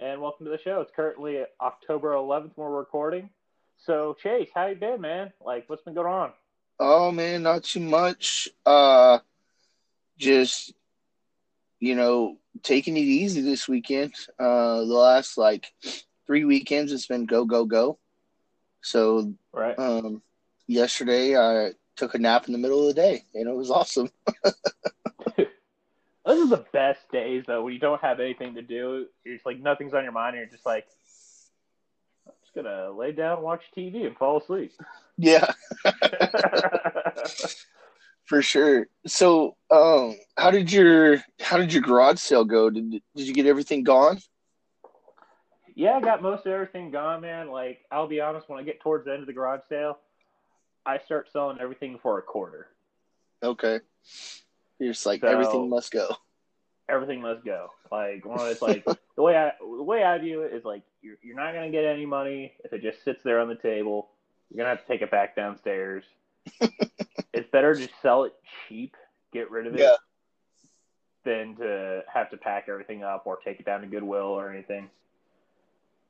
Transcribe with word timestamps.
And 0.00 0.20
welcome 0.20 0.44
to 0.46 0.50
the 0.50 0.58
show. 0.58 0.80
It's 0.80 0.90
currently 0.94 1.42
October 1.60 2.12
11th 2.12 2.52
when 2.56 2.68
we're 2.68 2.78
recording. 2.78 3.30
So 3.76 4.16
Chase, 4.22 4.48
how 4.54 4.66
you 4.66 4.76
been, 4.76 5.00
man? 5.00 5.32
Like, 5.44 5.68
what's 5.68 5.82
been 5.82 5.94
going 5.94 6.06
on? 6.06 6.32
Oh 6.80 7.10
man, 7.12 7.42
not 7.42 7.64
too 7.64 7.80
much. 7.80 8.48
Uh 8.66 9.18
just 10.18 10.72
you 11.80 11.94
know, 11.94 12.38
taking 12.62 12.96
it 12.96 13.00
easy 13.00 13.40
this 13.40 13.68
weekend. 13.68 14.14
Uh 14.38 14.78
the 14.80 14.94
last 14.94 15.36
like 15.38 15.72
three 16.26 16.44
weekends 16.44 16.92
it's 16.92 17.06
been 17.06 17.26
go 17.26 17.44
go 17.44 17.64
go. 17.64 17.98
So 18.82 19.32
Right. 19.52 19.78
um 19.78 20.22
yesterday 20.66 21.36
I 21.36 21.72
took 21.96 22.14
a 22.14 22.18
nap 22.18 22.46
in 22.46 22.52
the 22.52 22.58
middle 22.58 22.80
of 22.88 22.94
the 22.94 23.00
day 23.00 23.24
and 23.34 23.48
it 23.48 23.54
was 23.54 23.70
awesome. 23.70 24.10
This 26.26 26.38
are 26.38 26.48
the 26.48 26.64
best 26.72 27.00
days 27.12 27.44
though, 27.46 27.62
when 27.62 27.74
you 27.74 27.78
don't 27.78 28.00
have 28.00 28.20
anything 28.20 28.54
to 28.54 28.62
do. 28.62 29.06
It's 29.24 29.44
like 29.44 29.60
nothing's 29.60 29.94
on 29.94 30.04
your 30.04 30.12
mind, 30.12 30.36
and 30.36 30.42
you're 30.42 30.50
just 30.50 30.66
like, 30.66 30.86
I'm 32.26 32.32
just 32.42 32.54
gonna 32.54 32.90
lay 32.92 33.12
down, 33.12 33.42
watch 33.42 33.62
TV, 33.76 34.06
and 34.06 34.16
fall 34.16 34.40
asleep. 34.40 34.72
Yeah, 35.18 35.52
for 38.24 38.42
sure. 38.42 38.88
So 39.06 39.56
um 39.70 40.16
how 40.36 40.50
did 40.50 40.72
your 40.72 41.22
how 41.40 41.58
did 41.58 41.72
your 41.72 41.82
garage 41.82 42.18
sale 42.18 42.44
go? 42.44 42.70
Did 42.70 43.02
did 43.14 43.26
you 43.26 43.34
get 43.34 43.46
everything 43.46 43.84
gone? 43.84 44.18
yeah, 45.74 45.96
I 45.96 46.00
got 46.00 46.22
most 46.22 46.46
of 46.46 46.52
everything 46.52 46.90
gone, 46.90 47.20
man. 47.20 47.50
Like, 47.50 47.80
I'll 47.90 48.06
be 48.06 48.20
honest, 48.20 48.48
when 48.48 48.58
I 48.58 48.62
get 48.62 48.80
towards 48.80 49.04
the 49.04 49.12
end 49.12 49.22
of 49.22 49.26
the 49.26 49.32
garage 49.32 49.62
sale, 49.68 49.98
I 50.86 50.98
start 50.98 51.28
selling 51.32 51.58
everything 51.60 51.98
for 52.00 52.18
a 52.18 52.22
quarter. 52.22 52.68
Okay. 53.42 53.80
You're 54.78 54.92
just 54.92 55.06
like 55.06 55.20
So- 55.20 55.28
everything 55.28 55.68
must 55.68 55.92
go. 55.92 56.08
everything 56.88 57.20
must 57.22 57.44
go. 57.44 57.70
Like 57.90 58.24
one 58.26 58.40
of 58.40 58.46
it's 58.48 58.60
like 58.62 58.84
the 58.84 59.22
way 59.22 59.36
I 59.36 59.52
the 59.60 59.82
way 59.82 60.02
I 60.04 60.18
view 60.18 60.42
it 60.42 60.52
is 60.52 60.64
like 60.64 60.82
you're 61.02 61.16
you're 61.22 61.36
not 61.36 61.52
gonna 61.54 61.70
get 61.70 61.84
any 61.84 62.06
money 62.06 62.54
if 62.64 62.72
it 62.72 62.82
just 62.82 63.02
sits 63.04 63.22
there 63.22 63.38
on 63.40 63.48
the 63.48 63.54
table. 63.56 64.10
You're 64.50 64.58
gonna 64.64 64.76
have 64.76 64.84
to 64.84 64.92
take 64.92 65.02
it 65.02 65.10
back 65.10 65.34
downstairs. 65.36 66.04
it's 67.32 67.48
better 67.50 67.74
to 67.74 67.88
sell 68.02 68.24
it 68.24 68.34
cheap, 68.68 68.96
get 69.32 69.50
rid 69.50 69.66
of 69.66 69.74
it, 69.74 69.80
Yeah. 69.80 69.94
than 71.24 71.56
to 71.56 72.02
have 72.12 72.30
to 72.30 72.36
pack 72.36 72.66
everything 72.68 73.02
up 73.02 73.26
or 73.26 73.38
take 73.44 73.60
it 73.60 73.66
down 73.66 73.80
to 73.80 73.86
Goodwill 73.86 74.26
or 74.26 74.50
anything. 74.52 74.90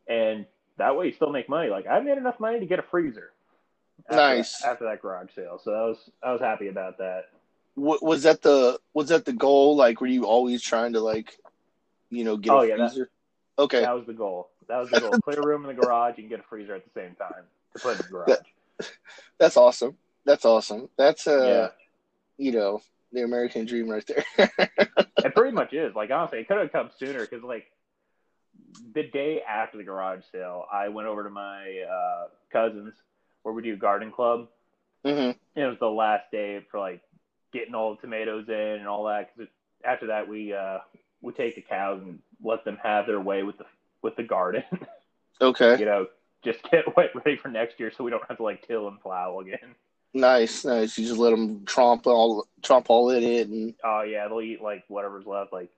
And 0.08 0.46
that 0.76 0.96
way 0.96 1.06
you 1.06 1.12
still 1.12 1.30
make 1.30 1.48
money. 1.48 1.68
Like 1.70 1.86
I 1.86 2.00
made 2.00 2.18
enough 2.18 2.40
money 2.40 2.58
to 2.60 2.66
get 2.66 2.78
a 2.78 2.82
freezer. 2.82 3.32
After, 4.08 4.16
Nice. 4.16 4.64
after 4.64 4.84
that 4.86 5.00
garage 5.00 5.30
sale, 5.36 5.60
so 5.62 5.72
I 5.72 5.86
was 5.86 6.10
I 6.22 6.32
was 6.32 6.40
happy 6.40 6.66
about 6.68 6.98
that. 6.98 7.26
Wa- 7.76 7.98
was 8.02 8.22
that 8.22 8.42
the 8.42 8.78
was 8.92 9.08
that 9.08 9.24
the 9.24 9.32
goal? 9.32 9.76
Like, 9.76 10.00
were 10.00 10.06
you 10.06 10.24
always 10.26 10.62
trying 10.62 10.92
to 10.94 11.00
like, 11.00 11.36
you 12.10 12.24
know, 12.24 12.36
get 12.36 12.52
Oh, 12.52 12.60
a 12.62 12.66
yeah, 12.68 12.76
that- 12.76 12.90
freezer? 12.90 13.10
okay, 13.58 13.80
That 13.80 13.92
was 13.92 14.06
the 14.06 14.12
goal. 14.12 14.50
That 14.68 14.78
was 14.78 14.90
the 14.90 15.00
goal. 15.00 15.18
Clear 15.20 15.42
room 15.42 15.62
in 15.62 15.68
the 15.68 15.74
garage 15.74 16.18
and 16.18 16.28
get 16.28 16.40
a 16.40 16.44
freezer 16.44 16.74
at 16.74 16.84
the 16.84 16.90
same 17.00 17.14
time 17.16 17.44
to 17.72 17.78
put 17.80 17.92
in 17.92 17.98
the 17.98 18.08
garage. 18.08 18.38
that's 19.38 19.56
awesome. 19.56 19.96
That's 20.24 20.44
awesome. 20.44 20.88
That's 20.96 21.26
uh, 21.26 21.44
yeah, 21.46 21.68
you 22.46 22.52
know, 22.52 22.80
the 23.12 23.22
American 23.22 23.66
dream 23.66 23.88
right 23.88 24.06
there. 24.06 24.24
it 25.18 25.34
pretty 25.34 25.54
much 25.54 25.72
is. 25.72 25.94
Like 25.94 26.10
honestly, 26.10 26.38
it 26.40 26.48
could 26.48 26.58
have 26.58 26.72
come 26.72 26.90
sooner 26.98 27.26
because 27.26 27.44
like 27.44 27.66
the 28.94 29.02
day 29.02 29.42
after 29.42 29.76
the 29.78 29.84
garage 29.84 30.22
sale, 30.32 30.64
I 30.72 30.88
went 30.88 31.08
over 31.08 31.24
to 31.24 31.30
my 31.30 31.82
uh, 31.90 32.26
cousins 32.52 32.94
where 33.42 33.52
we 33.54 33.62
do 33.62 33.76
garden 33.76 34.10
club. 34.12 34.48
hmm 35.04 35.10
And 35.10 35.36
it 35.56 35.66
was 35.66 35.78
the 35.80 35.86
last 35.90 36.30
day 36.32 36.64
for 36.70 36.80
like 36.80 37.02
getting 37.54 37.74
all 37.74 37.94
the 37.94 38.00
tomatoes 38.02 38.44
in 38.48 38.54
and 38.54 38.86
all 38.86 39.04
that. 39.04 39.30
Because 39.34 39.50
after 39.84 40.08
that, 40.08 40.28
we 40.28 40.52
uh, 40.52 40.78
we 41.22 41.32
take 41.32 41.54
the 41.54 41.62
cows 41.62 42.02
and 42.02 42.18
let 42.42 42.64
them 42.66 42.76
have 42.82 43.06
their 43.06 43.20
way 43.20 43.42
with 43.42 43.56
the 43.56 43.64
with 44.02 44.16
the 44.16 44.22
garden. 44.24 44.64
Okay, 45.40 45.76
you 45.80 45.84
know, 45.84 46.06
just 46.44 46.62
get 46.70 46.84
wet 46.96 47.10
ready 47.12 47.36
for 47.36 47.48
next 47.48 47.80
year, 47.80 47.90
so 47.90 48.04
we 48.04 48.10
don't 48.12 48.22
have 48.28 48.36
to 48.36 48.44
like 48.44 48.64
till 48.64 48.86
and 48.86 49.00
plow 49.00 49.40
again. 49.40 49.74
nice, 50.14 50.64
nice. 50.64 50.96
You 50.96 51.08
just 51.08 51.18
let 51.18 51.30
them 51.30 51.64
tromp 51.64 52.06
all 52.06 52.46
tromp 52.62 52.86
all 52.88 53.10
in 53.10 53.24
it, 53.24 53.48
and 53.48 53.74
Oh 53.82 54.02
yeah, 54.02 54.28
they'll 54.28 54.40
eat 54.40 54.62
like 54.62 54.84
whatever's 54.86 55.26
left, 55.26 55.52
like 55.52 55.70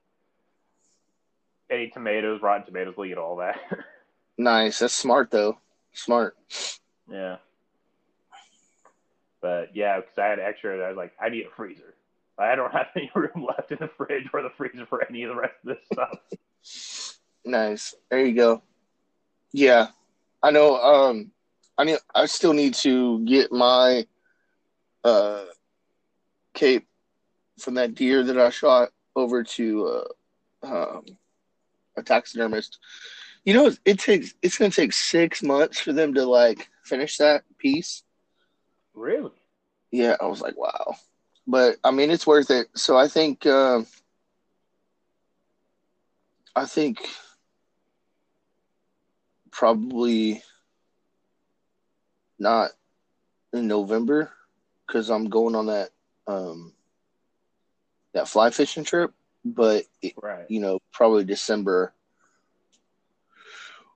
any 1.71 1.89
tomatoes, 1.89 2.43
rotten 2.43 2.67
tomatoes. 2.67 2.93
They'll 2.99 3.07
eat 3.07 3.17
all 3.17 3.37
that. 3.37 3.59
nice. 4.37 4.81
That's 4.81 4.93
smart 4.93 5.31
though. 5.31 5.59
Smart. 5.95 6.37
yeah. 7.11 7.37
But 9.47 9.77
yeah, 9.77 10.01
because 10.01 10.19
I 10.19 10.27
had 10.27 10.41
extra, 10.41 10.85
I 10.85 10.89
was 10.89 10.97
like, 10.97 11.13
I 11.21 11.29
need 11.29 11.47
a 11.47 11.51
freezer. 11.57 11.95
I 12.37 12.57
don't 12.57 12.73
have 12.73 12.89
any 12.97 13.09
room 13.15 13.47
left 13.47 13.71
in 13.71 13.79
the 13.81 13.89
fridge 13.97 14.27
or 14.33 14.43
the 14.43 14.51
freezer 14.57 14.87
for 14.87 15.07
any 15.09 15.23
of 15.23 15.31
the 15.31 15.41
rest 15.41 15.55
of 15.65 15.77
this 15.77 15.87
stuff. 15.93 17.17
Nice. 17.49 17.95
There 18.11 18.27
you 18.27 18.35
go. 18.35 18.61
Yeah, 19.53 19.87
I 20.43 20.51
know. 20.51 20.83
Um, 20.83 21.31
I 21.79 21.85
need. 21.85 21.99
I 22.13 22.27
still 22.27 22.53
need 22.53 22.75
to 22.75 23.25
get 23.25 23.53
my 23.53 24.05
uh 25.05 25.45
cape 26.55 26.89
from 27.61 27.75
that 27.75 27.95
deer 27.95 28.25
that 28.25 28.37
I 28.37 28.51
shot 28.51 28.89
over 29.15 29.45
to 29.45 30.03
uh, 30.65 30.67
um, 30.67 31.05
a 31.97 32.03
taxidermist. 32.03 32.81
You 33.45 33.55
know, 33.55 33.71
it 33.85 34.01
takes. 34.01 34.35
It's 34.43 34.59
going 34.59 34.73
to 34.73 34.77
take 34.77 34.93
six 34.93 35.41
months 35.41 35.79
for 35.79 35.93
them 35.93 36.15
to 36.15 36.25
like 36.25 36.69
finish 36.83 37.17
that 37.19 37.45
piece. 37.59 38.03
Really? 38.97 39.31
Yeah, 39.93 40.17
I 40.21 40.27
was 40.27 40.41
like, 40.41 40.57
wow. 40.57 40.97
But 41.47 41.77
I 41.85 41.93
mean, 41.93 42.11
it's 42.11 42.27
worth 42.27 42.51
it. 42.51 42.67
So 42.75 42.97
I 42.97 43.07
think. 43.07 43.47
Um, 43.47 43.87
I 46.57 46.65
think 46.65 47.07
probably 49.51 50.43
not 52.39 52.71
in 53.53 53.69
November 53.69 54.33
because 54.87 55.11
I'm 55.11 55.29
going 55.29 55.55
on 55.55 55.67
that 55.67 55.91
um 56.27 56.73
that 58.15 58.27
fly 58.27 58.49
fishing 58.51 58.85
trip, 58.85 59.13
but 59.45 59.85
it, 60.01 60.15
Right. 60.23 60.47
you 60.49 60.61
know 60.61 60.79
probably 60.93 61.25
December 61.25 61.93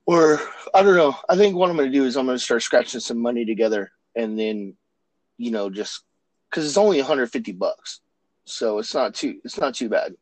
or 0.05 0.38
I 0.75 0.82
don't 0.82 0.97
know. 0.97 1.17
I 1.31 1.37
think 1.37 1.56
what 1.56 1.71
I'm 1.71 1.77
going 1.77 1.91
to 1.91 1.99
do 1.99 2.05
is 2.05 2.17
I'm 2.17 2.27
going 2.27 2.37
to 2.37 2.44
start 2.44 2.62
scratching 2.62 3.00
some 3.00 3.19
money 3.19 3.47
together 3.47 3.91
and 4.15 4.38
then 4.38 4.77
you 5.41 5.51
know 5.51 5.71
just 5.71 6.03
because 6.49 6.67
it's 6.67 6.77
only 6.77 6.99
150 6.99 7.53
bucks, 7.53 8.01
so 8.45 8.78
it's 8.78 8.95
not 8.95 9.15
too 9.15 9.41
it's 9.45 9.59
not 9.59 9.75
too 9.75 9.89
bad. 9.89 10.15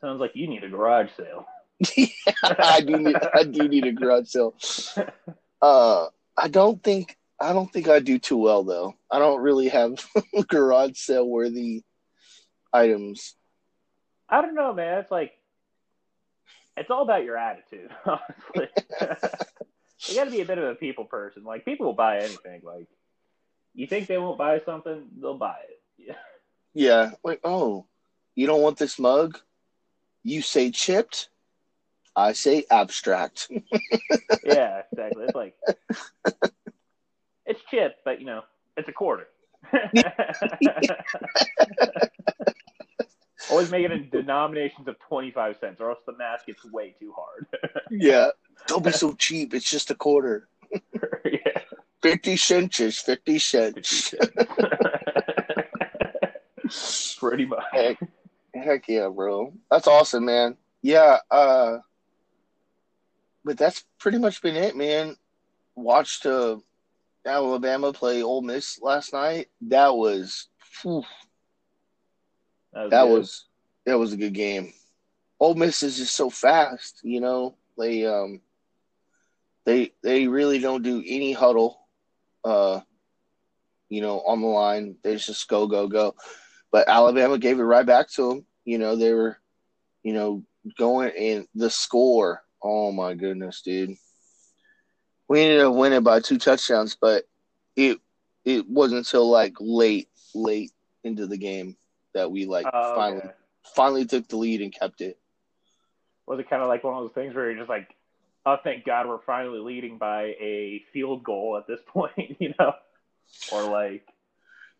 Sounds 0.00 0.20
like 0.20 0.32
you 0.34 0.48
need 0.48 0.64
a 0.64 0.68
garage 0.68 1.10
sale. 1.16 1.46
I 2.42 2.80
do 2.80 2.98
need 2.98 3.16
I 3.32 3.44
do 3.44 3.68
need 3.68 3.86
a 3.86 3.92
garage 3.92 4.28
sale. 4.28 4.54
Uh, 5.62 6.08
I 6.36 6.48
don't 6.48 6.82
think 6.82 7.16
I 7.40 7.52
don't 7.52 7.72
think 7.72 7.88
I 7.88 8.00
do 8.00 8.18
too 8.18 8.36
well 8.36 8.64
though. 8.64 8.96
I 9.08 9.20
don't 9.20 9.40
really 9.40 9.68
have 9.68 10.04
garage 10.48 10.98
sale 10.98 11.28
worthy 11.28 11.84
items. 12.72 13.36
I 14.28 14.42
don't 14.42 14.56
know, 14.56 14.74
man. 14.74 14.98
It's 14.98 15.10
like 15.12 15.30
it's 16.76 16.90
all 16.90 17.02
about 17.02 17.22
your 17.22 17.36
attitude, 17.36 17.90
honestly. 18.04 18.68
you 20.08 20.14
got 20.16 20.24
to 20.24 20.30
be 20.32 20.40
a 20.40 20.44
bit 20.44 20.58
of 20.58 20.64
a 20.64 20.74
people 20.74 21.04
person. 21.04 21.44
Like 21.44 21.64
people 21.64 21.86
will 21.86 21.92
buy 21.92 22.18
anything. 22.18 22.62
Like 22.64 22.88
you 23.74 23.86
think 23.86 24.06
they 24.06 24.18
won't 24.18 24.38
buy 24.38 24.60
something, 24.64 25.04
they'll 25.20 25.38
buy 25.38 25.56
it. 25.68 25.80
Yeah. 25.98 26.14
Yeah, 26.74 27.10
like 27.22 27.40
oh, 27.44 27.86
you 28.34 28.46
don't 28.46 28.62
want 28.62 28.78
this 28.78 28.98
mug? 28.98 29.38
You 30.22 30.40
say 30.42 30.70
chipped, 30.70 31.28
I 32.14 32.32
say 32.32 32.64
abstract. 32.70 33.50
yeah, 34.44 34.82
exactly. 34.90 35.24
It's 35.24 35.34
like 35.34 35.54
it's 37.46 37.60
chipped, 37.70 38.00
but 38.04 38.20
you 38.20 38.26
know, 38.26 38.42
it's 38.76 38.88
a 38.88 38.92
quarter. 38.92 39.28
Always 43.50 43.70
make 43.70 43.84
it 43.84 43.92
in 43.92 44.08
denominations 44.10 44.88
of 44.88 44.98
twenty 45.00 45.30
five 45.30 45.56
cents, 45.58 45.80
or 45.80 45.90
else 45.90 45.98
the 46.06 46.16
math 46.16 46.46
gets 46.46 46.64
way 46.64 46.94
too 46.98 47.12
hard. 47.16 47.46
yeah, 47.90 48.28
don't 48.66 48.84
be 48.84 48.92
so 48.92 49.14
cheap. 49.14 49.52
It's 49.54 49.68
just 49.68 49.90
a 49.90 49.94
quarter. 49.94 50.48
yeah. 51.24 51.51
Fifty 52.02 52.36
cents 52.36 52.80
is 52.80 52.98
fifty 52.98 53.38
cents. 53.38 54.12
Pretty 57.18 57.46
much. 57.46 57.62
Heck, 57.72 57.98
heck 58.54 58.88
yeah, 58.88 59.08
bro. 59.08 59.52
That's 59.70 59.86
awesome, 59.86 60.24
man. 60.24 60.56
Yeah, 60.82 61.18
uh, 61.30 61.78
but 63.44 63.56
that's 63.56 63.84
pretty 63.98 64.18
much 64.18 64.42
been 64.42 64.56
it, 64.56 64.76
man. 64.76 65.16
Watched 65.76 66.26
uh, 66.26 66.56
Alabama 67.24 67.92
play 67.92 68.22
Ole 68.22 68.42
Miss 68.42 68.80
last 68.80 69.12
night. 69.12 69.48
That 69.62 69.94
was 69.94 70.48
whew, 70.82 71.04
That 72.72 72.82
was. 72.82 72.90
that 72.90 73.08
was 73.08 73.44
that 73.86 73.98
was 73.98 74.12
a 74.12 74.16
good 74.16 74.34
game. 74.34 74.72
Ole 75.38 75.54
Miss 75.54 75.82
is 75.82 75.98
just 75.98 76.14
so 76.16 76.30
fast, 76.30 77.00
you 77.02 77.20
know. 77.20 77.56
They 77.78 78.06
um 78.06 78.40
they 79.64 79.92
they 80.02 80.26
really 80.26 80.58
don't 80.58 80.82
do 80.82 81.02
any 81.06 81.32
huddle, 81.32 81.81
uh, 82.44 82.80
you 83.88 84.00
know, 84.00 84.20
on 84.20 84.40
the 84.40 84.46
line. 84.46 84.96
They 85.02 85.16
just 85.16 85.48
go 85.48 85.66
go 85.66 85.86
go. 85.86 86.14
But 86.70 86.88
Alabama 86.88 87.38
gave 87.38 87.58
it 87.58 87.64
right 87.64 87.84
back 87.84 88.08
to 88.12 88.28
them. 88.28 88.46
You 88.64 88.78
know, 88.78 88.96
they 88.96 89.12
were, 89.12 89.38
you 90.02 90.14
know, 90.14 90.42
going 90.78 91.12
and 91.18 91.46
the 91.54 91.68
score. 91.70 92.42
Oh 92.62 92.92
my 92.92 93.14
goodness, 93.14 93.62
dude. 93.62 93.96
We 95.28 95.40
ended 95.40 95.60
up 95.60 95.74
winning 95.74 96.02
by 96.02 96.20
two 96.20 96.38
touchdowns, 96.38 96.96
but 97.00 97.24
it 97.76 97.98
it 98.44 98.68
wasn't 98.68 98.98
until 98.98 99.28
like 99.30 99.54
late 99.60 100.08
late 100.34 100.72
into 101.04 101.26
the 101.26 101.36
game 101.38 101.76
that 102.14 102.30
we 102.30 102.46
like 102.46 102.66
Oh, 102.72 102.94
finally 102.94 103.22
okay. 103.22 103.32
finally 103.74 104.04
took 104.04 104.28
the 104.28 104.36
lead 104.36 104.60
and 104.60 104.74
kept 104.74 105.00
it. 105.00 105.18
Was 106.26 106.38
it 106.38 106.48
kind 106.48 106.62
of 106.62 106.68
like 106.68 106.84
one 106.84 106.94
of 106.94 107.02
those 107.04 107.14
things 107.14 107.34
where 107.34 107.50
you're 107.50 107.58
just 107.58 107.68
like, 107.68 107.88
oh, 108.46 108.56
thank 108.62 108.84
God 108.84 109.06
we're 109.06 109.22
finally 109.22 109.60
leading 109.60 109.98
by 109.98 110.34
a 110.40 110.82
field 110.92 111.22
goal 111.22 111.56
at 111.58 111.66
this 111.66 111.80
point, 111.86 112.36
you 112.38 112.54
know? 112.58 112.72
Or 113.52 113.62
like, 113.70 114.06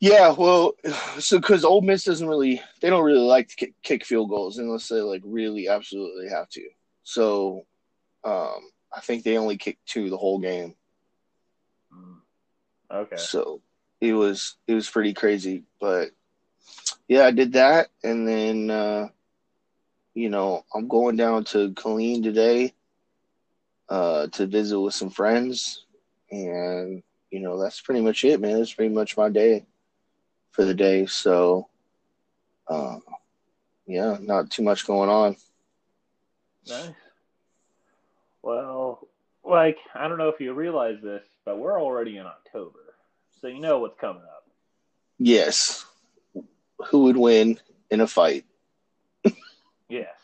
Yeah, 0.00 0.30
well, 0.30 0.74
so 1.18 1.38
because 1.38 1.64
Ole 1.64 1.80
Miss 1.80 2.04
doesn't 2.04 2.28
really, 2.28 2.60
they 2.80 2.90
don't 2.90 3.04
really 3.04 3.26
like 3.26 3.48
to 3.48 3.56
kick, 3.56 3.74
kick 3.82 4.04
field 4.04 4.30
goals 4.30 4.58
unless 4.58 4.88
they 4.88 5.00
like 5.00 5.22
really 5.24 5.68
absolutely 5.68 6.28
have 6.28 6.48
to. 6.50 6.68
So, 7.04 7.66
um, 8.24 8.70
I 8.94 9.00
think 9.00 9.24
they 9.24 9.38
only 9.38 9.56
kicked 9.56 9.86
two 9.86 10.10
the 10.10 10.18
whole 10.18 10.38
game. 10.38 10.74
mm, 11.92 12.16
okay. 12.92 13.16
So 13.16 13.62
it 14.00 14.12
was 14.12 14.56
it 14.66 14.74
was 14.74 14.90
pretty 14.90 15.14
crazy, 15.14 15.64
but 15.80 16.10
yeah, 17.08 17.24
I 17.24 17.30
did 17.30 17.54
that, 17.54 17.88
and 18.04 18.28
then 18.28 18.70
uh, 18.70 19.08
you 20.14 20.28
know 20.28 20.64
I'm 20.74 20.88
going 20.88 21.16
down 21.16 21.44
to 21.46 21.70
Killeen 21.70 22.22
today 22.22 22.74
uh, 23.92 24.26
to 24.28 24.46
visit 24.46 24.80
with 24.80 24.94
some 24.94 25.10
friends, 25.10 25.84
and 26.30 27.02
you 27.30 27.40
know 27.40 27.60
that's 27.60 27.82
pretty 27.82 28.00
much 28.00 28.24
it, 28.24 28.40
man. 28.40 28.56
That's 28.56 28.72
pretty 28.72 28.94
much 28.94 29.18
my 29.18 29.28
day 29.28 29.66
for 30.50 30.64
the 30.64 30.72
day. 30.72 31.04
So, 31.04 31.68
uh, 32.68 33.00
yeah, 33.86 34.16
not 34.18 34.50
too 34.50 34.62
much 34.62 34.86
going 34.86 35.10
on. 35.10 35.36
Nice. 36.66 36.94
Well, 38.40 39.06
like, 39.44 39.76
I 39.94 40.08
don't 40.08 40.16
know 40.16 40.30
if 40.30 40.40
you 40.40 40.54
realize 40.54 40.96
this, 41.02 41.24
but 41.44 41.58
we're 41.58 41.78
already 41.78 42.16
in 42.16 42.24
October. 42.24 42.78
So 43.42 43.48
you 43.48 43.60
know 43.60 43.80
what's 43.80 44.00
coming 44.00 44.22
up. 44.22 44.48
Yes, 45.18 45.84
who 46.86 47.02
would 47.04 47.18
win 47.18 47.60
in 47.90 48.00
a 48.00 48.06
fight? 48.06 48.46
Yes. 49.90 50.16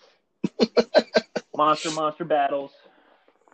monster, 1.54 1.90
monster 1.90 2.24
battles. 2.24 2.72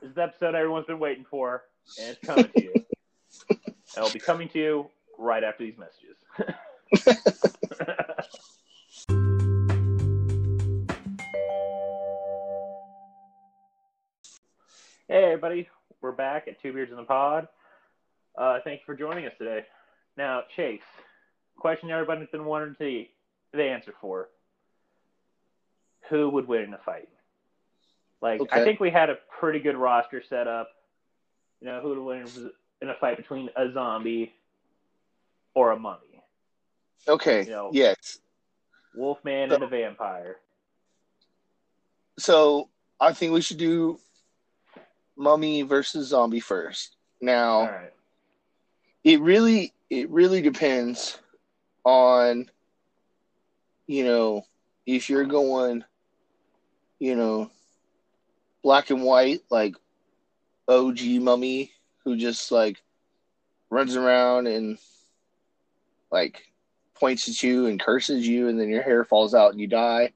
This 0.04 0.10
is 0.10 0.16
the 0.16 0.22
episode 0.24 0.54
everyone's 0.54 0.84
been 0.84 0.98
waiting 0.98 1.24
for, 1.30 1.62
and 1.98 2.10
it's 2.10 2.20
coming 2.26 2.44
to 2.44 2.62
you. 2.62 2.74
and 3.48 3.58
it'll 3.96 4.12
be 4.12 4.18
coming 4.18 4.50
to 4.50 4.58
you 4.58 4.90
right 5.18 5.42
after 5.42 5.64
these 5.64 5.78
messages. 5.78 6.18
hey, 15.08 15.24
everybody. 15.24 15.70
We're 16.02 16.12
back 16.12 16.48
at 16.48 16.60
Two 16.60 16.74
Beards 16.74 16.90
in 16.90 16.98
the 16.98 17.04
Pod. 17.04 17.48
Uh, 18.36 18.58
thank 18.62 18.80
you 18.80 18.84
for 18.84 18.94
joining 18.94 19.24
us 19.24 19.32
today. 19.38 19.64
Now, 20.18 20.42
Chase, 20.54 20.82
question 21.56 21.90
everybody's 21.90 22.28
been 22.28 22.44
wanting 22.44 22.74
to 22.74 23.06
the 23.54 23.62
answer 23.62 23.94
for 24.02 24.28
who 26.10 26.28
would 26.28 26.46
win 26.46 26.64
in 26.64 26.74
a 26.74 26.78
fight? 26.84 27.08
Like, 28.24 28.40
I 28.52 28.64
think 28.64 28.80
we 28.80 28.90
had 28.90 29.10
a 29.10 29.16
pretty 29.38 29.58
good 29.58 29.76
roster 29.76 30.22
set 30.26 30.48
up. 30.48 30.70
You 31.60 31.66
know, 31.66 31.80
who 31.82 31.90
would 31.90 31.98
win 31.98 32.50
in 32.80 32.88
a 32.88 32.94
fight 32.94 33.18
between 33.18 33.50
a 33.54 33.70
zombie 33.70 34.32
or 35.52 35.72
a 35.72 35.78
mummy? 35.78 36.22
Okay, 37.06 37.44
You 37.44 37.50
know- 37.50 37.70
yes. 37.70 38.18
Wolfman 38.94 39.52
and 39.52 39.62
a 39.62 39.66
vampire. 39.66 40.38
So 42.18 42.70
I 42.98 43.12
think 43.12 43.32
we 43.32 43.42
should 43.42 43.58
do 43.58 44.00
mummy 45.16 45.60
versus 45.60 46.08
zombie 46.08 46.40
first. 46.40 46.96
Now, 47.20 47.62
right. 47.62 47.92
it 49.02 49.20
really 49.20 49.74
it 49.90 50.08
really 50.08 50.40
depends 50.40 51.18
on 51.84 52.48
you 53.86 54.04
know 54.04 54.46
if 54.86 55.10
you're 55.10 55.24
going 55.24 55.84
you 57.00 57.16
know 57.16 57.50
black 58.64 58.90
and 58.90 59.02
white 59.04 59.42
like 59.50 59.76
OG 60.68 61.00
mummy 61.20 61.70
who 62.04 62.16
just 62.16 62.50
like 62.50 62.82
runs 63.70 63.94
around 63.94 64.48
and 64.48 64.78
like 66.10 66.42
points 66.94 67.28
at 67.28 67.42
you 67.42 67.66
and 67.66 67.78
curses 67.78 68.26
you 68.26 68.48
and 68.48 68.58
then 68.58 68.70
your 68.70 68.82
hair 68.82 69.04
falls 69.04 69.34
out 69.34 69.52
and 69.52 69.60
you 69.60 69.66
die 69.68 70.12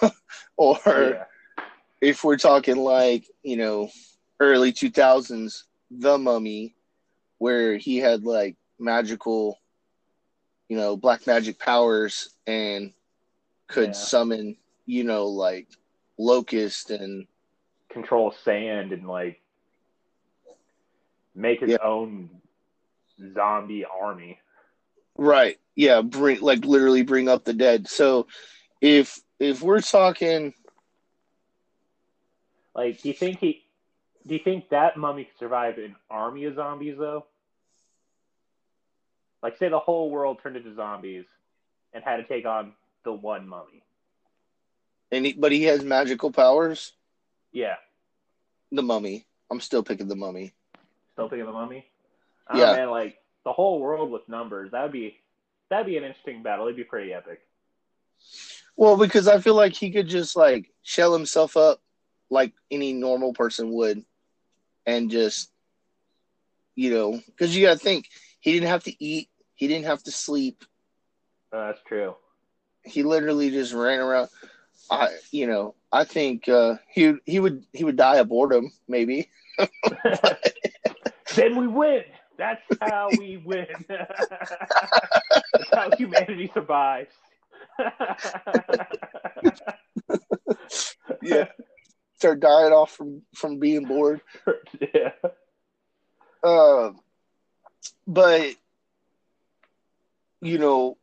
or 0.56 0.78
yeah. 0.86 1.24
if 2.00 2.24
we're 2.24 2.36
talking 2.38 2.76
like 2.76 3.24
you 3.42 3.56
know 3.56 3.88
early 4.40 4.72
2000s 4.72 5.64
the 5.90 6.16
mummy 6.16 6.74
where 7.38 7.76
he 7.76 7.98
had 7.98 8.24
like 8.24 8.56
magical 8.78 9.58
you 10.68 10.76
know 10.76 10.96
black 10.96 11.26
magic 11.26 11.58
powers 11.58 12.30
and 12.46 12.92
could 13.68 13.88
Yeah. 13.88 13.92
summon 13.92 14.56
you 14.86 15.04
know 15.04 15.26
like 15.26 15.68
locust 16.18 16.90
and 16.90 17.26
Control 17.92 18.34
sand 18.44 18.92
and, 18.92 19.06
like, 19.06 19.40
make 21.34 21.60
his 21.60 21.70
Yeah. 21.70 21.78
own 21.82 22.30
zombie 23.34 23.84
army. 23.84 24.38
right 25.16 25.58
yeah 25.76 26.00
bring 26.00 26.40
like 26.40 26.64
literally 26.64 27.02
bring 27.02 27.28
up 27.28 27.44
the 27.44 27.52
dead 27.52 27.86
so 27.88 28.26
if 28.80 29.20
if 29.38 29.62
we're 29.62 29.80
talking 29.80 30.52
Like, 32.74 33.02
do 33.02 33.08
you 33.08 33.14
think 33.14 33.38
he. 33.38 33.62
Do 34.26 34.34
you 34.34 34.40
think 34.42 34.68
that 34.70 34.96
mummy 34.96 35.24
could 35.24 35.38
survive 35.38 35.78
an 35.78 35.96
army 36.10 36.44
of 36.44 36.54
zombies, 36.54 36.96
though? 36.98 37.26
Like, 39.42 39.56
say 39.58 39.68
the 39.68 39.78
whole 39.78 40.10
world 40.10 40.38
turned 40.42 40.56
into 40.56 40.74
zombies 40.74 41.26
and 41.92 42.02
had 42.04 42.16
to 42.16 42.24
take 42.24 42.46
on 42.46 42.72
the 43.04 43.12
one 43.12 43.46
mummy. 43.48 43.82
and 45.10 45.26
he, 45.26 45.32
but 45.34 45.52
he 45.52 45.64
has 45.64 45.84
magical 45.84 46.30
powers 46.30 46.94
Yeah. 47.52 47.76
the 48.70 48.82
mummy 48.82 49.26
i'm 49.50 49.60
still 49.60 49.82
picking 49.82 50.08
the 50.08 50.16
mummy 50.16 50.54
Still 51.12 51.28
picking 51.28 51.44
the 51.44 51.52
mummy? 51.52 51.86
Don't 52.48 52.58
Yeah. 52.58 52.72
man, 52.72 52.90
like, 52.90 53.18
the 53.44 53.52
whole 53.52 53.80
world 53.80 54.10
with 54.10 54.28
numbers, 54.28 54.70
that 54.72 54.82
would 54.82 54.92
be. 54.92 55.18
That'd 55.68 55.86
be 55.86 55.96
an 55.96 56.04
interesting 56.04 56.42
battle. 56.42 56.66
It'd 56.66 56.76
be 56.76 56.84
pretty 56.84 57.12
epic. 57.12 57.40
Well, 58.76 58.96
because 58.96 59.28
I 59.28 59.40
feel 59.40 59.54
like 59.54 59.74
he 59.74 59.90
could 59.90 60.08
just 60.08 60.36
like 60.36 60.70
shell 60.82 61.12
himself 61.12 61.56
up 61.56 61.80
like 62.30 62.52
any 62.70 62.92
normal 62.92 63.32
person 63.32 63.70
would 63.72 64.04
and 64.86 65.10
just, 65.10 65.50
you 66.74 66.90
know, 66.90 67.20
because 67.26 67.56
you 67.56 67.66
got 67.66 67.74
to 67.74 67.78
think 67.78 68.08
he 68.40 68.52
didn't 68.52 68.68
have 68.68 68.84
to 68.84 69.04
eat, 69.04 69.28
he 69.54 69.66
didn't 69.66 69.86
have 69.86 70.02
to 70.04 70.10
sleep. 70.10 70.64
Uh, 71.52 71.68
that's 71.68 71.82
true. 71.86 72.16
He 72.84 73.02
literally 73.02 73.50
just 73.50 73.72
ran 73.72 74.00
around. 74.00 74.28
I, 74.90 75.08
you 75.30 75.46
know, 75.46 75.74
I 75.92 76.04
think 76.04 76.48
uh, 76.48 76.76
he 76.88 77.14
he 77.26 77.38
would 77.40 77.66
he 77.72 77.84
would 77.84 77.96
die 77.96 78.16
of 78.16 78.28
boredom, 78.28 78.72
maybe. 78.88 79.30
then 81.34 81.56
we 81.56 81.66
win. 81.68 82.04
That's 82.38 82.62
how 82.80 83.10
we 83.18 83.36
win. 83.36 83.66
That's 83.88 85.70
how 85.72 85.90
humanity 85.96 86.50
survives. 86.54 87.14
Yeah, 91.22 91.46
start 92.16 92.40
dying 92.40 92.72
off 92.72 92.90
from 92.90 93.22
from 93.34 93.58
being 93.58 93.84
bored. 93.84 94.20
yeah. 94.94 95.12
Uh, 96.42 96.92
but 98.06 98.54
you 100.40 100.58
know, 100.58 100.98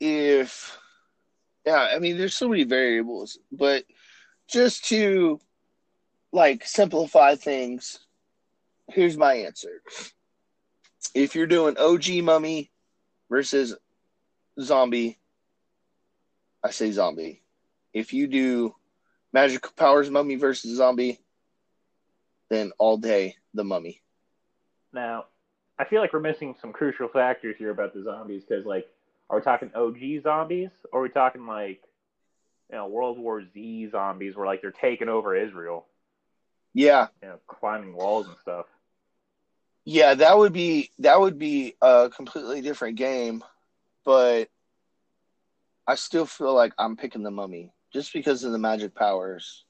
if 0.00 0.76
yeah, 1.64 1.88
I 1.94 1.98
mean, 1.98 2.18
there's 2.18 2.36
so 2.36 2.48
many 2.48 2.64
variables, 2.64 3.38
but 3.50 3.84
just 4.48 4.86
to 4.86 5.40
like 6.32 6.66
simplify 6.66 7.36
things, 7.36 7.98
here's 8.88 9.16
my 9.16 9.34
answer. 9.34 9.82
If 11.14 11.34
you're 11.34 11.46
doing 11.46 11.76
OG 11.78 12.22
mummy 12.22 12.70
versus 13.30 13.74
zombie, 14.60 15.18
I 16.64 16.70
say 16.70 16.90
zombie. 16.90 17.42
If 17.92 18.12
you 18.12 18.26
do 18.26 18.74
magical 19.32 19.72
powers 19.76 20.10
mummy 20.10 20.36
versus 20.36 20.76
zombie, 20.76 21.20
then 22.50 22.72
all 22.78 22.96
day 22.96 23.36
the 23.54 23.64
mummy. 23.64 24.02
Now, 24.92 25.26
I 25.78 25.84
feel 25.84 26.00
like 26.00 26.12
we're 26.12 26.20
missing 26.20 26.54
some 26.60 26.72
crucial 26.72 27.08
factors 27.08 27.56
here 27.58 27.70
about 27.70 27.94
the 27.94 28.02
zombies 28.02 28.42
because, 28.46 28.66
like, 28.66 28.86
are 29.32 29.38
we 29.40 29.44
talking 29.44 29.72
OG 29.74 30.22
zombies 30.24 30.70
or 30.92 31.00
are 31.00 31.04
we 31.04 31.10
talking 31.10 31.46
like, 31.46 31.82
you 32.70 32.76
know, 32.76 32.88
World 32.88 33.18
War 33.18 33.42
Z 33.54 33.90
zombies 33.90 34.36
where 34.36 34.46
like 34.46 34.62
they're 34.62 34.72
taking 34.72 35.08
over 35.08 35.36
Israel, 35.36 35.86
Yeah, 36.74 37.08
you 37.22 37.28
know, 37.30 37.38
climbing 37.48 37.94
walls 37.94 38.28
and 38.28 38.36
stuff? 38.42 38.66
yeah, 39.84 40.14
that 40.14 40.38
would 40.38 40.52
be 40.52 40.90
that 41.00 41.20
would 41.20 41.38
be 41.38 41.76
a 41.82 42.10
completely 42.14 42.60
different 42.62 42.96
game, 42.98 43.42
but 44.04 44.48
I 45.86 45.96
still 45.96 46.26
feel 46.26 46.54
like 46.54 46.72
I'm 46.78 46.96
picking 46.96 47.22
the 47.24 47.30
mummy 47.30 47.72
just 47.92 48.12
because 48.12 48.44
of 48.44 48.52
the 48.52 48.58
magic 48.58 48.94
powers. 48.94 49.64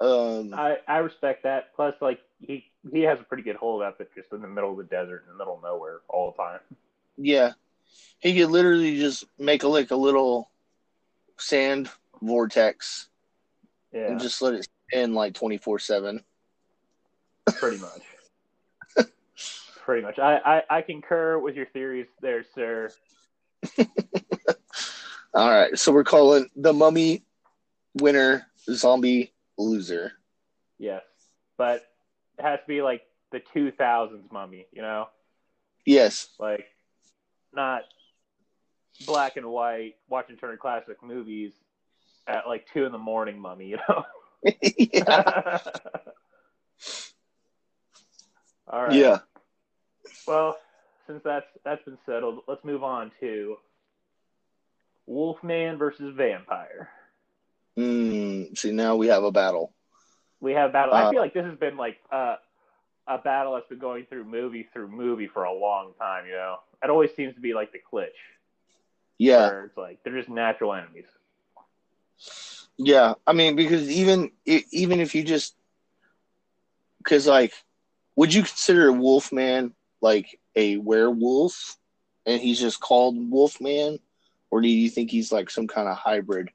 Um, 0.00 0.52
I 0.54 0.78
I 0.88 0.98
respect 0.98 1.44
that. 1.44 1.74
Plus, 1.74 1.94
like 2.00 2.20
he 2.40 2.64
he 2.92 3.02
has 3.02 3.20
a 3.20 3.24
pretty 3.24 3.42
good 3.42 3.56
hold 3.56 3.82
up 3.82 4.00
it 4.00 4.10
just 4.14 4.32
in 4.32 4.42
the 4.42 4.48
middle 4.48 4.72
of 4.72 4.78
the 4.78 4.84
desert 4.84 5.24
in 5.26 5.32
the 5.32 5.38
middle 5.38 5.56
of 5.56 5.62
nowhere 5.62 6.00
all 6.08 6.32
the 6.32 6.42
time. 6.42 6.60
yeah, 7.16 7.52
he 8.18 8.34
could 8.38 8.50
literally 8.50 8.98
just 8.98 9.24
make 9.38 9.62
a 9.62 9.68
like 9.68 9.90
a 9.90 9.96
little 9.96 10.50
sand 11.38 11.88
vortex 12.20 13.08
Yeah, 13.92 14.08
and 14.08 14.20
just 14.20 14.42
let 14.42 14.54
it 14.54 14.68
spin 14.90 15.14
like 15.14 15.34
twenty 15.34 15.58
four 15.58 15.78
seven. 15.78 16.24
pretty 17.46 17.78
much. 17.78 19.06
pretty 19.84 20.02
much. 20.02 20.18
I, 20.18 20.38
I 20.70 20.78
I 20.78 20.82
concur 20.82 21.38
with 21.38 21.54
your 21.54 21.66
theories 21.66 22.06
there, 22.20 22.44
sir. 22.54 22.90
All 25.34 25.50
right, 25.50 25.78
so 25.78 25.92
we're 25.92 26.04
calling 26.04 26.48
the 26.56 26.72
mummy 26.72 27.22
winner, 27.94 28.46
zombie 28.70 29.32
loser. 29.58 30.12
Yes, 30.78 31.02
but 31.56 31.82
it 32.38 32.42
has 32.42 32.60
to 32.60 32.66
be 32.66 32.82
like 32.82 33.02
the 33.30 33.40
2000s 33.54 34.32
mummy, 34.32 34.66
you 34.72 34.80
know, 34.82 35.08
Yes, 35.84 36.28
like 36.38 36.66
not 37.58 37.82
black 39.06 39.36
and 39.36 39.46
white 39.50 39.94
watching 40.08 40.36
Turner 40.36 40.56
Classic 40.56 40.96
movies 41.02 41.52
at 42.26 42.46
like 42.46 42.66
two 42.72 42.84
in 42.84 42.92
the 42.92 42.98
morning 42.98 43.38
mummy, 43.38 43.66
you 43.66 43.78
know. 43.88 44.04
yeah, 44.78 45.58
All 48.68 48.84
right. 48.84 48.94
yeah. 48.94 49.18
Well, 50.26 50.56
since 51.06 51.22
that's 51.24 51.46
that's 51.64 51.84
been 51.84 51.98
settled, 52.06 52.40
let's 52.46 52.64
move 52.64 52.84
on 52.84 53.10
to 53.20 53.56
Wolfman 55.06 55.78
versus 55.78 56.14
Vampire. 56.16 56.88
Mm, 57.78 58.56
see, 58.58 58.72
now 58.72 58.96
we 58.96 59.08
have 59.08 59.24
a 59.24 59.32
battle. 59.32 59.72
We 60.40 60.52
have 60.52 60.72
battle. 60.72 60.94
I 60.94 61.04
Uh, 61.04 61.10
feel 61.10 61.20
like 61.20 61.34
this 61.34 61.44
has 61.44 61.58
been 61.58 61.76
like 61.76 61.96
uh, 62.12 62.36
a 63.08 63.18
battle 63.18 63.54
that's 63.54 63.68
been 63.68 63.78
going 63.78 64.06
through 64.06 64.24
movie 64.24 64.68
through 64.72 64.88
movie 64.88 65.28
for 65.28 65.44
a 65.44 65.52
long 65.52 65.92
time. 65.98 66.26
You 66.26 66.32
know, 66.32 66.56
it 66.82 66.90
always 66.90 67.14
seems 67.14 67.34
to 67.34 67.40
be 67.40 67.54
like 67.54 67.72
the 67.72 67.80
glitch. 67.92 68.08
Yeah, 69.18 69.48
where 69.48 69.64
it's 69.64 69.76
like 69.76 69.98
they're 70.04 70.16
just 70.16 70.28
natural 70.28 70.74
enemies. 70.74 71.06
yeah. 72.76 73.14
I 73.26 73.32
mean, 73.32 73.56
because 73.56 73.88
even 73.90 74.30
even 74.46 75.00
if 75.00 75.14
you 75.14 75.24
just 75.24 75.54
because 76.98 77.26
like, 77.26 77.52
would 78.16 78.32
you 78.34 78.42
consider 78.42 78.92
Wolfman 78.92 79.74
like 80.00 80.38
a 80.56 80.76
werewolf, 80.76 81.76
and 82.26 82.40
he's 82.40 82.60
just 82.60 82.80
called 82.80 83.16
Wolfman, 83.30 83.98
or 84.50 84.60
do 84.60 84.68
you 84.68 84.90
think 84.90 85.10
he's 85.10 85.32
like 85.32 85.50
some 85.50 85.66
kind 85.66 85.88
of 85.88 85.96
hybrid? 85.96 86.50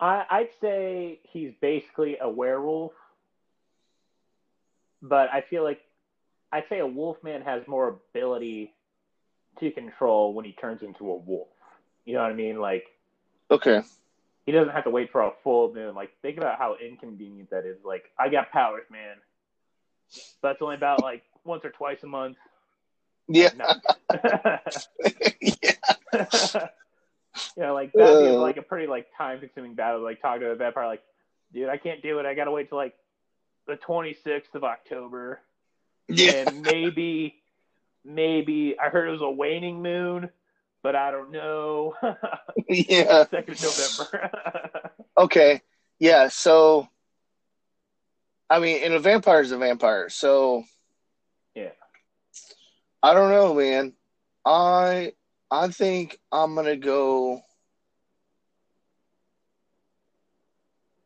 I, 0.00 0.24
I'd 0.30 0.50
say 0.60 1.20
he's 1.24 1.52
basically 1.60 2.18
a 2.20 2.28
werewolf, 2.28 2.92
but 5.06 5.28
I 5.32 5.42
feel 5.42 5.62
like 5.62 5.80
I'd 6.50 6.64
say 6.68 6.78
a 6.78 6.86
wolfman 6.86 7.42
has 7.42 7.62
more 7.68 7.88
ability 8.14 8.72
to 9.60 9.70
control 9.70 10.32
when 10.34 10.44
he 10.44 10.52
turns 10.52 10.82
into 10.82 11.10
a 11.10 11.16
wolf. 11.16 11.48
You 12.06 12.14
know 12.14 12.22
what 12.22 12.30
I 12.32 12.34
mean? 12.34 12.58
Like 12.58 12.84
Okay. 13.50 13.82
he 14.46 14.52
doesn't 14.52 14.72
have 14.72 14.84
to 14.84 14.90
wait 14.90 15.12
for 15.12 15.20
a 15.22 15.32
full 15.42 15.72
moon. 15.74 15.94
Like 15.94 16.10
think 16.22 16.38
about 16.38 16.58
how 16.58 16.76
inconvenient 16.76 17.50
that 17.50 17.66
is. 17.66 17.76
Like 17.84 18.04
I 18.18 18.28
got 18.30 18.50
powers, 18.50 18.84
man, 18.90 19.16
but 20.42 20.52
it's 20.52 20.62
only 20.62 20.76
about 20.76 21.02
like 21.02 21.22
once 21.44 21.64
or 21.64 21.70
twice 21.70 21.98
a 22.02 22.06
month. 22.06 22.36
Yeah. 23.28 23.50
No. 23.56 23.66
yeah. 25.40 26.68
you 27.56 27.62
know, 27.62 27.74
like 27.74 27.92
that'd 27.92 28.22
be 28.24 28.28
Uh. 28.28 28.38
like 28.38 28.56
a 28.56 28.62
pretty 28.62 28.86
like 28.86 29.06
time 29.16 29.40
consuming 29.40 29.74
battle. 29.74 30.00
Like 30.02 30.20
talking 30.22 30.40
to 30.42 30.50
a 30.50 30.54
vampire, 30.56 30.86
like, 30.86 31.02
dude, 31.52 31.68
I 31.68 31.76
can't 31.76 32.02
do 32.02 32.18
it. 32.18 32.26
I 32.26 32.34
gotta 32.34 32.50
wait 32.50 32.68
till 32.68 32.78
like 32.78 32.94
the 33.66 33.76
twenty 33.76 34.14
sixth 34.14 34.54
of 34.54 34.64
October, 34.64 35.40
Yeah. 36.08 36.32
and 36.32 36.62
maybe, 36.62 37.34
maybe 38.04 38.76
I 38.78 38.88
heard 38.88 39.08
it 39.08 39.12
was 39.12 39.22
a 39.22 39.30
waning 39.30 39.82
moon, 39.82 40.30
but 40.82 40.94
I 40.96 41.10
don't 41.10 41.30
know. 41.30 41.94
Yeah. 42.68 43.24
Second 43.26 43.54
of 43.54 43.62
November. 43.62 44.30
Okay. 45.16 45.62
Yeah. 46.00 46.26
So, 46.28 46.88
I 48.50 48.58
mean, 48.58 48.82
and 48.82 48.94
a 48.94 48.98
vampire 48.98 49.40
is 49.42 49.52
a 49.52 49.58
vampire. 49.58 50.08
So, 50.08 50.64
Yeah. 51.54 51.70
I 53.02 53.14
don't 53.14 53.30
know, 53.30 53.54
man. 53.54 53.92
I 54.44 55.12
I 55.50 55.68
think 55.68 56.18
I'm 56.32 56.54
gonna 56.56 56.76
go. 56.76 57.40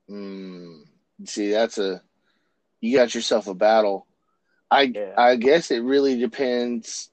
Hmm. 0.08 0.82
See, 1.26 1.50
that's 1.50 1.78
a 1.78 2.02
you 2.80 2.96
got 2.96 3.14
yourself 3.14 3.46
a 3.46 3.54
battle. 3.54 4.06
I 4.70 4.82
Yeah. 4.82 5.14
I 5.16 5.36
guess 5.36 5.70
it 5.70 5.80
really 5.80 6.18
depends 6.18 7.10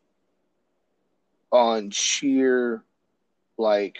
on 1.51 1.89
sheer 1.91 2.83
like 3.57 3.97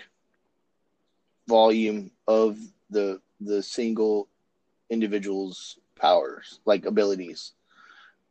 volume 1.48 2.12
of 2.28 2.58
the 2.90 3.22
the 3.40 3.64
single 3.64 4.28
individual's 4.90 5.78
powers, 5.96 6.60
like 6.66 6.86
abilities. 6.86 7.54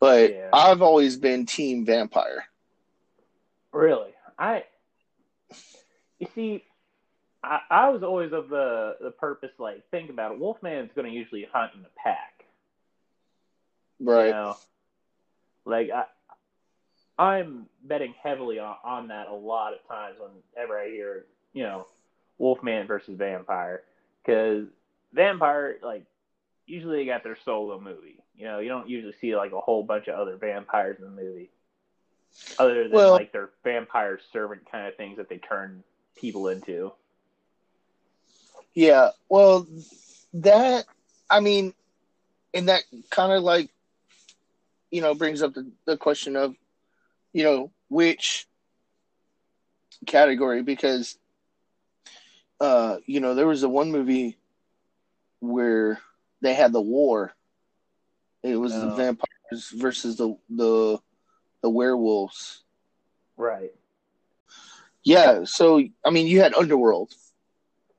But 0.01 0.33
Yeah. 0.33 0.51
I've 0.53 0.83
always 0.83 1.17
been 1.17 1.47
team 1.47 1.85
vampire. 1.85 2.45
really, 3.73 4.11
I. 4.39 4.65
You 6.19 6.29
see, 6.35 6.65
I, 7.43 7.61
I 7.71 7.89
was 7.91 8.03
always 8.03 8.33
of 8.33 8.49
the 8.49 8.97
the 9.01 9.11
purpose. 9.11 9.51
Like, 9.59 9.89
think 9.91 10.11
about 10.11 10.33
it. 10.33 10.39
Wolfman's 10.39 10.91
going 10.95 11.11
to 11.11 11.17
usually 11.17 11.47
hunt 11.53 11.73
in 11.75 11.81
a 11.81 11.89
pack. 12.03 12.34
Right. 14.01 14.27
You 14.27 14.33
know, 14.33 14.57
like 15.65 15.91
I, 15.91 16.05
I'm 17.19 17.67
betting 17.83 18.15
heavily 18.23 18.59
on, 18.59 18.77
on 18.85 19.09
that 19.09 19.29
a 19.29 19.35
lot 19.35 19.73
of 19.73 19.87
times 19.89 20.17
whenever 20.19 20.79
I 20.79 20.89
hear, 20.89 21.27
you 21.53 21.63
know, 21.63 21.87
Wolfman 22.39 22.87
versus 22.87 23.17
Vampire, 23.17 23.83
because 24.23 24.67
Vampire, 25.13 25.77
like, 25.83 26.05
usually 26.67 26.99
they 26.99 27.07
got 27.07 27.23
their 27.23 27.39
solo 27.45 27.79
movie. 27.81 28.19
You 28.37 28.47
know, 28.47 28.59
you 28.59 28.69
don't 28.69 28.89
usually 28.89 29.15
see 29.21 29.37
like 29.37 29.53
a 29.53 29.61
whole 29.61 29.85
bunch 29.85 30.09
of 30.09 30.19
other 30.19 30.37
vampires 30.37 30.99
in 30.99 31.05
the 31.05 31.11
movie, 31.23 31.51
other 32.59 32.83
than 32.83 32.93
Well- 32.93 33.13
like 33.13 33.33
their 33.33 33.51
vampire 33.63 34.19
servant 34.33 34.69
kind 34.71 34.89
of 34.89 34.97
things 34.97 35.19
that 35.19 35.29
they 35.29 35.39
turn 35.39 35.85
people 36.17 36.49
into. 36.49 36.93
Yeah. 38.75 39.11
Well, 39.29 39.69
that 40.35 40.87
I 41.31 41.39
mean, 41.39 41.75
and 42.53 42.69
that 42.69 42.83
kind 43.11 43.33
of 43.33 43.45
like, 43.45 43.71
you 44.95 45.01
know, 45.01 45.13
brings 45.13 45.43
up 45.43 45.53
the, 45.55 45.69
the 45.87 45.97
question 45.97 46.37
of, 46.37 46.55
you 47.33 47.43
know, 47.43 47.73
which 47.89 48.47
category 50.07 50.63
because, 50.63 51.19
uh, 52.61 52.99
you 53.05 53.19
know, 53.19 53.35
there 53.35 53.49
was 53.49 53.61
the 53.61 53.69
one 53.69 53.91
movie 53.91 54.39
where 55.41 55.99
they 56.43 56.55
had 56.55 56.73
the 56.73 56.81
war. 56.81 57.33
It 58.45 58.55
was 58.55 58.73
the 58.73 58.87
Oh. 58.87 58.95
vampires 58.95 59.71
versus 59.75 60.17
the 60.17 60.37
the 60.49 61.01
the 61.63 61.71
werewolves. 61.71 62.63
Right. 63.37 63.75
Yeah. 65.03 65.43
So 65.43 65.83
I 66.05 66.11
mean, 66.11 66.29
you 66.29 66.41
had 66.41 66.55
Underworld. 66.55 67.13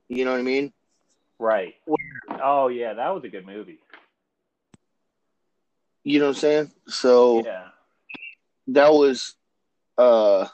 You 0.07 0.23
know 0.23 0.31
what 0.31 0.39
I 0.39 0.43
mean? 0.43 0.71
Right. 1.39 1.75
Oh 2.41 2.69
yeah, 2.69 2.93
that 2.93 3.13
was 3.13 3.25
a 3.25 3.29
good 3.29 3.45
movie. 3.45 3.79
You 6.05 6.19
know 6.19 6.27
what 6.27 6.37
I'm 6.37 6.39
saying? 6.39 6.71
So. 6.87 7.43
Yeah. 7.45 7.65
that 8.67 8.91
was 8.93 9.35
uh 9.97 10.47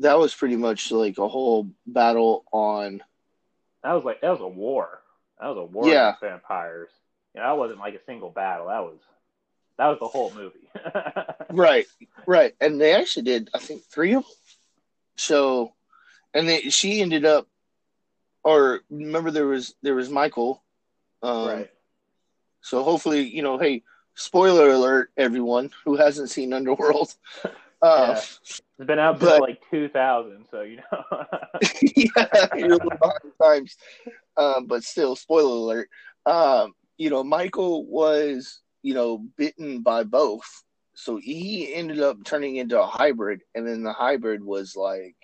that 0.00 0.18
was 0.18 0.34
pretty 0.34 0.56
much 0.56 0.90
like 0.90 1.16
a 1.18 1.28
whole 1.28 1.68
battle 1.86 2.44
on 2.52 3.00
That 3.82 3.92
was 3.92 4.04
like 4.04 4.20
that 4.20 4.30
was 4.30 4.40
a 4.40 4.48
war. 4.48 5.00
That 5.40 5.48
was 5.48 5.58
a 5.58 5.64
war 5.64 5.88
Yeah. 5.88 6.08
against 6.08 6.20
vampires. 6.22 6.90
You 7.34 7.40
know, 7.40 7.46
that 7.48 7.58
wasn't 7.58 7.78
like 7.80 7.94
a 7.94 8.04
single 8.04 8.30
battle. 8.30 8.66
That 8.66 8.82
was 8.82 8.98
that 9.78 9.88
was 9.88 9.98
the 10.00 10.08
whole 10.08 10.32
movie. 10.34 10.68
right 11.50 11.86
right 12.26 12.54
and 12.60 12.80
they 12.80 12.92
actually 12.94 13.22
did 13.22 13.50
i 13.54 13.58
think 13.58 13.82
three 13.84 14.14
of 14.14 14.22
them 14.22 14.32
so 15.16 15.72
and 16.32 16.48
they, 16.48 16.62
she 16.62 17.00
ended 17.00 17.24
up 17.24 17.46
or 18.42 18.80
remember 18.90 19.30
there 19.30 19.46
was 19.46 19.74
there 19.82 19.94
was 19.94 20.10
michael 20.10 20.62
Um, 21.22 21.46
right. 21.46 21.70
So 22.64 22.82
hopefully, 22.82 23.20
you 23.20 23.42
know, 23.42 23.58
hey, 23.58 23.82
spoiler 24.14 24.70
alert, 24.70 25.10
everyone 25.18 25.68
who 25.84 25.96
hasn't 25.96 26.30
seen 26.30 26.52
Underworld. 26.52 27.14
Uh, 27.82 28.14
Yeah. 28.14 28.20
It's 28.78 28.86
been 28.86 28.98
out 28.98 29.20
since 29.20 29.40
like 29.40 29.60
2000, 29.70 30.46
so 30.50 30.62
you 30.62 30.76
know. 30.78 31.04
yeah, 31.94 32.56
you're 32.56 32.78
behind 32.78 33.32
times. 33.42 33.76
Um, 34.38 34.64
but 34.66 34.82
still, 34.84 35.14
spoiler 35.16 35.50
alert. 35.50 35.88
Um, 36.24 36.72
you 36.96 37.10
know, 37.10 37.22
Michael 37.22 37.84
was, 37.84 38.62
you 38.80 38.94
know, 38.94 39.18
bitten 39.36 39.82
by 39.82 40.04
both. 40.04 40.64
So 40.94 41.18
he 41.18 41.74
ended 41.74 42.00
up 42.00 42.24
turning 42.24 42.56
into 42.56 42.80
a 42.80 42.86
hybrid, 42.86 43.42
and 43.54 43.68
then 43.68 43.82
the 43.82 43.92
hybrid 43.92 44.42
was 44.42 44.74
like, 44.76 45.16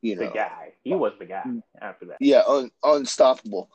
you 0.00 0.16
know, 0.16 0.28
the 0.28 0.32
guy. 0.32 0.72
He 0.82 0.94
was 0.94 1.12
the 1.18 1.26
guy 1.26 1.44
after 1.82 2.06
that. 2.06 2.16
yeah, 2.20 2.40
un- 2.48 2.70
unstoppable. 2.82 3.70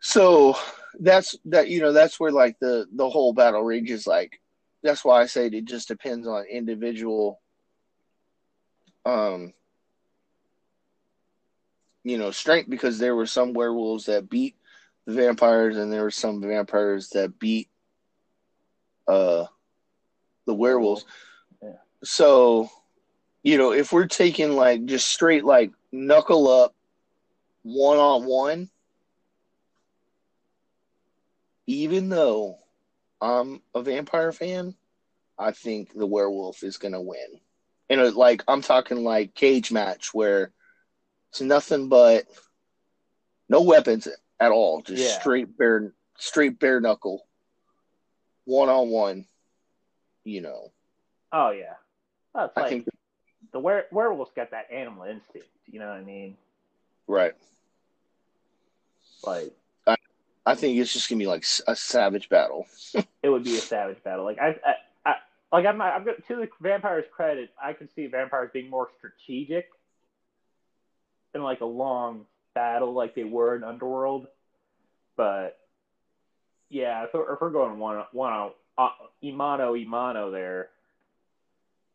So 0.00 0.56
that's 0.98 1.36
that. 1.46 1.68
You 1.68 1.80
know, 1.80 1.92
that's 1.92 2.18
where 2.18 2.32
like 2.32 2.58
the 2.58 2.86
the 2.94 3.08
whole 3.08 3.32
battle 3.32 3.62
range 3.62 3.90
is 3.90 4.06
Like 4.06 4.40
that's 4.82 5.04
why 5.04 5.20
I 5.20 5.26
say 5.26 5.46
it 5.46 5.64
just 5.66 5.88
depends 5.88 6.26
on 6.26 6.44
individual. 6.50 7.40
Um, 9.04 9.52
you 12.04 12.18
know, 12.18 12.30
strength 12.30 12.70
because 12.70 12.98
there 12.98 13.14
were 13.14 13.26
some 13.26 13.52
werewolves 13.52 14.06
that 14.06 14.30
beat 14.30 14.56
the 15.06 15.12
vampires, 15.12 15.76
and 15.76 15.92
there 15.92 16.02
were 16.02 16.10
some 16.10 16.40
vampires 16.40 17.10
that 17.10 17.38
beat 17.38 17.68
uh 19.06 19.44
the 20.46 20.54
werewolves. 20.54 21.04
Yeah. 21.62 21.72
So, 22.04 22.70
you 23.42 23.58
know, 23.58 23.72
if 23.72 23.92
we're 23.92 24.06
taking 24.06 24.52
like 24.52 24.86
just 24.86 25.08
straight 25.08 25.44
like 25.44 25.72
knuckle 25.92 26.48
up 26.48 26.74
one 27.62 27.98
on 27.98 28.24
one, 28.24 28.70
even 31.70 32.08
though 32.08 32.58
I'm 33.20 33.62
a 33.74 33.82
vampire 33.82 34.32
fan, 34.32 34.74
I 35.38 35.52
think 35.52 35.92
the 35.94 36.06
werewolf 36.06 36.62
is 36.62 36.76
gonna 36.78 37.00
win. 37.00 37.40
And 37.88 38.00
it, 38.00 38.14
like 38.14 38.42
I'm 38.48 38.60
talking 38.62 39.04
like 39.04 39.34
cage 39.34 39.70
match 39.72 40.12
where 40.12 40.52
it's 41.30 41.40
nothing 41.40 41.88
but 41.88 42.26
no 43.48 43.62
weapons 43.62 44.08
at 44.40 44.50
all, 44.52 44.82
just 44.82 45.02
Yeah. 45.02 45.20
straight 45.20 45.56
bare 45.56 45.92
straight 46.18 46.58
bare 46.58 46.80
knuckle, 46.80 47.26
one 48.44 48.68
on 48.68 48.88
one. 48.90 49.26
You 50.24 50.42
know, 50.42 50.72
Oh 51.32 51.50
yeah. 51.50 51.74
That's 52.34 52.52
I 52.56 52.60
like 52.60 52.70
think 52.70 52.88
the 53.52 53.58
were- 53.60 53.86
werewolf's 53.90 54.32
got 54.36 54.50
that 54.50 54.70
animal 54.70 55.04
instinct. 55.04 55.48
You 55.66 55.78
know 55.80 55.86
what 55.88 55.96
I 55.96 56.02
mean? 56.02 56.36
right. 57.06 57.34
Like 59.24 59.52
I 60.46 60.54
think 60.54 60.78
it's 60.78 60.92
just 60.92 61.08
gonna 61.08 61.18
be 61.18 61.26
like 61.26 61.44
a 61.66 61.76
savage 61.76 62.28
battle. 62.28 62.66
it 63.22 63.28
would 63.28 63.44
be 63.44 63.56
a 63.56 63.60
savage 63.60 64.02
battle. 64.02 64.24
Like 64.24 64.38
I, 64.38 64.56
I, 64.66 64.74
I 65.04 65.14
like 65.52 65.66
I'm, 65.66 65.80
I'm 65.80 66.04
going 66.04 66.16
to 66.26 66.36
the 66.36 66.48
vampires' 66.60 67.04
credit. 67.10 67.50
I 67.62 67.72
can 67.72 67.88
see 67.94 68.06
vampires 68.06 68.50
being 68.52 68.70
more 68.70 68.88
strategic 68.98 69.68
in 71.34 71.42
like 71.42 71.60
a 71.60 71.66
long 71.66 72.26
battle, 72.54 72.92
like 72.92 73.14
they 73.14 73.24
were 73.24 73.56
in 73.56 73.64
Underworld. 73.64 74.26
But 75.16 75.58
yeah, 76.68 77.04
if 77.04 77.10
we're, 77.12 77.34
if 77.34 77.40
we're 77.40 77.50
going 77.50 77.78
one 77.78 78.04
one 78.12 78.32
on 78.32 78.50
uh, 78.78 78.88
Imano 79.22 79.86
Imano 79.86 80.32
there, 80.32 80.70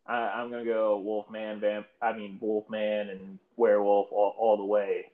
I, 0.06 0.16
I'm 0.16 0.52
gonna 0.52 0.66
go 0.66 1.00
Wolfman 1.00 1.60
vamp. 1.60 1.88
I 2.01 2.14
mean 2.14 2.38
Wolfman 2.40 3.10
and 3.10 3.40
Werewolf 3.58 4.12
all, 4.12 4.36
all 4.38 4.58
the 4.58 4.66
way. 4.66 5.08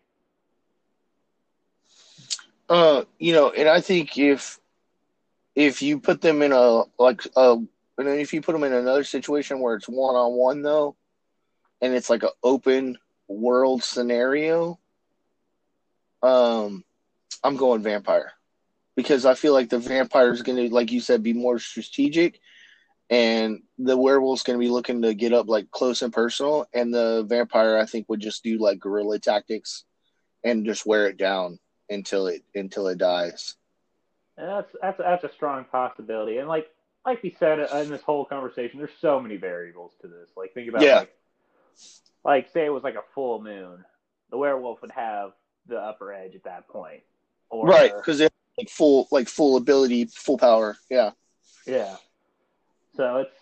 Uh, 2.71 3.03
you 3.19 3.33
know, 3.33 3.49
and 3.49 3.67
I 3.67 3.81
think 3.81 4.17
if 4.17 4.57
if 5.55 5.81
you 5.81 5.99
put 5.99 6.21
them 6.21 6.41
in 6.41 6.53
a 6.53 6.83
like 6.97 7.21
a, 7.35 7.57
and 7.97 8.07
if 8.07 8.31
you 8.31 8.41
put 8.41 8.53
them 8.53 8.63
in 8.63 8.71
another 8.71 9.03
situation 9.03 9.59
where 9.59 9.75
it's 9.75 9.89
one 9.89 10.15
on 10.15 10.31
one 10.31 10.61
though, 10.61 10.95
and 11.81 11.93
it's 11.93 12.09
like 12.09 12.23
an 12.23 12.29
open 12.41 12.97
world 13.27 13.83
scenario, 13.83 14.79
um, 16.23 16.85
I'm 17.43 17.57
going 17.57 17.81
vampire. 17.81 18.31
Because 18.95 19.25
I 19.25 19.33
feel 19.33 19.51
like 19.51 19.69
the 19.69 19.79
vampire 19.79 20.31
is 20.31 20.41
going 20.41 20.69
to, 20.69 20.73
like 20.73 20.93
you 20.93 21.01
said, 21.01 21.23
be 21.23 21.33
more 21.33 21.59
strategic, 21.59 22.39
and 23.09 23.63
the 23.79 23.97
werewolf's 23.97 24.43
going 24.43 24.57
to 24.57 24.65
be 24.65 24.71
looking 24.71 25.01
to 25.01 25.13
get 25.13 25.33
up 25.33 25.49
like 25.49 25.69
close 25.71 26.03
and 26.03 26.13
personal, 26.13 26.67
and 26.73 26.93
the 26.93 27.25
vampire 27.27 27.77
I 27.77 27.85
think 27.85 28.07
would 28.07 28.21
just 28.21 28.45
do 28.45 28.59
like 28.59 28.79
guerrilla 28.79 29.19
tactics 29.19 29.83
and 30.45 30.65
just 30.65 30.85
wear 30.85 31.07
it 31.07 31.17
down 31.17 31.59
until 31.91 32.27
it 32.27 32.43
until 32.55 32.87
it 32.87 32.97
dies. 32.97 33.55
And 34.37 34.49
that's 34.49 34.75
that's 34.81 34.97
that's 34.97 35.23
a 35.23 35.33
strong 35.33 35.65
possibility. 35.65 36.37
And 36.37 36.47
like 36.47 36.67
like 37.05 37.21
we 37.21 37.35
said 37.37 37.59
in 37.59 37.89
this 37.89 38.01
whole 38.01 38.25
conversation, 38.25 38.79
there's 38.79 38.91
so 38.99 39.19
many 39.19 39.37
variables 39.37 39.91
to 40.01 40.07
this. 40.07 40.29
Like 40.35 40.53
think 40.53 40.69
about 40.69 40.81
Yeah. 40.81 40.99
like 40.99 41.15
like 42.23 42.49
say 42.53 42.65
it 42.65 42.69
was 42.69 42.83
like 42.83 42.95
a 42.95 43.03
full 43.13 43.41
moon, 43.41 43.83
the 44.29 44.37
werewolf 44.37 44.81
would 44.81 44.91
have 44.91 45.31
the 45.67 45.77
upper 45.77 46.13
edge 46.13 46.35
at 46.35 46.43
that 46.45 46.67
point. 46.67 47.01
Or 47.49 47.67
right, 47.67 47.93
because 47.93 48.17
they 48.19 48.25
have 48.25 48.31
like 48.57 48.69
full 48.69 49.07
like 49.11 49.27
full 49.27 49.57
ability, 49.57 50.05
full 50.05 50.37
power. 50.37 50.77
Yeah, 50.89 51.11
yeah. 51.65 51.97
So 52.95 53.17
it's 53.17 53.35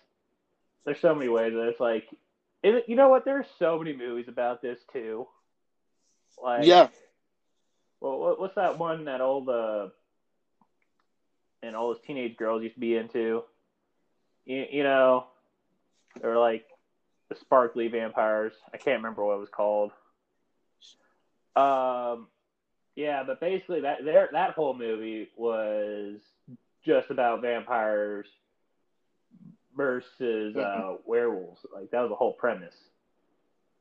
there's 0.85 0.99
so 0.99 1.13
many 1.13 1.29
ways 1.29 1.53
that 1.53 1.67
it's 1.67 1.79
like 1.79 2.07
it, 2.63 2.85
you 2.87 2.95
know 2.95 3.09
what? 3.09 3.25
There's 3.25 3.45
so 3.59 3.77
many 3.77 3.95
movies 3.95 4.27
about 4.27 4.61
this 4.61 4.79
too. 4.91 5.27
Like 6.41 6.65
yeah. 6.65 6.87
Well, 8.01 8.19
what, 8.19 8.39
what's 8.39 8.55
that 8.55 8.79
one 8.79 9.05
that 9.05 9.21
all 9.21 9.43
the 9.43 9.91
and 11.61 11.75
all 11.75 11.89
those 11.89 12.01
teenage 12.05 12.37
girls 12.37 12.63
used 12.63 12.75
to 12.75 12.79
be 12.79 12.95
into? 12.95 13.43
You, 14.45 14.65
you 14.71 14.83
know, 14.83 15.27
they 16.21 16.27
were 16.27 16.37
like 16.37 16.65
the 17.29 17.35
sparkly 17.35 17.87
vampires. 17.87 18.53
I 18.73 18.77
can't 18.77 18.97
remember 18.97 19.23
what 19.23 19.35
it 19.35 19.39
was 19.39 19.49
called. 19.49 19.91
Um, 21.55 22.27
yeah, 22.95 23.23
but 23.23 23.39
basically 23.39 23.81
that 23.81 24.03
there 24.03 24.29
that 24.31 24.51
whole 24.51 24.73
movie 24.73 25.29
was 25.35 26.19
just 26.85 27.09
about 27.09 27.41
vampires 27.41 28.27
versus 29.75 30.55
uh, 30.55 30.95
werewolves. 31.05 31.65
Like 31.73 31.91
that 31.91 32.01
was 32.01 32.09
the 32.09 32.15
whole 32.15 32.33
premise. 32.33 32.75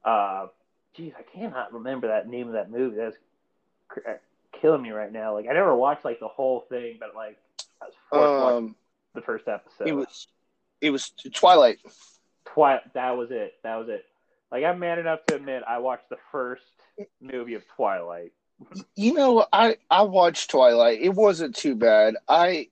Uh, 0.04 0.46
geez, 0.94 1.12
I 1.18 1.22
cannot 1.22 1.72
remember 1.72 2.08
that 2.08 2.28
name 2.28 2.48
of 2.48 2.54
that 2.54 2.70
movie. 2.70 2.96
That's 2.96 3.16
killing 4.60 4.82
me 4.82 4.90
right 4.90 5.12
now. 5.12 5.34
Like 5.34 5.46
I 5.48 5.52
never 5.52 5.74
watched 5.74 6.04
like 6.04 6.20
the 6.20 6.28
whole 6.28 6.60
thing, 6.68 6.96
but 7.00 7.14
like 7.14 7.38
I 7.80 7.86
was 7.86 7.94
forced 8.10 8.22
to 8.22 8.40
watch 8.44 8.52
Um, 8.54 8.76
the 9.14 9.22
first 9.22 9.48
episode. 9.48 9.88
it 9.88 9.92
was 9.92 10.26
it 10.80 10.90
was 10.90 11.10
Twilight. 11.34 11.78
Twilight. 12.44 12.92
That 12.94 13.16
was 13.16 13.30
it. 13.30 13.54
That 13.62 13.76
was 13.76 13.88
it. 13.88 14.04
Like 14.50 14.64
I'm 14.64 14.78
man 14.78 14.98
enough 14.98 15.20
to 15.26 15.36
admit 15.36 15.62
I 15.68 15.78
watched 15.78 16.08
the 16.08 16.16
first 16.32 16.62
movie 17.20 17.54
of 17.54 17.62
Twilight. 17.76 18.32
You 18.96 19.12
know, 19.14 19.46
I 19.52 19.76
I 19.90 20.02
watched 20.02 20.50
Twilight. 20.50 21.00
It 21.00 21.14
wasn't 21.14 21.54
too 21.54 21.76
bad. 21.76 22.16
I, 22.26 22.68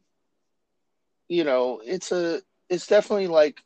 you 1.29 1.45
know, 1.45 1.81
it's 1.85 2.11
a 2.13 2.41
it's 2.69 2.87
definitely 2.89 3.29
like 3.29 3.63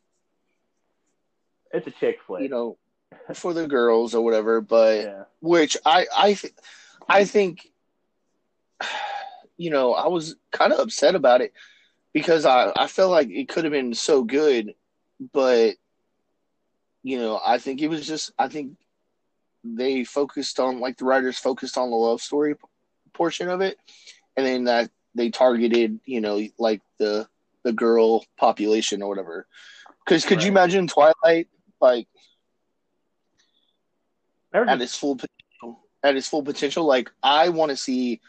It's 1.71 1.87
a 1.87 1.91
chick 1.91 2.19
flick. 2.27 2.43
you 2.43 2.49
know 2.49 2.77
for 3.33 3.53
the 3.53 3.67
girls 3.67 4.13
or 4.13 4.23
whatever, 4.23 4.61
but 4.61 5.01
yeah. 5.03 5.23
which 5.41 5.77
I 5.85 6.05
I 6.15 6.33
th- 6.33 6.53
I 7.11 7.25
think 7.25 7.67
you 9.57 9.69
know 9.69 9.93
I 9.93 10.07
was 10.07 10.35
kind 10.51 10.71
of 10.71 10.79
upset 10.79 11.15
about 11.15 11.41
it 11.41 11.53
because 12.13 12.45
I 12.45 12.71
I 12.77 12.87
felt 12.87 13.11
like 13.11 13.29
it 13.29 13.49
could 13.49 13.65
have 13.65 13.73
been 13.73 13.93
so 13.93 14.23
good, 14.23 14.73
but 15.33 15.75
you 17.03 17.17
know 17.19 17.39
I 17.45 17.57
think 17.57 17.81
it 17.81 17.89
was 17.89 18.07
just 18.07 18.31
I 18.39 18.47
think 18.47 18.77
they 19.63 20.03
focused 20.05 20.59
on 20.59 20.79
like 20.79 20.97
the 20.97 21.05
writers 21.05 21.37
focused 21.37 21.77
on 21.77 21.89
the 21.89 21.95
love 21.95 22.21
story 22.21 22.55
p- 22.55 22.61
portion 23.13 23.49
of 23.49 23.61
it, 23.61 23.77
and 24.37 24.45
then 24.45 24.63
that 24.65 24.89
they 25.13 25.29
targeted 25.29 25.99
you 26.05 26.21
know 26.21 26.41
like 26.57 26.81
the 26.97 27.27
the 27.63 27.73
girl 27.73 28.25
population 28.37 29.01
or 29.01 29.09
whatever. 29.09 29.47
Because 30.05 30.25
could 30.25 30.41
you 30.41 30.49
imagine 30.49 30.87
Twilight 30.87 31.49
like 31.81 32.07
at 34.53 34.81
its 34.81 34.95
full. 34.95 35.19
At 36.03 36.15
its 36.15 36.27
full 36.27 36.41
potential, 36.43 36.85
like 36.85 37.11
I 37.21 37.49
want 37.49 37.69
to 37.69 37.77
see 37.77 38.21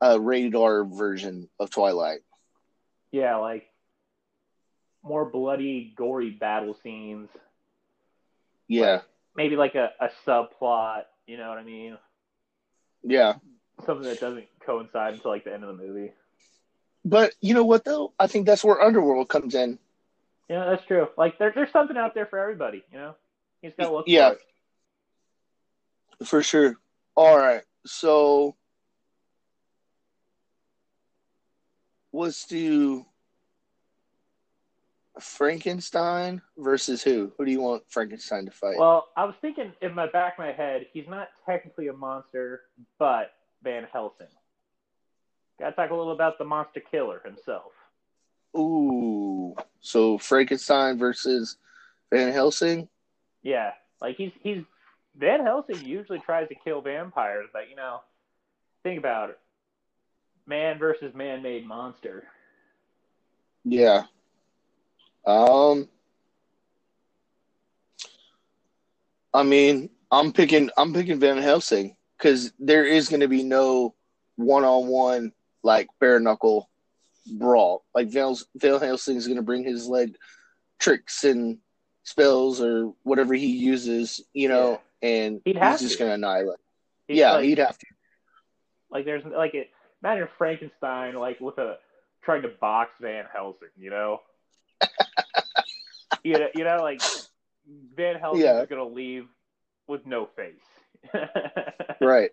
a 0.00 0.18
rated 0.18 0.54
R 0.54 0.84
version 0.84 1.48
of 1.60 1.68
Twilight. 1.70 2.20
yeah, 3.12 3.36
like 3.36 3.68
more 5.02 5.24
bloody, 5.26 5.92
gory 5.96 6.30
battle 6.30 6.76
scenes. 6.82 7.28
Yeah, 8.66 9.00
Maybe 9.36 9.56
like 9.56 9.74
a, 9.74 9.90
a 10.00 10.08
subplot. 10.26 11.04
You 11.26 11.36
know 11.36 11.48
what 11.50 11.58
I 11.58 11.62
mean? 11.64 11.98
yeah. 13.02 13.34
Something 13.86 14.08
that 14.08 14.20
doesn't 14.20 14.46
coincide 14.66 15.14
until 15.14 15.30
like 15.30 15.44
the 15.44 15.52
end 15.54 15.62
of 15.64 15.76
the 15.76 15.82
movie. 15.84 16.12
But 17.04 17.34
you 17.40 17.54
know 17.54 17.64
what 17.64 17.84
though? 17.84 18.12
I 18.18 18.26
think 18.26 18.46
that's 18.46 18.64
where 18.64 18.80
Underworld 18.82 19.28
comes 19.28 19.54
in. 19.54 19.78
Yeah, 20.48 20.64
that's 20.64 20.84
true. 20.86 21.08
Like 21.16 21.38
there, 21.38 21.52
there's 21.54 21.70
something 21.72 21.96
out 21.96 22.14
there 22.14 22.26
for 22.26 22.38
everybody. 22.38 22.82
You 22.90 22.98
know, 22.98 23.14
you 23.62 23.68
just 23.68 23.78
gotta 23.78 23.92
look 23.92 24.04
Yeah. 24.08 24.30
for 24.30 24.34
it. 26.20 26.26
For 26.26 26.42
sure. 26.42 26.76
All 27.18 27.36
right. 27.36 27.62
So 27.84 28.54
was 32.12 32.44
do 32.44 33.04
Frankenstein 35.18 36.42
versus 36.56 37.02
who? 37.02 37.32
Who 37.36 37.44
do 37.44 37.50
you 37.50 37.60
want 37.60 37.82
Frankenstein 37.88 38.44
to 38.44 38.52
fight? 38.52 38.78
Well, 38.78 39.08
I 39.16 39.24
was 39.24 39.34
thinking 39.40 39.72
in 39.82 39.96
my 39.96 40.06
back 40.08 40.34
of 40.34 40.44
my 40.44 40.52
head, 40.52 40.86
he's 40.92 41.08
not 41.08 41.30
technically 41.44 41.88
a 41.88 41.92
monster, 41.92 42.60
but 43.00 43.32
Van 43.64 43.88
Helsing. 43.92 44.28
Got 45.58 45.70
to 45.70 45.74
talk 45.74 45.90
a 45.90 45.94
little 45.96 46.12
about 46.12 46.38
the 46.38 46.44
monster 46.44 46.78
killer 46.88 47.20
himself. 47.24 47.72
Ooh, 48.56 49.56
so 49.80 50.18
Frankenstein 50.18 50.98
versus 50.98 51.56
Van 52.12 52.32
Helsing. 52.32 52.88
Yeah, 53.42 53.72
like 54.00 54.14
he's 54.14 54.30
he's 54.40 54.62
Van 55.18 55.42
Helsing 55.44 55.84
usually 55.84 56.20
tries 56.20 56.48
to 56.48 56.54
kill 56.54 56.80
vampires, 56.80 57.48
but 57.52 57.68
you 57.68 57.76
know, 57.76 58.00
think 58.82 58.98
about 58.98 59.30
it. 59.30 59.38
Man 60.46 60.78
versus 60.78 61.14
man-made 61.14 61.66
monster. 61.66 62.24
Yeah. 63.64 64.04
Um. 65.26 65.88
I 69.34 69.42
mean, 69.42 69.90
I'm 70.10 70.32
picking 70.32 70.70
I'm 70.76 70.94
picking 70.94 71.20
Van 71.20 71.38
Helsing 71.38 71.96
because 72.16 72.52
there 72.58 72.84
is 72.84 73.08
going 73.08 73.20
to 73.20 73.28
be 73.28 73.42
no 73.42 73.94
one-on-one 74.36 75.32
like 75.62 75.88
bare 76.00 76.20
knuckle 76.20 76.70
brawl. 77.32 77.84
Like 77.94 78.08
Van, 78.08 78.34
Van 78.56 78.80
Helsing 78.80 79.16
is 79.16 79.26
going 79.26 79.36
to 79.36 79.42
bring 79.42 79.64
his 79.64 79.86
leg 79.86 80.16
tricks 80.78 81.24
and 81.24 81.58
spells 82.04 82.60
or 82.62 82.94
whatever 83.02 83.34
he 83.34 83.48
uses, 83.48 84.22
you 84.32 84.48
know, 84.48 84.80
and 85.02 85.40
He'd 85.44 85.56
he's 85.56 85.80
just 85.80 85.92
to. 85.94 85.98
going 85.98 86.10
to 86.10 86.14
annihilate. 86.14 86.58
Yeah, 87.08 87.32
like, 87.32 87.44
he'd 87.44 87.58
have 87.58 87.78
to. 87.78 87.86
like 88.90 89.04
there's 89.04 89.24
like 89.24 89.54
it. 89.54 89.70
Imagine 90.02 90.28
Frankenstein 90.38 91.14
like 91.14 91.40
with 91.40 91.58
a 91.58 91.76
trying 92.22 92.42
to 92.42 92.48
box 92.48 92.90
Van 93.00 93.24
Helsing, 93.32 93.68
you 93.76 93.90
know. 93.90 94.20
you 96.22 96.32
know, 96.34 96.48
you 96.54 96.64
know, 96.64 96.78
like 96.82 97.00
Van 97.96 98.16
Helsing 98.16 98.42
Yeah. 98.44 98.60
is 98.62 98.68
gonna 98.68 98.84
leave 98.86 99.26
with 99.86 100.06
no 100.06 100.26
face. 100.26 101.12
Right. 102.00 102.30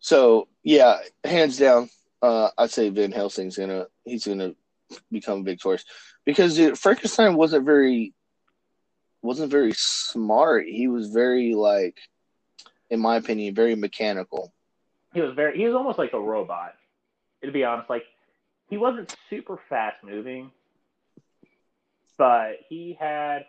So 0.00 0.48
yeah, 0.64 0.98
hands 1.22 1.58
down, 1.58 1.90
uh, 2.22 2.50
I'd 2.58 2.70
say 2.70 2.88
Van 2.88 3.12
Helsing's 3.12 3.56
gonna 3.56 3.86
he's 4.04 4.26
gonna 4.26 4.54
become 5.12 5.44
victorious 5.44 5.84
because 6.24 6.56
dude, 6.56 6.78
Frankenstein 6.78 7.36
wasn't 7.36 7.64
very 7.66 8.14
wasn't 9.22 9.50
very 9.50 9.72
smart. 9.74 10.66
He 10.66 10.88
was 10.88 11.08
very 11.10 11.54
like, 11.54 11.98
in 12.90 13.00
my 13.00 13.16
opinion, 13.16 13.54
very 13.54 13.74
mechanical. 13.74 14.52
he 15.14 15.20
was 15.20 15.34
very 15.34 15.56
he 15.58 15.64
was 15.66 15.74
almost 15.74 15.98
like 15.98 16.12
a 16.12 16.20
robot 16.20 16.74
to 17.44 17.52
be 17.52 17.64
honest 17.64 17.88
like 17.88 18.04
he 18.68 18.76
wasn't 18.76 19.14
super 19.30 19.58
fast 19.68 19.96
moving 20.04 20.50
but 22.16 22.56
he 22.68 22.96
had 22.98 23.44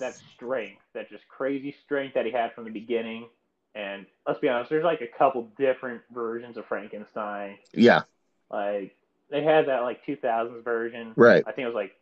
that 0.00 0.14
strength 0.34 0.82
that 0.92 1.08
just 1.08 1.26
crazy 1.28 1.74
strength 1.84 2.14
that 2.14 2.26
he 2.26 2.32
had 2.32 2.52
from 2.52 2.64
the 2.64 2.70
beginning 2.70 3.26
and 3.74 4.06
let's 4.26 4.40
be 4.40 4.48
honest 4.48 4.68
there's 4.70 4.84
like 4.84 5.00
a 5.00 5.18
couple 5.18 5.48
different 5.56 6.02
versions 6.12 6.56
of 6.56 6.66
frankenstein 6.66 7.56
Yeah. 7.72 8.02
like 8.50 8.94
they 9.30 9.42
had 9.42 9.66
that 9.68 9.80
like 9.82 10.04
2000s 10.04 10.62
version 10.62 11.12
Right. 11.16 11.42
i 11.46 11.52
think 11.52 11.64
it 11.64 11.68
was 11.68 11.74
like 11.74 11.92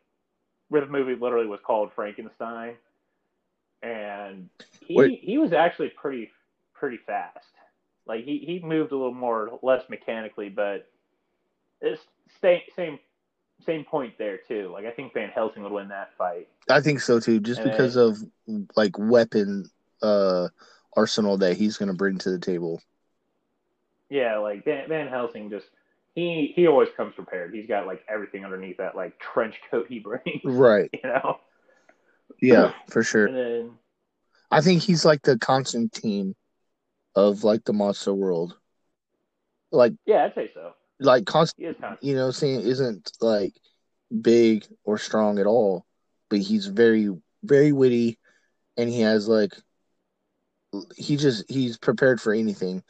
where 0.73 0.81
the 0.81 0.87
movie 0.87 1.15
literally 1.15 1.47
was 1.47 1.61
called 1.65 1.91
frankenstein 1.95 2.75
and 3.83 4.49
he 4.81 4.97
Wait. 4.97 5.21
he 5.23 5.39
was 5.39 5.53
actually 5.53 5.91
pretty 5.91 6.31
pretty 6.75 6.99
fast 6.99 7.47
like 8.07 8.25
he, 8.25 8.39
he 8.39 8.61
moved 8.65 8.93
a 8.93 8.97
little 8.97 9.15
more 9.15 9.59
less 9.63 9.85
mechanically, 9.89 10.49
but 10.49 10.89
it's 11.81 12.03
same 12.41 12.61
same 12.75 12.99
same 13.65 13.85
point 13.85 14.19
there 14.19 14.39
too. 14.49 14.71
Like 14.73 14.87
I 14.87 14.91
think 14.91 15.15
Van 15.15 15.31
Helsing 15.31 15.63
would 15.63 15.73
win 15.73 15.89
that 15.89 16.11
fight. 16.19 16.49
I 16.69 16.81
think 16.81 17.01
so 17.01 17.21
too, 17.21 17.39
just 17.41 17.61
And 17.61 17.71
because 17.71 17.97
of 17.97 18.19
like 18.77 18.99
weapon 18.99 19.71
uh 20.03 20.49
arsenal 20.97 21.39
that 21.39 21.57
he's 21.57 21.77
gonna 21.77 21.95
bring 21.95 22.19
to 22.19 22.31
the 22.31 22.39
table. 22.39 22.83
Yeah, 24.11 24.39
like 24.39 24.65
Van, 24.65 24.89
Van 24.89 25.09
Helsing 25.09 25.49
just 25.49 25.67
he 26.15 26.53
he 26.55 26.67
always 26.67 26.89
comes 26.97 27.15
prepared. 27.15 27.55
He's 27.55 27.67
got 27.67 27.87
like 27.87 28.05
everything 28.09 28.45
underneath 28.45 28.79
that 28.79 28.97
like 28.97 29.19
trench 29.19 29.57
coat 29.71 29.87
he 29.89 29.99
brings. 30.09 30.43
Right. 30.45 30.91
You 30.93 31.01
know, 31.09 31.39
Yeah, 32.41 32.73
for 32.89 33.03
sure. 33.03 33.27
and 33.27 33.37
then 33.37 33.71
I 34.51 34.61
think 34.61 34.83
he's 34.83 35.05
like 35.05 35.23
the 35.23 35.39
Constantine 35.39 36.35
of 37.15 37.45
like 37.45 37.65
the 37.65 37.73
monster 37.73 38.13
world. 38.13 38.57
Like 39.71 39.95
yeah, 40.05 40.25
I'd 40.25 40.35
say 40.35 40.51
so. 40.53 40.73
like 41.01 41.25
Const 41.25 41.55
He 41.57 41.65
is 41.65 41.77
kind 41.81 41.97
you 42.03 42.15
know, 42.15 42.31
saying 42.31 42.61
isn't 42.61 43.11
like 43.21 43.55
big 44.21 44.67
or 44.85 44.99
strong 44.99 45.39
at 45.39 45.47
all, 45.47 45.87
but 46.29 46.41
he's 46.41 46.67
very, 46.67 47.09
very 47.43 47.73
witty, 47.73 48.19
and 48.77 48.91
he 48.91 49.01
has 49.01 49.29
like, 49.29 49.55
he 50.97 51.17
just 51.17 51.51
he's 51.51 51.79
prepared 51.79 52.21
for 52.21 52.35
anything, 52.35 52.83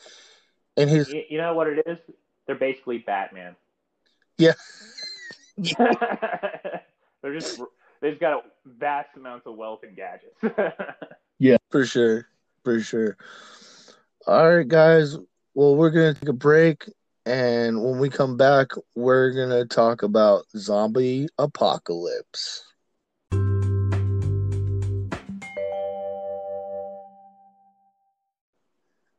and 0.76 0.90
his 0.90 1.08
you 1.30 1.38
know 1.38 1.54
what 1.54 1.68
it 1.68 1.86
is? 1.86 1.98
They're 2.52 2.58
basically 2.58 2.98
Batman. 2.98 3.56
Yeah. 4.36 4.52
They're 5.56 7.32
just 7.32 7.62
they've 8.02 8.20
got 8.20 8.44
vast 8.66 9.08
amounts 9.16 9.46
of 9.46 9.56
wealth 9.56 9.80
and 9.84 9.96
gadgets. 9.96 10.36
yeah, 11.38 11.56
for 11.70 11.86
sure, 11.86 12.28
for 12.62 12.78
sure. 12.80 13.16
All 14.26 14.56
right, 14.56 14.68
guys. 14.68 15.16
Well, 15.54 15.76
we're 15.76 15.92
gonna 15.92 16.12
take 16.12 16.28
a 16.28 16.34
break, 16.34 16.90
and 17.24 17.82
when 17.82 17.98
we 17.98 18.10
come 18.10 18.36
back, 18.36 18.72
we're 18.94 19.32
gonna 19.32 19.64
talk 19.64 20.02
about 20.02 20.44
zombie 20.54 21.28
apocalypse. 21.38 22.70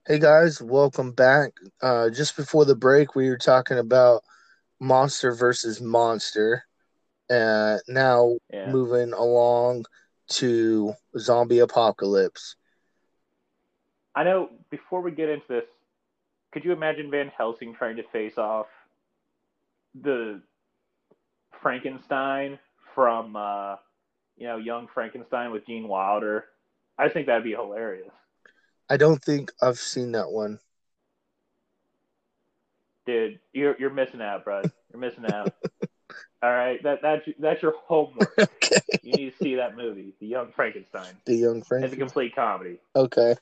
Hey 0.06 0.20
guys, 0.20 0.62
welcome 0.62 1.14
back. 1.14 1.52
Uh, 1.82 2.10
just 2.10 2.36
before 2.36 2.66
the 2.66 2.76
break, 2.76 3.16
we 3.16 3.30
were 3.30 3.38
talking 3.38 3.78
about 3.78 4.22
monster 4.78 5.34
versus 5.34 5.80
monster. 5.80 6.66
Uh, 7.30 7.78
now 7.88 8.36
yeah. 8.52 8.70
moving 8.70 9.14
along 9.14 9.86
to 10.28 10.94
zombie 11.18 11.60
apocalypse. 11.60 12.58
I 14.14 14.26
know 14.26 14.50
before 14.70 15.00
we 15.00 15.12
get 15.12 15.30
into 15.30 15.46
this, 15.48 15.64
could 16.52 16.66
you 16.66 16.74
imagine 16.74 17.10
Van 17.10 17.32
Helsing 17.38 17.74
trying 17.74 17.96
to 17.96 18.04
face 18.12 18.38
off 18.38 18.66
the 19.96 20.42
Frankenstein 21.62 22.60
from 22.94 23.38
uh, 23.38 23.78
you 24.36 24.48
know, 24.48 24.58
young 24.58 24.90
Frankenstein 24.94 25.54
with 25.54 25.66
Gene 25.66 25.88
Wilder? 25.88 26.44
I 26.98 27.08
think 27.08 27.28
that'd 27.28 27.46
be 27.46 27.52
hilarious. 27.52 28.12
I 28.90 28.98
don't 28.98 29.22
think 29.24 29.52
I've 29.62 29.80
seen 29.80 30.12
that 30.14 30.32
one. 30.32 30.60
Dude, 33.06 33.40
you're 33.52 33.76
you're 33.80 33.90
missing 33.90 34.22
out, 34.22 34.46
bro. 34.46 34.62
You're 34.92 35.00
missing 35.00 35.26
out. 35.26 35.56
All 36.42 36.52
right, 36.52 36.82
that 36.84 37.00
that's 37.02 37.26
that's 37.40 37.62
your 37.62 37.74
homework. 37.86 38.38
Okay. 38.64 39.00
You 39.04 39.14
need 39.18 39.32
to 39.32 39.38
see 39.44 39.56
that 39.56 39.76
movie, 39.76 40.14
The 40.22 40.28
Young 40.28 40.54
Frankenstein. 40.56 41.18
The 41.26 41.36
young 41.36 41.62
Frankenstein. 41.62 41.84
It's 41.84 41.94
a 41.94 41.98
complete 41.98 42.34
comedy. 42.34 42.78
Okay. 42.96 43.36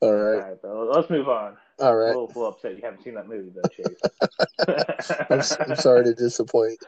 All 0.00 0.08
All 0.08 0.14
right. 0.14 0.38
right, 0.38 0.62
bro. 0.62 0.88
Let's 0.94 1.10
move 1.10 1.28
on. 1.28 1.56
All 1.80 1.92
A 1.92 1.96
right. 1.96 2.06
little, 2.08 2.26
little 2.28 2.46
upset 2.46 2.76
you 2.76 2.82
haven't 2.84 3.02
seen 3.02 3.14
that 3.14 3.28
movie 3.28 3.50
though, 3.54 3.68
Chase. 3.68 3.98
I'm, 5.30 5.70
I'm 5.70 5.76
sorry 5.76 6.04
to 6.04 6.14
disappoint. 6.14 6.78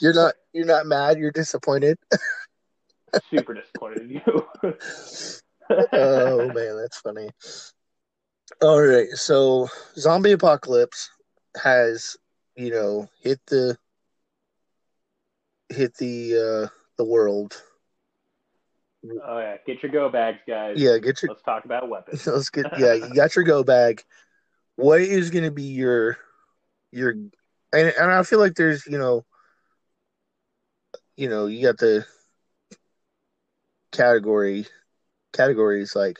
You're 0.00 0.14
not. 0.14 0.34
You're 0.52 0.66
not 0.66 0.86
mad. 0.86 1.18
You're 1.18 1.30
disappointed. 1.30 1.96
Super 3.30 3.54
disappointed 3.54 4.02
in 4.02 4.10
you. 4.10 4.74
Oh 5.92 6.50
man, 6.52 6.76
that's 6.76 6.98
funny. 6.98 7.30
All 8.60 8.80
right. 8.80 9.08
So, 9.10 9.68
zombie 9.96 10.32
apocalypse 10.32 11.10
has 11.62 12.16
you 12.56 12.70
know 12.70 13.08
hit 13.20 13.40
the 13.46 13.76
hit 15.68 15.96
the 15.96 16.36
uh 16.36 16.68
the 16.98 17.04
world. 17.04 17.62
Oh 19.24 19.38
yeah, 19.38 19.56
get 19.66 19.82
your 19.82 19.90
go 19.90 20.08
bags, 20.08 20.38
guys. 20.46 20.76
Yeah. 20.78 20.98
Get 20.98 21.22
your 21.22 21.30
Let's 21.30 21.42
talk 21.42 21.64
about 21.64 21.88
weapons. 21.88 22.26
Let's 22.26 22.50
get 22.50 22.66
yeah, 22.78 22.92
you 22.94 23.14
got 23.14 23.34
your 23.34 23.44
go 23.44 23.64
bag. 23.64 24.02
What 24.76 25.00
is 25.00 25.30
gonna 25.30 25.50
be 25.50 25.64
your 25.64 26.18
your 26.92 27.10
and 27.10 27.32
and 27.72 28.10
I 28.10 28.22
feel 28.22 28.38
like 28.38 28.54
there's, 28.54 28.86
you 28.86 28.98
know 28.98 29.24
you 31.16 31.28
know, 31.28 31.46
you 31.46 31.62
got 31.62 31.78
the 31.78 32.04
category 33.92 34.66
categories 35.32 35.94
like 35.96 36.18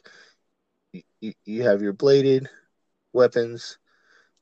you, 1.21 1.33
you 1.45 1.63
have 1.63 1.83
your 1.83 1.93
bladed 1.93 2.49
weapons, 3.13 3.79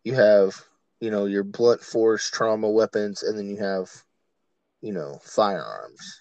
you 0.04 0.14
have, 0.14 0.54
you 1.00 1.11
know, 1.11 1.26
your 1.26 1.44
blunt 1.44 1.80
force 1.83 2.30
trauma 2.30 2.68
weapons, 2.70 3.22
and 3.22 3.38
then 3.38 3.48
you 3.48 3.56
have, 3.59 3.90
you 4.80 4.92
know, 4.92 5.18
firearms. 5.22 6.20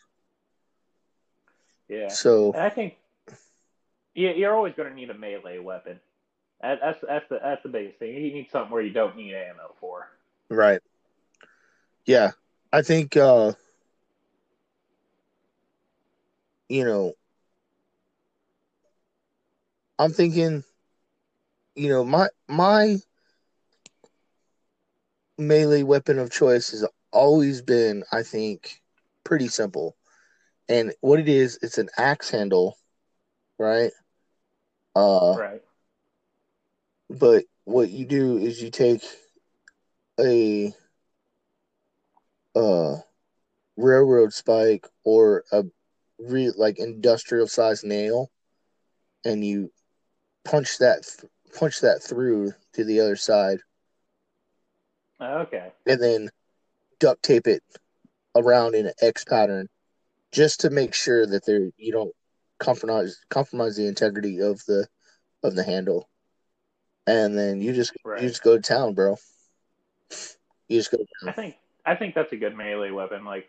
Yeah, 1.90 2.18
So 2.18 2.54
and 2.54 2.62
I 2.64 2.70
think 2.70 2.96
you, 4.14 4.30
you're 4.30 4.56
always 4.56 4.74
going 4.76 4.90
to 4.90 4.96
need 4.96 5.10
a 5.10 5.14
melee 5.14 5.60
weapon. 5.60 6.00
That's 6.62 7.02
that's 7.02 7.28
the 7.30 7.40
that's 7.42 7.64
the 7.64 7.70
biggest 7.70 8.00
thing. 8.00 8.14
You 8.14 8.34
need 8.34 8.50
something 8.52 8.72
where 8.72 8.82
you 8.82 8.92
don't 8.92 9.16
need 9.16 9.34
ammo 9.34 9.76
for. 9.80 10.10
right. 10.50 10.82
Yeah, 12.06 12.32
I 12.72 12.82
think 12.82 13.16
uh, 13.18 13.54
you 16.70 16.84
know, 16.86 17.14
I'm 20.00 20.12
thinking, 20.14 20.64
you 21.76 21.90
know, 21.90 22.06
my 22.06 22.30
my 22.48 22.98
melee 25.40 25.84
weapon 25.84 26.20
of 26.20 26.32
choice 26.32 26.72
has 26.72 26.86
always 27.12 27.62
been, 27.62 28.04
I 28.12 28.24
think, 28.24 28.82
pretty 29.24 29.48
simple. 29.48 29.98
And 30.70 30.94
what 31.02 31.20
it 31.20 31.30
is, 31.30 31.60
it's 31.62 31.78
an 31.78 31.90
axe 31.98 32.30
handle, 32.32 32.78
right? 33.60 33.92
Uh, 34.96 35.38
Right. 35.38 35.64
but 37.10 37.46
what 37.66 37.90
you 37.90 38.06
do 38.06 38.38
is 38.38 38.62
you 38.62 38.72
take 38.72 39.04
a 40.20 40.74
uh 42.56 42.98
railroad 43.78 44.34
spike 44.34 44.88
or 45.04 45.44
a 45.52 45.64
re- 46.20 46.52
like 46.56 46.80
industrial 46.80 47.48
size 47.48 47.84
nail 47.84 48.32
and 49.26 49.46
you 49.46 49.72
punch 50.50 50.78
that 50.80 51.04
th- 51.04 51.32
punch 51.60 51.82
that 51.82 52.02
through 52.02 52.52
to 52.74 52.84
the 52.84 53.00
other 53.00 53.16
side 53.16 53.60
Okay. 55.22 55.72
and 55.86 56.02
then 56.02 56.30
duct 57.00 57.22
tape 57.24 57.48
it 57.48 57.62
around 58.36 58.76
in 58.76 58.88
an 58.88 58.94
X 59.02 59.24
pattern 59.26 59.68
just 60.32 60.62
to 60.62 60.70
make 60.70 60.94
sure 60.94 61.26
that 61.26 61.46
there 61.46 61.70
you 61.78 61.92
don't 61.92 62.14
compromise 62.60 63.20
compromise 63.30 63.76
the 63.76 63.88
integrity 63.88 64.40
of 64.40 64.64
the 64.66 64.88
of 65.44 65.56
the 65.56 65.64
handle. 65.64 66.10
And 67.08 67.38
then 67.38 67.62
you 67.62 67.74
just 67.74 67.94
Right. 68.04 68.22
you 68.22 68.30
just 68.30 68.44
go 68.44 68.56
to 68.56 68.62
town, 68.62 68.94
bro. 68.94 69.16
You 70.68 70.80
just 70.80 70.92
go 70.92 70.98
to 70.98 71.06
I 71.28 71.32
think 71.32 71.56
I 71.86 71.96
think 71.96 72.16
that's 72.16 72.32
a 72.34 72.38
good 72.38 72.56
melee 72.56 72.92
weapon. 72.92 73.26
Like 73.26 73.48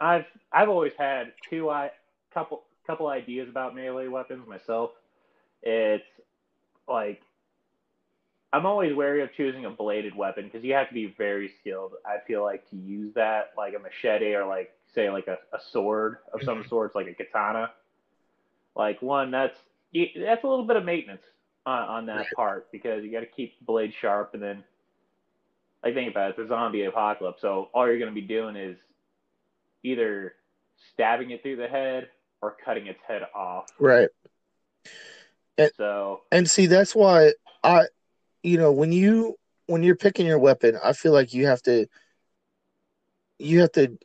I've 0.00 0.26
I've 0.52 0.68
always 0.68 0.92
had 0.98 1.32
two 1.48 1.70
I 1.70 1.90
couple 2.32 2.62
couple 2.86 3.08
ideas 3.08 3.48
about 3.48 3.74
melee 3.74 4.08
weapons 4.08 4.46
myself. 4.48 4.90
It's 5.62 6.04
like 6.88 7.22
I'm 8.52 8.66
always 8.66 8.94
wary 8.94 9.22
of 9.22 9.32
choosing 9.36 9.64
a 9.64 9.70
bladed 9.70 10.14
weapon 10.16 10.44
because 10.44 10.64
you 10.64 10.74
have 10.74 10.88
to 10.88 10.94
be 10.94 11.14
very 11.16 11.52
skilled. 11.60 11.92
I 12.04 12.16
feel 12.26 12.42
like 12.42 12.68
to 12.70 12.76
use 12.76 13.14
that 13.14 13.52
like 13.56 13.74
a 13.74 13.78
machete 13.78 14.34
or 14.34 14.44
like 14.44 14.72
say 14.94 15.08
like 15.10 15.28
a, 15.28 15.38
a 15.54 15.60
sword 15.72 16.18
of 16.34 16.42
some 16.42 16.64
sort, 16.68 16.94
like 16.96 17.06
a 17.06 17.14
katana. 17.14 17.70
Like 18.74 19.00
one 19.02 19.30
that's 19.30 19.56
that's 19.92 20.44
a 20.44 20.48
little 20.48 20.64
bit 20.66 20.76
of 20.76 20.84
maintenance 20.84 21.22
on, 21.66 21.82
on 21.82 22.06
that 22.06 22.16
Right. 22.16 22.26
part 22.34 22.72
because 22.72 23.04
you 23.04 23.12
got 23.12 23.20
to 23.20 23.26
keep 23.26 23.58
the 23.58 23.64
blade 23.64 23.92
sharp 24.00 24.34
and 24.34 24.42
then 24.42 24.64
like 25.84 25.94
think 25.94 26.10
about 26.10 26.30
it, 26.30 26.34
it's 26.38 26.46
a 26.46 26.48
zombie 26.48 26.84
apocalypse, 26.84 27.40
so 27.40 27.68
all 27.72 27.86
you're 27.86 27.98
going 27.98 28.14
to 28.14 28.20
be 28.20 28.26
doing 28.26 28.56
is 28.56 28.76
either 29.82 30.34
stabbing 30.92 31.30
it 31.30 31.42
through 31.42 31.56
the 31.56 31.66
head 31.68 32.08
or 32.42 32.56
cutting 32.64 32.86
its 32.86 33.00
head 33.06 33.22
off. 33.34 33.66
Right. 33.78 34.08
So 35.68 36.22
And 36.32 36.48
see 36.48 36.66
that's 36.66 36.94
why 36.94 37.32
I 37.62 37.84
you 38.42 38.58
know, 38.58 38.72
when 38.72 38.92
you 38.92 39.36
when 39.66 39.82
you're 39.82 39.96
picking 39.96 40.26
your 40.26 40.38
weapon, 40.38 40.78
I 40.82 40.92
feel 40.92 41.12
like 41.12 41.34
you 41.34 41.46
have 41.46 41.62
to 41.62 41.86
you 43.38 43.60
have 43.60 43.72
to 43.72 43.98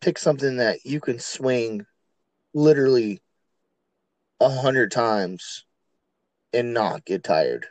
pick 0.00 0.18
something 0.18 0.56
that 0.56 0.84
you 0.84 1.00
can 1.00 1.18
swing 1.18 1.86
literally 2.54 3.22
a 4.40 4.48
hundred 4.48 4.90
times 4.90 5.64
and 6.52 6.74
not 6.74 7.04
get 7.04 7.24
tired. 7.24 7.66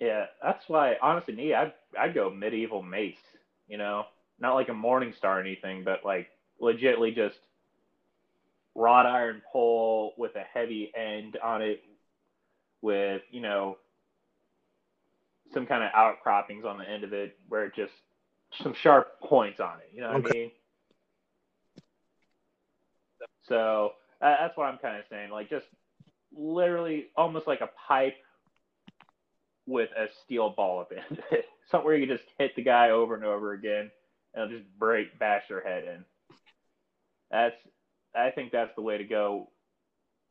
yeah, 0.00 0.26
that's 0.42 0.68
why 0.68 0.96
honestly, 1.02 1.34
me, 1.34 1.54
I'd 1.54 1.72
I'd 1.98 2.14
go 2.14 2.30
medieval 2.30 2.82
mace. 2.82 3.16
You 3.68 3.78
know, 3.78 4.04
not 4.38 4.54
like 4.54 4.68
a 4.68 4.74
Morning 4.74 5.12
Star 5.16 5.38
or 5.38 5.40
anything, 5.40 5.84
but 5.84 6.04
like 6.04 6.28
legitly 6.60 7.14
just 7.14 7.38
wrought 8.74 9.06
iron 9.06 9.42
pole 9.52 10.14
with 10.16 10.36
a 10.36 10.44
heavy 10.54 10.92
end 10.96 11.36
on 11.42 11.62
it, 11.62 11.82
with 12.82 13.22
you 13.30 13.40
know 13.40 13.76
some 15.52 15.66
kind 15.66 15.82
of 15.82 15.90
outcroppings 15.94 16.64
on 16.64 16.78
the 16.78 16.88
end 16.88 17.04
of 17.04 17.12
it, 17.12 17.36
where 17.48 17.64
it 17.64 17.74
just 17.74 17.92
some 18.62 18.74
sharp 18.74 19.20
points 19.20 19.60
on 19.60 19.78
it. 19.78 19.90
You 19.94 20.02
know 20.02 20.08
what 20.08 20.16
I 20.16 20.20
Okay. 20.20 20.32
mean? 20.32 20.50
So 23.42 23.92
uh, 24.20 24.36
that's 24.40 24.56
what 24.56 24.64
I'm 24.66 24.78
kind 24.78 24.98
of 24.98 25.04
saying. 25.10 25.30
Like 25.30 25.50
just 25.50 25.66
literally 26.36 27.06
almost 27.16 27.46
like 27.46 27.60
a 27.60 27.70
pipe 27.88 28.14
with 29.66 29.90
a 29.96 30.06
steel 30.24 30.50
ball 30.50 30.80
at 30.82 30.88
the 30.88 30.98
end 30.98 31.18
of 31.18 31.24
it. 31.30 31.46
Something 31.70 31.86
where 31.86 31.96
you 31.96 32.06
can 32.06 32.16
just 32.16 32.28
hit 32.38 32.54
the 32.56 32.62
guy 32.62 32.90
over 32.90 33.14
and 33.14 33.24
over 33.24 33.52
again 33.52 33.90
and 34.34 34.44
it'll 34.44 34.58
just 34.58 34.78
break, 34.78 35.18
bash 35.18 35.44
their 35.48 35.62
head 35.62 35.84
in. 35.84 36.04
That's, 37.30 37.56
I 38.14 38.30
think 38.30 38.52
that's 38.52 38.74
the 38.74 38.82
way 38.82 38.98
to 38.98 39.04
go 39.04 39.48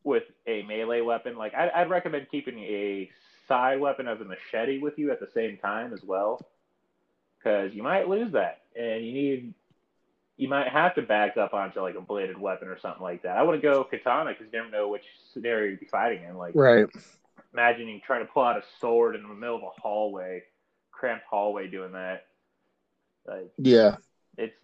with 0.04 0.24
a 0.48 0.64
melee 0.64 1.02
weapon. 1.02 1.38
Like 1.38 1.54
I'd, 1.54 1.70
I'd 1.70 1.90
recommend 1.90 2.28
keeping 2.30 2.60
a 2.60 3.10
side 3.48 3.80
weapon 3.80 4.08
of 4.08 4.22
a 4.22 4.26
machete 4.26 4.80
with 4.80 4.98
you 4.98 5.12
at 5.12 5.20
the 5.20 5.30
same 5.34 5.58
time 5.58 5.94
as 5.94 6.04
well, 6.04 6.40
because 7.38 7.74
you 7.74 7.84
might 7.84 8.08
lose 8.08 8.32
that 8.34 8.62
and 8.76 9.06
you 9.06 9.14
need. 9.14 9.54
You 10.38 10.48
might 10.48 10.70
have 10.70 10.96
to 10.96 11.02
back 11.02 11.36
up 11.36 11.54
onto 11.54 11.82
like 11.82 11.96
a 11.96 12.02
bladed 12.02 12.40
weapon 12.40 12.70
or 12.70 12.80
something 12.80 13.04
like 13.04 13.24
that. 13.24 13.36
I 13.36 13.44
wouldn't 13.44 13.62
go 13.62 13.84
katana 13.84 14.30
because 14.30 14.46
you 14.46 14.58
never 14.58 14.72
know 14.72 14.88
which 14.88 15.04
scenario 15.34 15.72
you'd 15.72 15.82
be 15.82 15.86
fighting 15.88 16.24
in. 16.24 16.38
Like 16.38 16.54
Right. 16.56 16.86
imagining 17.52 18.00
trying 18.08 18.26
to 18.26 18.32
pull 18.32 18.44
out 18.44 18.56
a 18.56 18.64
sword 18.80 19.18
in 19.18 19.24
the 19.24 19.28
middle 19.28 19.58
of 19.58 19.64
a 19.64 19.82
hallway, 19.82 20.44
cramped 20.92 21.26
hallway, 21.30 21.68
doing 21.68 21.92
that. 21.92 22.26
Like 23.28 23.52
Yeah. 23.58 23.98
it's, 24.38 24.56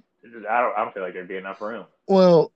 I 0.50 0.62
don't, 0.62 0.78
I 0.78 0.84
don't 0.86 0.94
feel 0.94 1.04
like 1.04 1.12
there'd 1.12 1.28
be 1.28 1.36
enough 1.36 1.60
room. 1.60 1.86
Well, 2.08 2.54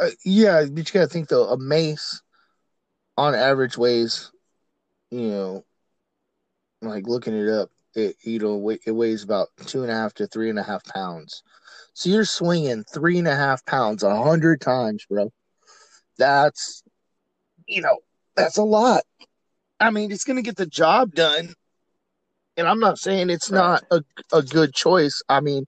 uh, 0.00 0.10
yeah, 0.24 0.64
but 0.70 0.88
you 0.88 1.00
gotta 1.00 1.06
think 1.06 1.28
though, 1.28 1.48
a 1.48 1.58
mace 1.58 2.20
on 3.16 3.34
average 3.34 3.78
weighs, 3.78 4.32
you 5.10 5.28
know, 5.28 5.64
like 6.82 7.06
looking 7.06 7.34
it 7.34 7.48
up, 7.48 7.70
it 7.94 8.16
you 8.22 8.38
know 8.38 8.70
it 8.70 8.90
weighs 8.90 9.22
about 9.22 9.48
two 9.66 9.82
and 9.82 9.90
a 9.90 9.94
half 9.94 10.14
to 10.14 10.26
three 10.26 10.50
and 10.50 10.58
a 10.58 10.62
half 10.62 10.84
pounds. 10.84 11.42
So 11.92 12.10
you're 12.10 12.24
swinging 12.24 12.84
three 12.92 13.18
and 13.18 13.28
a 13.28 13.36
half 13.36 13.64
pounds 13.66 14.02
a 14.02 14.22
hundred 14.22 14.60
times, 14.60 15.06
bro. 15.08 15.32
That's, 16.18 16.82
you 17.66 17.82
know, 17.82 17.98
that's 18.36 18.56
a 18.56 18.64
lot. 18.64 19.02
I 19.78 19.90
mean, 19.90 20.10
it's 20.10 20.24
gonna 20.24 20.42
get 20.42 20.56
the 20.56 20.66
job 20.66 21.14
done, 21.14 21.54
and 22.56 22.66
I'm 22.66 22.80
not 22.80 22.98
saying 22.98 23.30
it's 23.30 23.50
not 23.50 23.84
a 23.92 24.02
a 24.32 24.42
good 24.42 24.74
choice. 24.74 25.22
I 25.28 25.40
mean, 25.40 25.66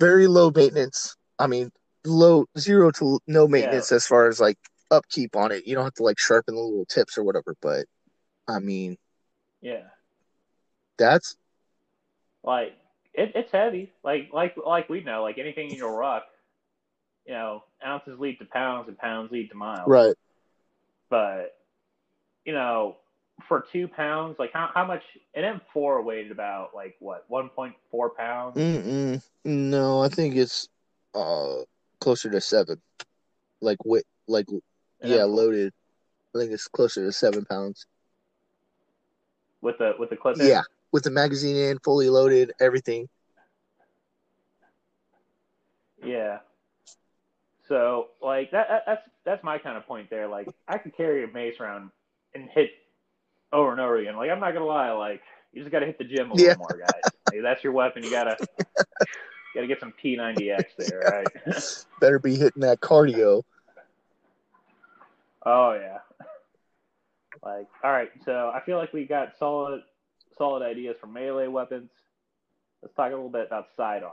very 0.00 0.26
low 0.26 0.50
maintenance. 0.50 1.16
I 1.38 1.46
mean, 1.46 1.70
low 2.08 2.46
zero 2.58 2.90
to 2.92 3.20
no 3.26 3.48
maintenance 3.48 3.92
as 3.92 4.06
far 4.06 4.28
as 4.28 4.40
like 4.40 4.58
upkeep 4.90 5.36
on 5.36 5.52
it. 5.52 5.66
You 5.66 5.74
don't 5.74 5.84
have 5.84 5.94
to 5.94 6.02
like 6.04 6.18
sharpen 6.18 6.54
the 6.54 6.60
little 6.60 6.86
tips 6.86 7.18
or 7.18 7.24
whatever. 7.24 7.54
But 7.62 7.86
I 8.48 8.60
mean, 8.60 8.96
Yeah, 9.60 9.82
that's 10.98 11.36
like 12.42 12.74
it, 13.14 13.32
it's 13.34 13.52
heavy. 13.52 13.92
Like 14.02 14.30
like 14.32 14.56
like 14.64 14.88
we 14.88 15.02
know, 15.02 15.22
like 15.22 15.38
anything 15.38 15.70
in 15.70 15.76
your 15.76 15.96
ruck, 15.96 16.24
you 17.26 17.32
know, 17.34 17.64
ounces 17.84 18.18
lead 18.18 18.38
to 18.38 18.44
pounds 18.46 18.88
and 18.88 18.98
pounds 18.98 19.30
lead 19.32 19.50
to 19.50 19.56
miles. 19.56 19.88
right. 19.88 20.14
But 21.10 21.56
you 22.44 22.52
know, 22.52 22.96
for 23.48 23.64
two 23.72 23.88
pounds, 23.88 24.36
like 24.38 24.52
how 24.52 24.70
how 24.74 24.84
much? 24.86 25.02
An 25.34 25.44
M4 25.44 26.02
weighed 26.02 26.32
about 26.32 26.74
like 26.74 26.96
what, 26.98 27.24
one 27.28 27.48
point 27.50 27.74
four 27.90 28.10
pounds. 28.10 28.56
Mm-mm. 28.56 29.22
No, 29.44 30.02
I 30.02 30.08
think 30.08 30.36
it's 30.36 30.68
uh 31.14 31.62
closer 32.00 32.30
to 32.30 32.40
seven. 32.40 32.80
Like 33.60 33.84
wit, 33.84 34.04
like 34.26 34.46
An 34.50 35.10
yeah, 35.10 35.24
loaded. 35.24 35.72
I 36.34 36.38
think 36.38 36.52
it's 36.52 36.68
closer 36.68 37.04
to 37.04 37.12
seven 37.12 37.44
pounds. 37.44 37.86
with 39.60 39.78
the 39.78 39.92
with 39.98 40.10
the 40.10 40.16
clip. 40.16 40.38
in? 40.38 40.46
Yeah, 40.46 40.62
with 40.92 41.04
the 41.04 41.10
magazine 41.10 41.56
in, 41.56 41.78
fully 41.80 42.08
loaded, 42.08 42.52
everything. 42.60 43.08
Yeah. 46.04 46.38
So 47.68 48.08
like 48.22 48.50
that, 48.52 48.68
that 48.68 48.82
that's 48.86 49.02
that's 49.24 49.44
my 49.44 49.58
kind 49.58 49.76
of 49.76 49.86
point 49.86 50.08
there. 50.10 50.26
Like 50.28 50.48
I 50.68 50.78
could 50.78 50.96
carry 50.96 51.24
a 51.24 51.28
mace 51.28 51.60
around 51.60 51.90
and 52.34 52.48
hit 52.48 52.70
over 53.52 53.72
and 53.72 53.80
over 53.80 53.96
again. 53.96 54.16
Like 54.16 54.30
I'm 54.30 54.40
not 54.40 54.52
gonna 54.52 54.64
lie, 54.64 54.90
like 54.92 55.22
you 55.52 55.62
just 55.62 55.72
gotta 55.72 55.86
hit 55.86 55.98
the 55.98 56.04
gym 56.04 56.30
a 56.30 56.34
little 56.34 56.48
Yeah. 56.48 56.54
more, 56.56 56.78
guys. 56.78 57.02
Like, 57.26 57.42
that's 57.42 57.62
your 57.64 57.72
weapon. 57.72 58.04
You 58.04 58.10
gotta 58.10 58.36
gotta 59.58 59.66
get 59.66 59.80
some 59.80 59.92
P90X 60.02 60.64
there, 60.78 61.00
right? 61.10 61.54
Better 62.00 62.18
be 62.18 62.36
hitting 62.36 62.62
that 62.62 62.80
cardio. 62.80 63.42
oh 65.44 65.72
yeah. 65.72 65.98
Like 67.44 67.66
all 67.82 67.90
right, 67.92 68.10
so 68.24 68.50
I 68.54 68.60
feel 68.64 68.78
like 68.78 68.92
we 68.92 69.04
got 69.04 69.32
solid 69.38 69.82
solid 70.36 70.62
ideas 70.62 70.96
for 71.00 71.06
melee 71.08 71.48
weapons. 71.48 71.90
Let's 72.82 72.94
talk 72.94 73.08
a 73.08 73.14
little 73.14 73.28
bit 73.28 73.46
about 73.48 73.66
sidearm. 73.76 74.12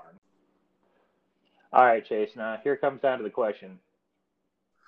All 1.71 1.85
right, 1.85 2.03
Chase. 2.05 2.31
Now 2.35 2.57
here 2.63 2.75
comes 2.75 3.01
down 3.01 3.19
to 3.19 3.23
the 3.23 3.29
question: 3.29 3.79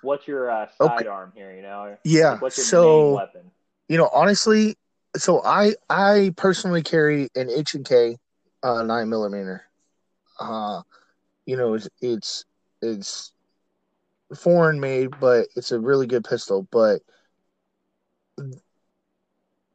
What's 0.02 0.26
your 0.26 0.50
uh, 0.50 0.66
Okay. 0.80 1.04
sidearm 1.04 1.32
here? 1.34 1.52
You 1.52 1.62
know, 1.62 1.96
Yeah. 2.04 2.30
Like, 2.32 2.42
what's 2.42 2.56
your 2.56 2.66
so 2.66 3.02
main 3.02 3.12
weapon? 3.14 3.50
you 3.88 3.96
know 3.96 4.10
honestly 4.12 4.76
so 5.16 5.42
i 5.44 5.74
i 5.88 6.30
personally 6.36 6.82
carry 6.82 7.28
an 7.34 7.48
h 7.48 7.74
and 7.74 7.86
k 7.86 8.16
uh, 8.62 8.82
nine 8.82 9.08
millimeter. 9.08 9.67
Uh, 10.38 10.82
you 11.46 11.56
know, 11.56 11.74
it's 11.74 11.88
it's 12.00 12.44
it's 12.82 13.32
foreign 14.36 14.80
made, 14.80 15.18
but 15.20 15.48
it's 15.56 15.72
a 15.72 15.80
really 15.80 16.06
good 16.06 16.24
pistol. 16.24 16.66
But 16.70 17.00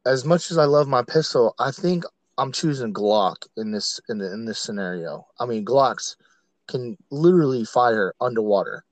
as 0.06 0.26
much 0.26 0.52
as 0.52 0.58
I 0.58 0.66
love 0.66 0.88
my 0.88 1.04
pistol, 1.04 1.56
I 1.60 1.72
think 1.72 2.04
I'm 2.38 2.52
choosing 2.52 2.94
Glock 2.94 3.48
in 3.58 3.72
this 3.72 4.00
in, 4.10 4.18
the, 4.20 4.32
in 4.34 4.46
this 4.46 4.60
scenario. 4.60 5.28
I 5.40 5.46
mean, 5.46 5.66
Glocks 5.66 6.16
can 6.68 6.98
literally 7.12 7.66
fire 7.66 8.14
underwater. 8.20 8.84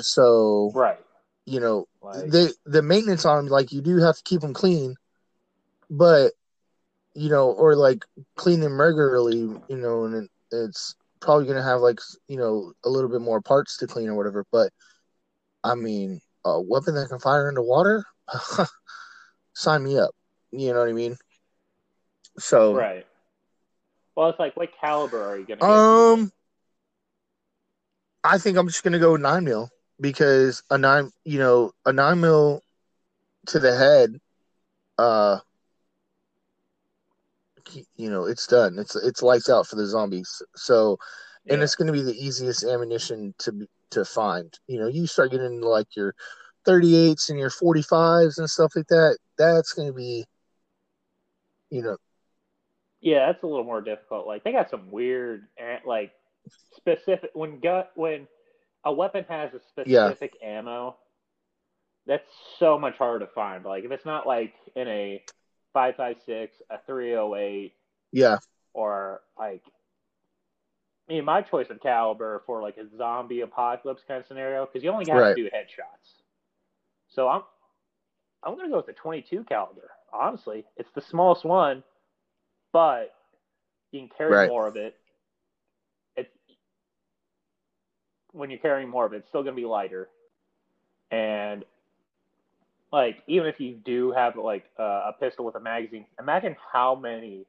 So 0.00 0.72
Right. 0.74 0.98
you 1.46 1.60
know 1.60 1.86
Like, 2.02 2.30
they 2.30 2.48
the 2.64 2.82
maintenance 2.82 3.24
on 3.24 3.36
them, 3.44 3.46
like 3.46 3.72
you 3.72 3.80
do 3.80 3.98
have 3.98 4.16
to 4.16 4.22
keep 4.22 4.40
them 4.40 4.54
clean, 4.54 4.96
but 5.90 6.32
you 7.20 7.28
know, 7.28 7.50
or 7.50 7.76
like 7.76 8.06
clean 8.36 8.60
them 8.60 8.80
regularly, 8.80 9.40
you 9.68 9.76
know, 9.76 10.04
and 10.04 10.26
it's 10.50 10.94
probably 11.20 11.46
gonna 11.46 11.62
have 11.62 11.82
like 11.82 12.00
you 12.28 12.38
know 12.38 12.72
a 12.82 12.88
little 12.88 13.10
bit 13.10 13.20
more 13.20 13.42
parts 13.42 13.76
to 13.76 13.86
clean 13.86 14.08
or 14.08 14.14
whatever. 14.14 14.46
But 14.50 14.72
I 15.62 15.74
mean, 15.74 16.22
a 16.46 16.58
weapon 16.62 16.94
that 16.94 17.10
can 17.10 17.18
fire 17.18 17.46
underwater, 17.46 18.06
sign 19.54 19.84
me 19.84 19.98
up. 19.98 20.12
You 20.50 20.72
know 20.72 20.78
what 20.78 20.88
I 20.88 20.94
mean? 20.94 21.16
So 22.38 22.72
right. 22.72 23.06
Well, 24.16 24.30
it's 24.30 24.38
like, 24.38 24.56
what 24.56 24.70
caliber 24.80 25.22
are 25.22 25.36
you 25.36 25.44
gonna? 25.44 25.62
Um, 25.62 26.32
I 28.24 28.38
think 28.38 28.56
I'm 28.56 28.66
just 28.66 28.82
gonna 28.82 28.98
go 28.98 29.16
nine 29.16 29.44
mil 29.44 29.68
because 30.00 30.62
a 30.70 30.78
nine, 30.78 31.10
you 31.26 31.38
know, 31.38 31.72
a 31.84 31.92
nine 31.92 32.20
mil 32.22 32.62
to 33.48 33.58
the 33.58 33.76
head, 33.76 34.18
uh, 34.96 35.40
you 37.96 38.10
know, 38.10 38.24
it's 38.24 38.46
done. 38.46 38.78
It's 38.78 38.96
it's 38.96 39.22
lights 39.22 39.48
out 39.50 39.66
for 39.66 39.76
the 39.76 39.86
zombies. 39.86 40.42
So, 40.56 40.98
and 41.48 41.62
Yeah. 41.62 41.64
it's 41.64 41.74
gonna 41.76 41.92
be 41.92 42.02
the 42.02 42.14
easiest 42.14 42.64
ammunition 42.64 43.34
to 43.38 43.52
be, 43.52 43.66
to 43.92 44.04
find. 44.04 44.52
You 44.66 44.80
know, 44.80 44.88
you 44.88 45.06
start 45.06 45.30
getting 45.32 45.54
into 45.54 45.68
like 45.68 45.96
your 45.96 46.14
38s 46.66 47.28
and 47.30 47.38
your 47.38 47.50
45s 47.50 48.38
and 48.38 48.48
stuff 48.50 48.72
like 48.76 48.86
that. 48.88 49.18
That's 49.38 49.72
gonna 49.72 49.92
be, 49.92 50.26
you 51.70 51.82
know, 51.82 51.96
Yeah, 53.00 53.26
that's 53.26 53.42
a 53.42 53.46
little 53.46 53.64
more 53.64 53.80
difficult. 53.80 54.26
Like 54.26 54.44
they 54.44 54.52
got 54.52 54.70
some 54.70 54.90
weird, 54.90 55.46
like 55.86 56.12
specific 56.76 57.30
when 57.34 57.60
gut 57.60 57.90
when 57.94 58.28
a 58.84 58.92
weapon 58.92 59.24
has 59.28 59.54
a 59.54 59.60
Yeah. 59.84 60.12
specific 60.12 60.32
ammo, 60.42 60.96
that's 62.06 62.28
so 62.58 62.78
much 62.78 62.96
harder 62.96 63.24
to 63.26 63.32
find. 63.32 63.64
Like 63.64 63.84
if 63.84 63.90
it's 63.90 64.04
not 64.04 64.26
like 64.26 64.54
in 64.74 64.88
a 64.88 65.22
five 65.72 65.96
five 65.96 66.16
six, 66.26 66.56
a 66.70 66.78
three 66.86 67.14
oh 67.14 67.34
eight, 67.34 67.74
yeah, 68.12 68.38
or 68.74 69.20
like, 69.38 69.62
I 71.08 71.14
mean, 71.14 71.24
my 71.24 71.42
choice 71.42 71.70
of 71.70 71.80
caliber 71.80 72.42
for 72.46 72.62
like 72.62 72.76
a 72.76 72.96
zombie 72.96 73.40
apocalypse 73.40 74.02
kind 74.06 74.20
of 74.20 74.26
scenario 74.26 74.66
because 74.66 74.82
you 74.82 74.90
only 74.90 75.10
have 75.10 75.20
Right. 75.20 75.36
to 75.36 75.42
do 75.42 75.48
headshots. 75.48 76.22
So 77.08 77.28
I'm 77.28 77.42
I'm 78.42 78.56
gonna 78.56 78.68
go 78.68 78.76
with 78.76 78.86
the 78.86 78.92
22 78.92 79.44
caliber. 79.44 79.90
Honestly, 80.12 80.64
it's 80.76 80.90
the 80.94 81.00
smallest 81.02 81.44
one, 81.44 81.82
but 82.72 83.14
you 83.92 84.00
can 84.00 84.08
carry 84.16 84.32
Right. 84.32 84.48
more 84.48 84.66
of 84.66 84.76
it. 84.76 84.96
It's 86.16 86.30
when 88.32 88.50
you're 88.50 88.60
carrying 88.60 88.88
more 88.88 89.04
of 89.06 89.12
it, 89.12 89.18
it's 89.18 89.28
still 89.28 89.42
gonna 89.42 89.56
be 89.56 89.64
lighter, 89.64 90.08
and 91.10 91.64
like 92.92 93.22
even 93.26 93.48
if 93.48 93.60
you 93.60 93.76
do 93.84 94.12
have 94.12 94.36
like 94.36 94.64
uh, 94.78 95.10
a 95.10 95.14
pistol 95.18 95.44
with 95.44 95.54
a 95.54 95.60
magazine, 95.60 96.06
imagine 96.18 96.56
how 96.72 96.94
many 96.94 97.46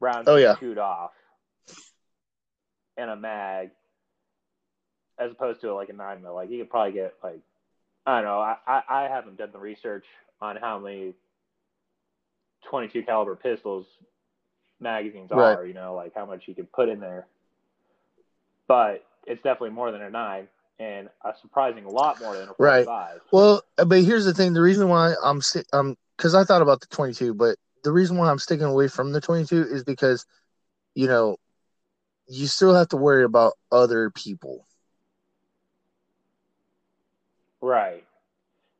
rounds 0.00 0.28
Oh, 0.28 0.36
you 0.36 0.42
yeah. 0.42 0.56
shoot 0.60 0.78
off 0.78 1.12
in 2.96 3.08
a 3.08 3.16
mag, 3.16 3.70
as 5.18 5.32
opposed 5.32 5.60
to 5.62 5.74
like 5.74 5.88
a 5.88 5.92
nine 5.92 6.22
mil. 6.22 6.34
Like 6.34 6.50
you 6.50 6.58
could 6.58 6.70
probably 6.70 6.92
get 6.92 7.14
like 7.22 7.40
I 8.06 8.16
don't 8.16 8.24
know. 8.24 8.40
I, 8.40 8.56
I, 8.66 8.82
I 8.88 9.08
haven't 9.08 9.38
done 9.38 9.50
the 9.52 9.58
research 9.58 10.04
on 10.40 10.56
how 10.56 10.78
many 10.78 11.14
22 12.70 13.02
caliber 13.04 13.36
pistols 13.36 13.86
magazines 14.80 15.32
Right. 15.32 15.58
are. 15.58 15.66
You 15.66 15.74
know, 15.74 15.94
like 15.94 16.14
how 16.14 16.26
much 16.26 16.42
you 16.46 16.54
could 16.54 16.70
put 16.72 16.88
in 16.88 17.00
there. 17.00 17.26
But 18.68 19.04
it's 19.26 19.42
definitely 19.42 19.70
more 19.70 19.92
than 19.92 20.02
a 20.02 20.10
nine, 20.10 20.48
and 20.78 21.08
a 21.24 21.32
surprising 21.40 21.86
lot 21.86 22.20
more 22.20 22.34
than 22.34 22.48
a 22.48 22.54
Right. 22.58 22.84
45. 22.86 23.20
Well, 23.32 23.62
but 23.76 24.02
here's 24.02 24.24
the 24.24 24.34
thing: 24.34 24.52
the 24.52 24.60
reason 24.60 24.88
why 24.88 25.14
I'm 25.22 25.40
um 25.72 25.96
because 26.16 26.34
I 26.34 26.44
thought 26.44 26.62
about 26.62 26.80
the 26.80 26.86
22, 26.88 27.34
but 27.34 27.56
the 27.84 27.92
reason 27.92 28.16
why 28.16 28.30
I'm 28.30 28.38
sticking 28.38 28.66
away 28.66 28.88
from 28.88 29.12
the 29.12 29.20
22 29.20 29.62
is 29.62 29.84
because 29.84 30.24
you 30.94 31.06
know 31.06 31.36
you 32.28 32.46
still 32.46 32.74
have 32.74 32.88
to 32.88 32.96
worry 32.96 33.24
about 33.24 33.54
other 33.70 34.10
people. 34.10 34.66
Right. 37.60 38.04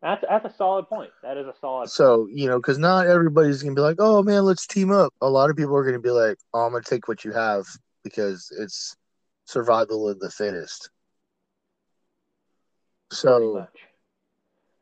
That's 0.03 0.25
that's 0.29 0.45
a 0.45 0.55
solid 0.57 0.89
point. 0.89 1.11
That 1.23 1.37
is 1.37 1.47
a 1.47 1.55
solid. 1.61 1.89
So 1.89 2.29
you 2.31 2.49
know, 2.49 2.59
because 2.59 2.79
not 2.79 3.07
everybody's 3.07 3.63
gonna 3.63 3.75
be 3.75 3.81
like, 3.81 3.97
"Oh 3.99 4.23
man, 4.23 4.45
let's 4.45 4.67
team 4.67 4.93
up." 4.93 5.13
A 5.21 5.29
lot 5.29 5.51
of 5.51 5.57
people 5.57 5.75
are 5.77 5.85
gonna 5.85 5.99
be 5.99 6.11
like, 6.11 6.39
"Oh, 6.53 6.61
I'm 6.61 6.73
gonna 6.73 6.85
take 6.85 7.09
what 7.09 7.25
you 7.25 7.33
have 7.33 7.67
because 8.05 8.49
it's 8.59 8.97
survival 9.47 10.09
of 10.09 10.21
the 10.21 10.31
fittest." 10.31 10.91
So. 13.11 13.67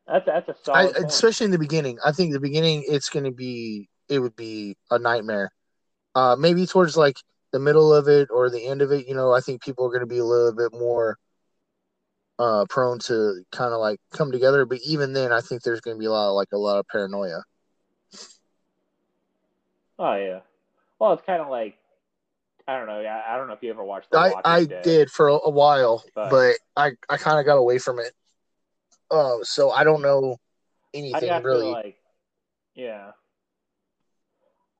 That's 0.07 0.25
that's 0.25 0.49
a 0.49 0.55
solid 0.63 0.93
point. 0.93 1.05
especially 1.07 1.45
in 1.45 1.51
the 1.51 1.57
beginning, 1.57 1.97
I 2.05 2.11
think 2.11 2.31
the 2.31 2.39
beginning 2.39 2.83
it's 2.87 3.09
gonna 3.09 3.31
be 3.31 3.89
it 4.07 4.19
would 4.19 4.35
be 4.35 4.77
a 4.91 4.99
nightmare. 4.99 5.51
Uh, 6.13 6.35
maybe 6.37 6.65
towards 6.67 6.95
like 6.95 7.17
the 7.51 7.59
middle 7.59 7.93
of 7.93 8.07
it 8.07 8.29
or 8.31 8.49
the 8.49 8.65
end 8.67 8.81
of 8.81 8.91
it, 8.91 9.07
you 9.07 9.15
know, 9.15 9.31
I 9.31 9.39
think 9.41 9.63
people 9.63 9.85
are 9.85 9.91
gonna 9.91 10.05
be 10.05 10.19
a 10.19 10.25
little 10.25 10.53
bit 10.53 10.77
more 10.77 11.17
uh 12.37 12.65
prone 12.69 12.99
to 12.99 13.43
kind 13.51 13.73
of 13.73 13.79
like 13.79 13.99
come 14.11 14.31
together. 14.31 14.65
But 14.65 14.79
even 14.85 15.13
then, 15.13 15.31
I 15.31 15.41
think 15.41 15.63
there's 15.63 15.81
gonna 15.81 15.97
be 15.97 16.05
a 16.05 16.11
lot 16.11 16.29
of 16.29 16.35
like 16.35 16.51
a 16.53 16.57
lot 16.57 16.77
of 16.77 16.87
paranoia. 16.87 17.41
Oh 19.97 20.15
yeah. 20.15 20.41
Well, 20.99 21.13
it's 21.13 21.25
kind 21.25 21.41
of 21.41 21.49
like 21.49 21.77
I 22.67 22.77
don't 22.77 22.87
know. 22.87 22.99
I, 22.99 23.33
I 23.33 23.37
don't 23.37 23.47
know 23.47 23.53
if 23.53 23.61
you 23.61 23.69
ever 23.69 23.83
watched 23.83 24.09
The 24.11 24.17
I 24.17 24.29
Walking 24.29 24.41
I 24.45 24.65
Dead. 24.65 24.83
did 24.83 25.11
for 25.11 25.27
a, 25.27 25.49
while, 25.49 26.03
But- 26.15 26.29
but 26.29 26.55
I 26.75 26.91
I 27.09 27.17
kind 27.17 27.39
of 27.39 27.45
got 27.45 27.57
away 27.57 27.77
from 27.77 27.99
it. 27.99 28.13
Uh, 29.11 29.37
so 29.43 29.69
I 29.69 29.83
don't 29.83 30.01
know 30.01 30.37
I 30.95 30.97
anything 30.97 31.29
got 31.29 31.43
really. 31.43 31.65
to 31.65 31.71
like, 31.71 31.97
yeah. 32.73 33.11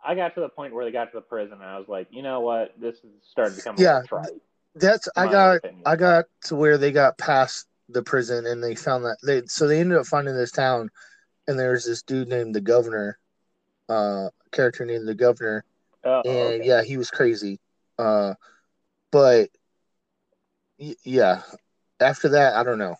I 0.03 0.15
got 0.15 0.33
to 0.35 0.41
the 0.41 0.49
point 0.49 0.73
where 0.73 0.85
they 0.85 0.91
got 0.91 1.05
to 1.11 1.17
the 1.17 1.21
prison, 1.21 1.53
and 1.53 1.63
I 1.63 1.77
was 1.77 1.87
like, 1.87 2.07
you 2.11 2.21
know 2.23 2.41
what, 2.41 2.73
this 2.79 2.95
is 2.97 3.11
starting 3.29 3.55
to 3.55 3.61
become 3.61 3.75
Yeah. 3.77 4.01
trite. 4.07 4.29
That's 4.75 5.07
I 5.15 5.27
got 5.31 5.57
opinion. 5.57 5.83
I 5.85 5.95
got 5.95 6.25
to 6.45 6.55
where 6.55 6.77
they 6.77 6.91
got 6.91 7.17
past 7.17 7.67
the 7.89 8.01
prison 8.01 8.45
and 8.47 8.63
they 8.63 8.73
found 8.75 9.05
that 9.05 9.17
they 9.23 9.43
so 9.45 9.67
they 9.67 9.79
ended 9.79 9.97
up 9.97 10.05
finding 10.07 10.35
this 10.35 10.51
town 10.51 10.89
and 11.47 11.57
there's 11.57 11.85
this 11.85 12.01
dude 12.01 12.27
named 12.27 12.55
the 12.55 12.61
governor, 12.61 13.17
uh, 13.89 14.29
character 14.51 14.85
named 14.85 15.07
the 15.07 15.13
governor, 15.15 15.63
Oh, 16.03 16.21
and 16.25 16.55
okay. 16.61 16.67
yeah, 16.67 16.83
he 16.83 16.97
was 16.97 17.09
crazy. 17.11 17.59
Uh, 17.97 18.33
but 19.11 19.49
y- 20.79 20.95
yeah, 21.03 21.41
after 21.99 22.29
that, 22.29 22.55
I 22.55 22.63
don't 22.63 22.79
know. 22.79 22.95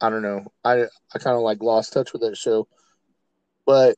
I 0.00 0.10
don't 0.10 0.22
know. 0.22 0.46
I 0.64 0.84
I 1.14 1.18
kind 1.18 1.36
of 1.36 1.42
like 1.42 1.62
lost 1.62 1.92
touch 1.92 2.12
with 2.12 2.22
that 2.22 2.36
show, 2.36 2.68
but 3.66 3.96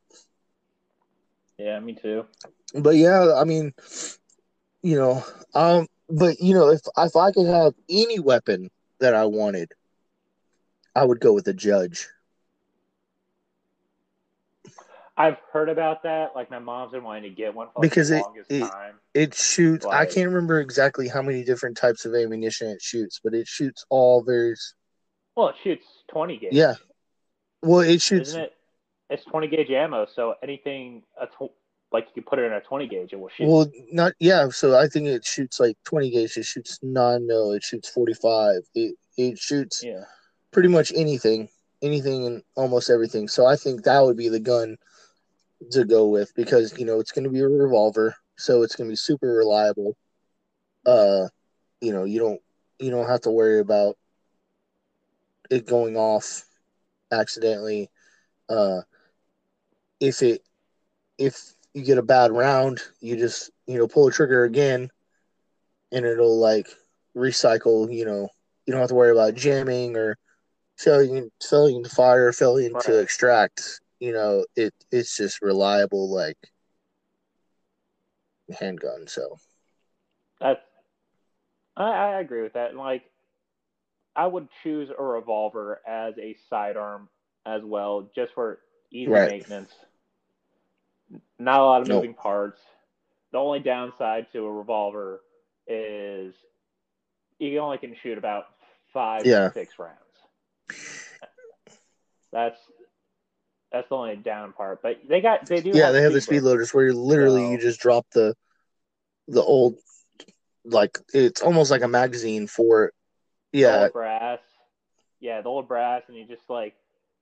yeah, 1.59 1.79
me 1.81 1.95
too. 1.95 2.27
but 2.75 2.97
yeah, 2.97 3.35
I 3.37 3.45
mean, 3.45 3.73
you 4.83 4.97
know, 4.97 5.23
um, 5.55 5.87
but 6.09 6.41
you 6.41 6.55
know, 6.55 6.69
if 6.71 6.81
if 6.97 7.17
I 7.17 7.33
could 7.33 7.47
have 7.47 7.75
any 7.89 8.19
weapon 8.21 8.71
that 9.01 9.15
I 9.15 9.27
wanted, 9.27 9.73
I 10.95 11.05
would 11.05 11.21
go 11.21 11.33
with 11.33 11.47
a 11.49 11.53
judge. 11.55 12.09
I've 15.17 15.37
heard 15.53 15.69
about 15.69 16.03
that. 16.03 16.33
Like 16.35 16.51
my 16.51 16.59
mom's 16.59 16.93
been 16.93 17.03
wanting 17.03 17.23
to 17.25 17.31
get 17.31 17.55
one 17.55 17.69
for 17.69 17.81
like, 17.81 17.91
Because 17.91 18.11
the 18.11 18.19
it- 18.19 18.23
longest 18.23 18.53
it- 18.53 18.61
time. 18.61 18.95
It 19.15 19.35
shoots. 19.35 19.87
I 19.87 20.05
can't 20.05 20.29
remember 20.29 20.61
exactly 20.61 21.09
how 21.09 21.23
many 21.23 21.43
different 21.43 21.79
types 21.79 22.05
of 22.05 22.15
ammunition 22.15 22.69
it 22.69 22.83
shoots, 22.83 23.19
but 23.25 23.33
it 23.33 23.47
shoots 23.49 23.85
all 23.89 24.23
various. 24.23 24.75
Well, 25.35 25.49
it 25.49 25.55
shoots 25.65 25.87
20 26.11 26.37
gauge. 26.37 26.53
Yeah. 26.53 26.75
Well, 27.63 27.81
it 27.81 28.03
shoots. 28.03 28.31
Isn't 28.31 28.43
it? 28.43 28.53
It's 29.09 29.25
20 29.25 29.47
gauge 29.49 29.71
ammo, 29.71 30.07
so 30.15 30.35
anything 30.43 31.03
a 31.19 31.27
tw- 31.27 31.53
like 31.93 32.09
you 32.09 32.23
can 32.23 32.25
put 32.25 32.39
it 32.41 32.43
in 32.45 32.53
a 32.53 32.61
20 32.61 32.89
gauge, 32.89 33.13
it 33.13 33.17
will 33.21 33.29
shoot. 33.31 33.49
Well, 33.49 33.71
not 33.93 34.13
yeah. 34.19 34.49
So 34.51 34.77
I 34.77 34.89
think 34.89 35.07
it 35.07 35.25
shoots 35.25 35.61
like 35.61 35.77
twenty 35.85 36.11
gauge. 36.11 36.37
It 36.37 36.45
shoots 36.45 36.79
nine 36.83 37.27
mil. 37.27 37.53
It 37.53 37.63
shoots 37.63 37.89
forty 37.89 38.13
five. 38.13 38.63
It 38.75 38.97
it 39.17 39.39
shoots 39.39 39.83
yeah. 39.85 40.03
pretty 40.51 40.69
much 40.69 40.93
anything, 40.95 41.49
anything 41.81 42.27
and 42.27 42.43
almost 42.57 42.91
everything. 42.91 43.29
So 43.29 43.47
I 43.47 43.55
think 43.57 43.85
that 43.85 44.01
would 44.01 44.17
be 44.17 44.29
the 44.29 44.41
gun 44.41 44.77
to 45.71 45.85
go 45.85 46.09
with 46.09 46.33
because 46.35 46.79
you 46.79 46.85
know 46.85 47.01
it's 47.01 47.13
going 47.13 47.25
to 47.25 47.31
be 47.31 47.41
a 47.41 47.49
revolver, 47.49 48.15
so 48.37 48.63
it's 48.63 48.77
going 48.77 48.89
to 48.89 48.93
be 48.93 48.97
super 48.97 49.29
reliable. 49.29 49.97
Uh, 50.85 51.29
you 51.81 51.93
know, 51.93 52.05
you 52.05 52.19
don't 52.19 52.41
you 52.79 52.91
don't 52.91 53.09
have 53.09 53.23
to 53.23 53.31
worry 53.31 53.59
about 53.59 53.97
it 55.51 55.67
going 55.67 55.97
off 55.97 56.45
accidentally. 57.11 57.91
Uh, 58.49 58.81
if 60.01 60.23
it 60.23 60.43
if 61.19 61.55
you 61.75 61.85
get 61.85 61.99
a 61.99 62.03
bad 62.03 62.33
round, 62.33 62.81
you 63.01 63.17
just 63.17 63.51
you 63.67 63.79
know 63.79 63.89
pull 63.89 64.09
a 64.09 64.13
trigger 64.13 64.45
again, 64.45 64.91
and 65.93 66.05
it'll 66.05 66.39
like 66.39 66.69
recycle. 67.17 67.93
You 67.93 68.05
know, 68.05 68.29
you 68.67 68.73
don't 68.73 68.81
have 68.81 68.91
to 68.91 68.95
worry 68.95 69.11
about 69.11 69.35
jamming 69.35 69.97
or 69.97 70.17
failing 70.77 71.31
failing 71.43 71.85
to 71.85 71.91
fire, 71.91 72.33
failing 72.33 72.75
to 72.83 72.99
extract. 73.01 73.81
You 74.01 74.13
know, 74.13 74.45
it 74.57 74.75
it's 74.91 75.17
just 75.17 75.43
reliable 75.43 76.11
like 76.13 76.39
handgun. 78.59 79.07
So 79.07 79.39
That's 80.41 80.61
I, 81.77 81.83
I 81.85 82.21
agree 82.21 82.43
with 82.43 82.55
that. 82.55 82.71
And 82.71 82.79
like 82.79 83.03
I 84.15 84.27
would 84.27 84.49
choose 84.63 84.91
a 84.97 85.03
revolver 85.03 85.81
as 85.87 86.15
a 86.19 86.37
sidearm 86.49 87.09
as 87.45 87.63
well, 87.65 88.11
just 88.15 88.33
for 88.35 88.61
easy 88.91 89.11
Right. 89.11 89.29
maintenance. 89.29 89.73
Not 91.39 91.61
a 91.61 91.65
lot 91.65 91.83
of 91.83 91.89
Nope. 91.89 92.03
moving 92.03 92.15
parts. 92.15 92.61
The 93.33 93.39
only 93.39 93.61
downside 93.61 94.27
to 94.33 94.47
a 94.47 94.53
revolver 94.53 95.21
is 95.67 96.35
you 97.39 97.59
only 97.59 97.79
can 97.79 97.95
shoot 98.03 98.17
about 98.19 98.47
five 98.93 99.25
Yeah. 99.25 99.49
to 99.49 99.53
six 99.55 99.75
rounds. 99.79 99.97
That's 102.33 102.59
that's 103.77 103.89
the 103.89 103.97
only 103.97 104.17
down 104.17 104.53
part. 104.53 104.83
But 104.83 105.01
they 105.09 105.21
got 105.21 105.47
they 105.47 105.61
do 105.61 105.71
yeah, 105.75 105.91
they 105.93 106.03
have 106.03 106.13
the 106.13 106.21
speed 106.21 106.43
loaders 106.43 106.73
where 106.73 106.87
you 106.87 106.95
literally 106.95 107.43
So- 107.43 107.51
you 107.53 107.59
just 107.59 107.81
drop 107.81 108.07
the 108.13 108.35
the 109.29 109.43
old 109.43 109.77
like 110.65 110.99
it's 111.13 111.43
almost 111.43 111.71
like 111.71 111.83
a 111.83 111.89
magazine 111.89 112.47
for 112.47 112.93
yeah 113.53 113.85
old 113.85 113.93
brass. 113.93 114.41
Yeah, 115.21 115.41
the 115.41 115.49
old 115.49 115.67
brass, 115.69 116.03
and 116.09 116.17
you 116.17 116.25
just 116.27 116.49
like 116.49 116.75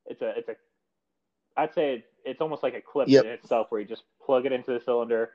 it's 0.07 0.23
a 0.23 0.31
it's 0.37 0.49
a. 0.49 0.57
I'd 1.57 1.73
say 1.75 1.95
it, 1.95 2.05
it's 2.25 2.41
almost 2.41 2.63
like 2.63 2.75
a 2.75 2.81
clip 2.81 3.09
Yep. 3.09 3.25
in 3.25 3.31
itself, 3.31 3.67
where 3.71 3.81
you 3.81 3.87
just 3.87 4.03
plug 4.25 4.45
it 4.45 4.53
into 4.53 4.73
the 4.73 4.81
cylinder, 4.81 5.31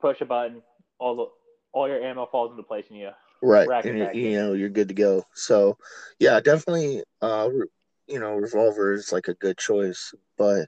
push 0.00 0.20
a 0.20 0.24
button, 0.24 0.62
all 0.98 1.14
the 1.14 1.26
all 1.72 1.86
your 1.88 2.02
ammo 2.02 2.26
falls 2.26 2.50
into 2.50 2.62
place, 2.62 2.86
and 2.90 2.98
you 2.98 3.10
right 3.40 3.68
and 3.84 3.98
you, 3.98 4.30
you 4.30 4.36
know 4.38 4.52
you're 4.52 4.68
good 4.68 4.88
to 4.88 4.94
go 4.94 5.24
so 5.32 5.78
yeah 6.18 6.40
definitely 6.40 7.04
uh 7.22 7.48
you 8.08 8.18
know 8.18 8.34
revolver 8.34 8.92
is 8.92 9.12
like 9.12 9.28
a 9.28 9.34
good 9.34 9.58
choice 9.58 10.14
but 10.36 10.66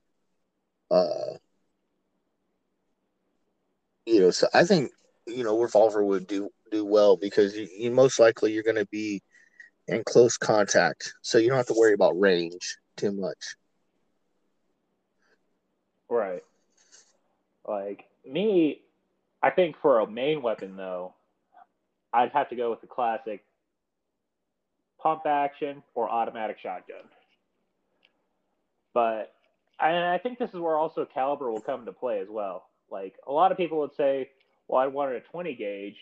uh 0.91 1.37
you 4.07 4.21
know 4.21 4.31
so 4.31 4.47
i 4.55 4.65
think 4.65 4.91
you 5.27 5.45
know 5.45 5.61
revolver 5.61 6.05
would 6.05 6.27
do 6.27 6.51
do 6.71 6.85
well 6.85 7.17
because 7.17 7.57
you, 7.57 7.69
you 7.77 7.91
most 7.91 8.19
likely 8.21 8.53
you're 8.53 8.63
going 8.63 8.77
to 8.77 8.87
be 8.87 9.23
in 9.89 10.03
close 10.05 10.37
contact 10.37 11.15
so 11.23 11.39
you 11.39 11.49
don't 11.49 11.57
have 11.57 11.67
to 11.67 11.77
worry 11.79 11.95
about 11.95 12.19
range 12.19 12.79
too 12.97 13.13
much 13.13 13.57
Right. 16.11 16.43
Like 17.67 18.05
me, 18.27 18.81
I 19.43 19.51
think 19.51 19.77
for 19.81 20.01
a 20.01 20.11
main 20.11 20.43
weapon 20.43 20.77
though, 20.77 21.15
I'd 22.13 22.33
have 22.33 22.49
to 22.51 22.57
go 22.57 22.71
with 22.71 22.81
the 22.81 22.89
classic 22.89 23.45
pump 25.01 25.25
action 25.27 25.83
or 25.95 26.11
automatic 26.11 26.59
shotgun. 26.61 27.05
But 28.95 29.33
I, 29.79 30.15
I 30.15 30.19
think 30.19 30.39
this 30.39 30.51
is 30.51 30.61
where 30.61 30.77
also 30.77 31.05
caliber 31.05 31.51
will 31.51 31.61
come 31.61 31.81
into 31.81 31.93
play 31.93 32.21
as 32.21 32.29
well. 32.29 32.65
Like 32.91 33.15
a 33.27 33.33
lot 33.33 33.53
of 33.53 33.59
people 33.59 33.79
would 33.81 33.95
say, 33.97 34.31
"Well, 34.69 34.81
I 34.81 34.87
wanted 34.87 35.17
a 35.17 35.21
20 35.21 35.55
gauge 35.55 35.97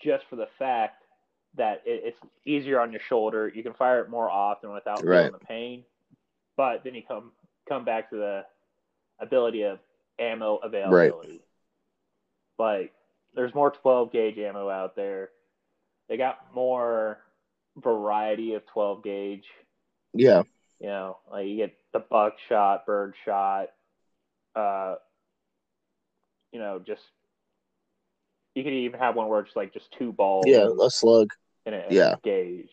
just 0.00 0.24
for 0.28 0.36
the 0.36 0.48
fact 0.58 1.02
that 1.56 1.82
it, 1.86 2.02
it's 2.04 2.18
easier 2.44 2.80
on 2.80 2.92
your 2.92 3.00
shoulder. 3.00 3.50
You 3.54 3.62
can 3.62 3.72
fire 3.74 4.00
it 4.02 4.10
more 4.10 4.28
often 4.30 4.72
without 4.72 5.04
Right. 5.04 5.18
feeling 5.18 5.32
the 5.32 5.46
pain." 5.46 5.84
But 6.56 6.84
then 6.84 6.94
you 6.94 7.02
come 7.06 7.32
come 7.68 7.84
back 7.84 8.10
to 8.10 8.16
the 8.16 8.46
ability 9.18 9.62
of 9.62 9.78
ammo 10.18 10.56
availability. 10.56 11.42
Right. 12.58 12.82
Like 12.82 12.92
there's 13.34 13.54
more 13.54 13.70
12 13.70 14.12
gauge 14.12 14.38
ammo 14.38 14.68
out 14.70 14.96
there. 14.96 15.30
They 16.08 16.16
got 16.16 16.54
more 16.54 17.18
variety 17.76 18.54
of 18.54 18.64
12 18.66 19.02
gauge. 19.02 19.44
yeah 20.14 20.42
You 20.80 20.86
know, 20.88 21.18
like 21.30 21.46
you 21.46 21.56
get 21.56 21.76
the 21.96 22.04
buckshot, 22.10 22.84
birdshot, 22.84 23.68
uh, 24.54 24.96
you 26.52 26.58
know, 26.58 26.78
just 26.86 27.00
you 28.54 28.62
could 28.62 28.72
even 28.72 29.00
have 29.00 29.16
one 29.16 29.28
where 29.28 29.40
it's 29.40 29.56
like 29.56 29.72
just 29.72 29.86
two 29.98 30.12
balls 30.12 30.44
yeah 30.46 30.68
a 30.82 30.90
slug 30.90 31.30
in 31.64 31.72
a, 31.72 31.86
Yeah. 31.90 32.12
a 32.12 32.20
gauge. 32.22 32.68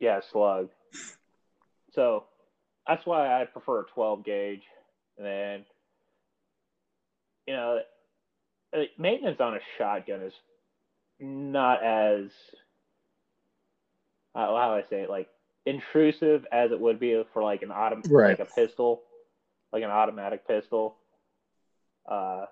Yeah, 0.00 0.20
slug. 0.32 0.70
So 1.92 2.24
that's 2.86 3.06
why 3.06 3.40
I 3.40 3.44
prefer 3.44 3.82
a 3.82 3.84
12 3.94 4.24
gauge. 4.24 4.62
And 5.16 5.26
then, 5.26 5.64
you 7.46 7.54
know, 7.54 7.80
uh, 8.76 8.80
maintenance 8.98 9.40
on 9.40 9.54
a 9.54 9.60
shotgun 9.78 10.22
is 10.22 10.32
not 11.20 11.84
as, 11.84 12.30
how 14.34 14.56
how 14.56 14.74
do 14.74 14.84
I 14.84 14.90
say 14.90 15.02
it, 15.02 15.10
like 15.10 15.28
intrusive 15.66 16.46
as 16.50 16.72
it 16.72 16.80
would 16.80 16.98
be 16.98 17.22
for 17.32 17.42
like 17.42 17.62
an 17.62 17.68
autom- 17.70 18.10
Right. 18.10 18.38
like 18.38 18.48
a 18.48 18.50
pistol, 18.52 19.02
like 19.72 19.82
an 19.82 19.90
automatic 19.90 20.46
pistol. 20.46 20.96
Uh, 22.06 22.46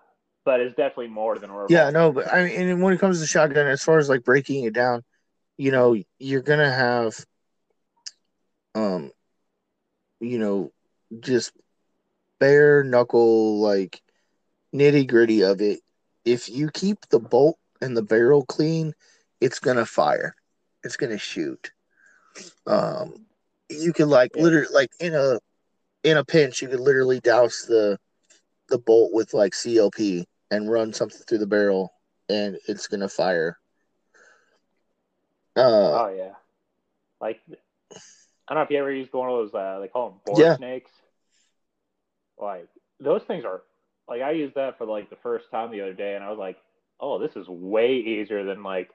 but 0.44 0.60
it's 0.60 0.74
definitely 0.76 1.08
more 1.08 1.38
than 1.38 1.50
a 1.50 1.52
revolver. 1.52 1.74
Yeah, 1.74 1.90
no, 1.90 2.12
but 2.12 2.32
I 2.32 2.44
mean, 2.44 2.68
and 2.68 2.82
when 2.82 2.94
it 2.94 3.00
comes 3.00 3.20
to 3.20 3.26
shotgun, 3.26 3.66
as 3.66 3.82
far 3.82 3.98
as 3.98 4.08
like 4.08 4.24
breaking 4.24 4.64
it 4.64 4.72
down, 4.72 5.02
you 5.56 5.70
know, 5.70 5.96
you're 6.18 6.40
gonna 6.40 6.70
have, 6.70 7.14
um, 8.74 9.10
you 10.20 10.38
know, 10.38 10.72
just 11.20 11.52
bare 12.38 12.82
knuckle 12.84 13.60
like 13.60 14.00
nitty 14.74 15.06
gritty 15.06 15.42
of 15.42 15.60
it. 15.60 15.80
If 16.24 16.48
you 16.48 16.70
keep 16.70 17.06
the 17.08 17.18
bolt 17.18 17.58
and 17.80 17.96
the 17.96 18.02
barrel 18.02 18.44
clean, 18.44 18.94
it's 19.40 19.58
gonna 19.58 19.86
fire. 19.86 20.34
It's 20.84 20.96
gonna 20.96 21.18
shoot. 21.18 21.72
Um, 22.66 23.26
you 23.68 23.92
could 23.92 24.08
like 24.08 24.36
Yeah. 24.36 24.42
literally 24.42 24.72
like 24.72 24.90
in 25.00 25.14
a 25.14 25.38
in 26.04 26.16
a 26.16 26.24
pinch, 26.24 26.62
you 26.62 26.68
could 26.68 26.80
literally 26.80 27.20
douse 27.20 27.64
the 27.68 27.98
the 28.68 28.78
bolt 28.78 29.12
with 29.12 29.34
like 29.34 29.54
CLP 29.54 30.26
and 30.50 30.70
run 30.70 30.92
something 30.92 31.20
through 31.28 31.38
the 31.38 31.46
barrel, 31.46 31.92
and 32.28 32.58
it's 32.68 32.86
gonna 32.88 33.08
fire. 33.08 33.58
Uh, 35.56 36.00
Oh 36.00 36.08
yeah, 36.08 36.32
like 37.20 37.40
I 37.48 38.54
don't 38.54 38.58
know 38.58 38.62
if 38.62 38.70
you 38.70 38.78
ever 38.78 38.92
used 38.92 39.12
one 39.12 39.28
of 39.28 39.36
those. 39.36 39.54
Uh, 39.54 39.78
they 39.80 39.88
call 39.88 40.10
them 40.10 40.20
bore 40.24 40.38
Yeah. 40.40 40.56
snakes. 40.56 40.90
Like 42.38 42.68
those 43.00 43.22
things 43.24 43.44
are 43.44 43.62
like 44.08 44.22
I 44.22 44.32
used 44.32 44.54
that 44.54 44.78
for 44.78 44.86
like 44.86 45.10
the 45.10 45.16
first 45.16 45.50
time 45.50 45.70
the 45.70 45.80
other 45.80 45.94
day, 45.94 46.14
and 46.14 46.24
I 46.24 46.30
was 46.30 46.38
like, 46.38 46.58
oh, 47.00 47.18
this 47.18 47.36
is 47.36 47.48
way 47.48 47.94
easier 47.94 48.44
than 48.44 48.62
like 48.62 48.90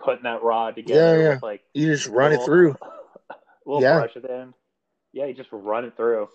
putting 0.00 0.22
that 0.24 0.42
rod 0.42 0.76
together 0.76 1.22
yeah. 1.22 1.28
with 1.30 1.42
like 1.42 1.62
you 1.74 1.86
just 1.86 2.06
run 2.08 2.32
it 2.32 2.40
little- 2.40 2.46
through. 2.46 2.76
little 3.66 3.82
Yeah. 3.82 3.98
brush 3.98 4.16
at 4.16 4.22
the 4.22 4.32
end. 4.32 4.54
Yeah, 5.12 5.26
you 5.26 5.34
just 5.34 5.50
run 5.52 5.84
it 5.84 5.96
through. 5.96 6.28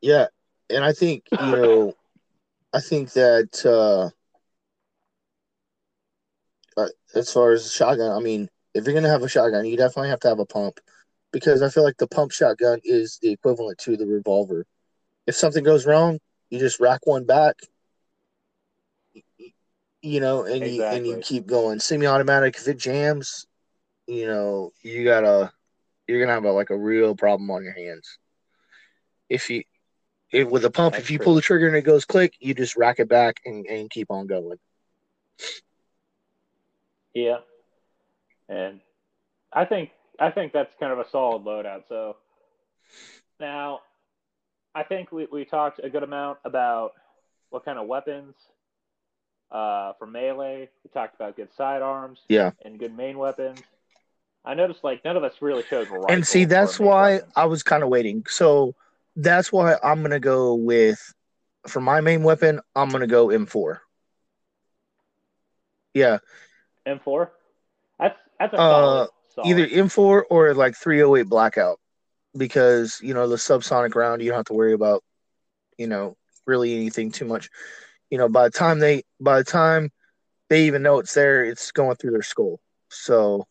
Yeah, 0.00 0.26
and 0.68 0.84
I 0.84 0.92
think 0.92 1.24
you 1.32 1.38
know, 1.46 1.94
I 2.72 2.80
think 2.80 3.12
that 3.12 3.64
uh, 3.64 4.10
uh, 6.80 6.88
as 7.14 7.32
far 7.32 7.52
as 7.52 7.72
shotgun, 7.72 8.12
I 8.12 8.20
mean, 8.20 8.48
if 8.74 8.84
you're 8.84 8.94
gonna 8.94 9.08
have 9.08 9.22
a 9.22 9.28
shotgun, 9.28 9.64
you 9.66 9.76
definitely 9.76 10.10
have 10.10 10.20
to 10.20 10.28
have 10.28 10.38
a 10.38 10.46
pump 10.46 10.80
because 11.32 11.62
I 11.62 11.68
feel 11.68 11.82
like 11.82 11.96
the 11.96 12.06
pump 12.06 12.32
shotgun 12.32 12.80
is 12.84 13.18
the 13.22 13.30
equivalent 13.32 13.78
to 13.78 13.96
the 13.96 14.06
revolver. 14.06 14.64
If 15.26 15.34
something 15.34 15.64
goes 15.64 15.86
wrong, 15.86 16.18
you 16.50 16.58
just 16.58 16.80
rack 16.80 17.06
one 17.06 17.24
back, 17.24 17.56
you 20.02 20.20
know, 20.20 20.44
and 20.44 20.66
you 20.66 20.82
and 20.82 21.06
you 21.06 21.18
keep 21.18 21.46
going. 21.46 21.78
Semi-automatic, 21.80 22.56
if 22.56 22.68
it 22.68 22.78
jams, 22.78 23.46
you 24.06 24.26
know, 24.26 24.72
you 24.82 25.04
gotta 25.04 25.52
you're 26.06 26.20
gonna 26.20 26.32
have 26.32 26.44
a, 26.44 26.52
like 26.52 26.70
a 26.70 26.76
real 26.76 27.14
problem 27.14 27.50
on 27.50 27.62
your 27.62 27.74
hands. 27.74 28.18
If 29.28 29.50
you 29.50 29.62
if, 30.32 30.48
with 30.48 30.64
a 30.64 30.70
pump, 30.70 30.94
That's 30.94 31.04
if 31.04 31.10
you 31.10 31.18
true. 31.18 31.24
pull 31.24 31.34
the 31.34 31.40
trigger 31.40 31.66
and 31.66 31.76
it 31.76 31.82
goes 31.82 32.04
click, 32.04 32.34
you 32.38 32.54
just 32.54 32.76
rack 32.76 32.98
it 32.98 33.08
back 33.08 33.36
and, 33.44 33.66
and 33.66 33.90
keep 33.90 34.10
on 34.10 34.26
going. 34.26 34.58
Yeah, 37.14 37.38
and 38.48 38.80
I 39.52 39.64
think 39.64 39.90
I 40.18 40.30
think 40.30 40.52
that's 40.52 40.72
kind 40.78 40.92
of 40.92 40.98
a 40.98 41.08
solid 41.10 41.44
loadout. 41.44 41.82
So 41.88 42.16
now, 43.40 43.80
I 44.74 44.84
think 44.84 45.10
we, 45.10 45.26
we 45.32 45.44
talked 45.44 45.80
a 45.82 45.90
good 45.90 46.04
amount 46.04 46.38
about 46.44 46.92
what 47.50 47.64
kind 47.64 47.78
of 47.78 47.88
weapons 47.88 48.34
uh, 49.50 49.92
for 49.98 50.06
melee. 50.06 50.68
We 50.84 50.90
talked 50.92 51.14
about 51.14 51.36
good 51.36 51.52
sidearms, 51.56 52.20
Yeah. 52.28 52.52
and 52.64 52.78
good 52.78 52.96
main 52.96 53.18
weapons. 53.18 53.60
I 54.44 54.54
noticed 54.54 54.82
like 54.82 55.04
none 55.04 55.16
of 55.16 55.24
us 55.24 55.34
really 55.40 55.62
chose 55.64 55.86
and 56.08 56.26
see, 56.26 56.44
that's 56.44 56.78
why 56.80 57.14
weapon. 57.14 57.30
I 57.36 57.44
was 57.46 57.62
kind 57.62 57.82
of 57.82 57.88
waiting. 57.90 58.24
So 58.28 58.74
that's 59.16 59.52
why 59.52 59.76
I'm 59.82 60.02
gonna 60.02 60.20
go 60.20 60.54
with 60.54 60.98
for 61.66 61.80
my 61.80 62.00
main 62.00 62.22
weapon. 62.22 62.60
I'm 62.74 62.90
gonna 62.90 63.06
go 63.06 63.30
M4. 63.30 63.80
Yeah, 65.94 66.18
M4. 66.86 67.30
That's 67.98 68.18
that's 68.38 68.54
a 68.54 68.56
Uh, 68.58 69.06
solid. 69.34 69.48
either 69.48 69.66
M4 69.66 70.24
or 70.30 70.54
like 70.54 70.76
308 70.76 71.28
blackout 71.28 71.78
because 72.36 73.00
you 73.02 73.12
know 73.14 73.28
the 73.28 73.36
subsonic 73.36 73.94
round 73.94 74.22
you 74.22 74.30
don't 74.30 74.38
have 74.38 74.46
to 74.46 74.52
worry 74.54 74.72
about 74.72 75.02
you 75.76 75.86
know 75.86 76.16
really 76.46 76.74
anything 76.76 77.10
too 77.10 77.24
much 77.24 77.50
you 78.10 78.18
know, 78.18 78.28
by 78.28 78.44
the 78.44 78.50
time 78.50 78.78
they 78.78 79.02
by 79.20 79.38
the 79.38 79.44
time 79.44 79.90
they 80.48 80.64
even 80.64 80.82
know 80.82 80.98
it's 80.98 81.14
there, 81.14 81.44
it's 81.44 81.70
going 81.72 81.96
through 81.96 82.10
their 82.12 82.22
skull. 82.22 82.60
So 82.88 83.46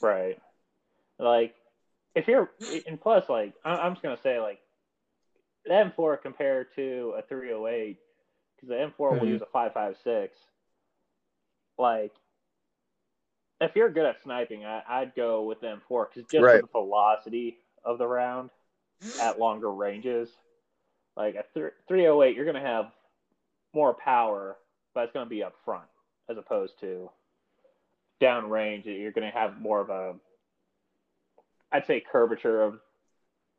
Right. 0.00 0.38
Like, 1.18 1.54
if 2.14 2.26
you're, 2.26 2.50
and 2.86 3.00
plus, 3.00 3.28
like, 3.28 3.54
I'm 3.64 3.92
just 3.92 4.02
gonna 4.02 4.16
say, 4.16 4.40
like, 4.40 4.60
the 5.64 5.72
M4 5.72 6.16
compared 6.16 6.74
to 6.76 7.14
a 7.18 7.22
308, 7.22 7.98
because 8.56 8.68
the 8.68 8.74
M4 8.76 9.10
will 9.10 9.26
Mhm. 9.26 9.28
use 9.28 9.42
a 9.42 9.46
5.56. 9.46 10.38
Like, 11.76 12.12
if 13.60 13.76
you're 13.76 13.90
good 13.90 14.06
at 14.06 14.22
sniping, 14.22 14.64
I, 14.64 14.82
I'd 14.88 15.14
go 15.14 15.42
with 15.42 15.60
the 15.60 15.68
M4 15.68 16.08
because 16.08 16.24
just 16.30 16.42
Right. 16.42 16.62
the 16.62 16.66
velocity 16.68 17.58
of 17.84 17.98
the 17.98 18.06
round 18.06 18.50
at 19.20 19.38
longer 19.38 19.70
ranges, 19.70 20.30
like 21.16 21.34
a 21.34 21.44
th- 21.54 21.72
308, 21.88 22.36
you're 22.36 22.46
gonna 22.46 22.60
have 22.60 22.86
more 23.74 23.94
power, 23.94 24.56
but 24.94 25.04
it's 25.04 25.12
gonna 25.12 25.26
be 25.26 25.42
up 25.42 25.54
front 25.64 25.84
as 26.28 26.36
opposed 26.36 26.78
to 26.80 27.10
down 28.20 28.48
range. 28.50 28.86
You're 28.86 29.12
gonna 29.12 29.30
have 29.30 29.60
more 29.60 29.80
of 29.80 29.90
a, 29.90 30.14
I'd 31.72 31.86
say, 31.86 32.00
curvature 32.00 32.62
of 32.62 32.80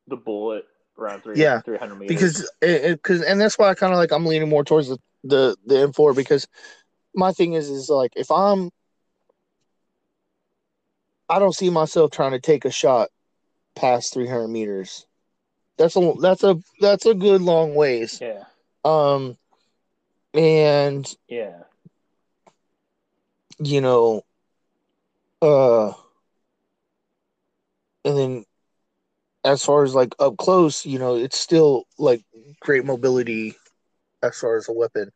the 0.08 0.16
bullet 0.16 0.66
around 0.98 1.24
three, 1.24 1.38
Yeah, 1.38 1.62
300 1.62 1.96
meters. 1.96 2.08
because 2.08 2.52
it, 2.62 3.02
cause, 3.04 3.22
and 3.22 3.40
that's 3.40 3.58
why 3.58 3.70
I 3.70 3.76
kind 3.76 3.94
of 3.94 3.98
like 3.98 4.12
I'm 4.12 4.26
leaning 4.26 4.50
more 4.50 4.64
towards 4.64 4.90
the, 4.90 4.98
the 5.24 5.56
the 5.66 5.76
M4 5.88 6.16
because 6.16 6.48
my 7.16 7.32
thing 7.32 7.54
is 7.54 7.70
is 7.70 7.90
like 7.90 8.14
if 8.16 8.32
I'm 8.32 8.72
I 11.30 11.40
don't 11.40 11.56
see 11.56 11.70
myself 11.70 12.12
trying 12.12 12.32
to 12.32 12.40
take 12.40 12.66
a 12.66 12.72
shot 12.72 13.10
past 13.76 14.14
300 14.14 14.50
meters. 14.50 15.06
That's 15.82 15.96
a 15.96 16.14
that's 16.22 16.44
a 16.44 16.60
that's 16.80 17.06
a 17.08 17.16
good 17.16 17.42
long 17.42 17.74
ways. 17.74 18.22
yeah, 18.22 18.44
Um, 18.84 19.36
and 20.34 21.12
yeah, 21.28 21.64
you 23.60 23.82
know, 23.82 24.22
uh, 25.42 25.94
and 28.06 28.18
then 28.18 28.46
as 29.44 29.66
far 29.66 29.84
as 29.84 29.96
like 29.96 30.14
up 30.20 30.38
close, 30.38 30.86
you 30.86 31.00
know, 31.00 31.16
it's 31.16 31.40
still 31.40 31.86
like 31.98 32.22
great 32.60 32.86
mobility 32.86 33.56
as 34.22 34.38
far 34.38 34.58
as 34.58 34.70
a 34.70 34.74
weapon. 34.74 35.12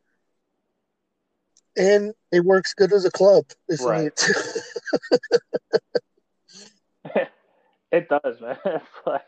And 1.77 2.13
it 2.31 2.43
works 2.43 2.73
good 2.73 2.91
as 2.91 3.05
a 3.05 3.11
club. 3.11 3.45
It's 3.67 3.85
Right. 3.85 4.05
neat. 4.05 4.29
it 7.91 8.09
does, 8.09 8.41
man. 8.41 8.57
Like, 9.05 9.21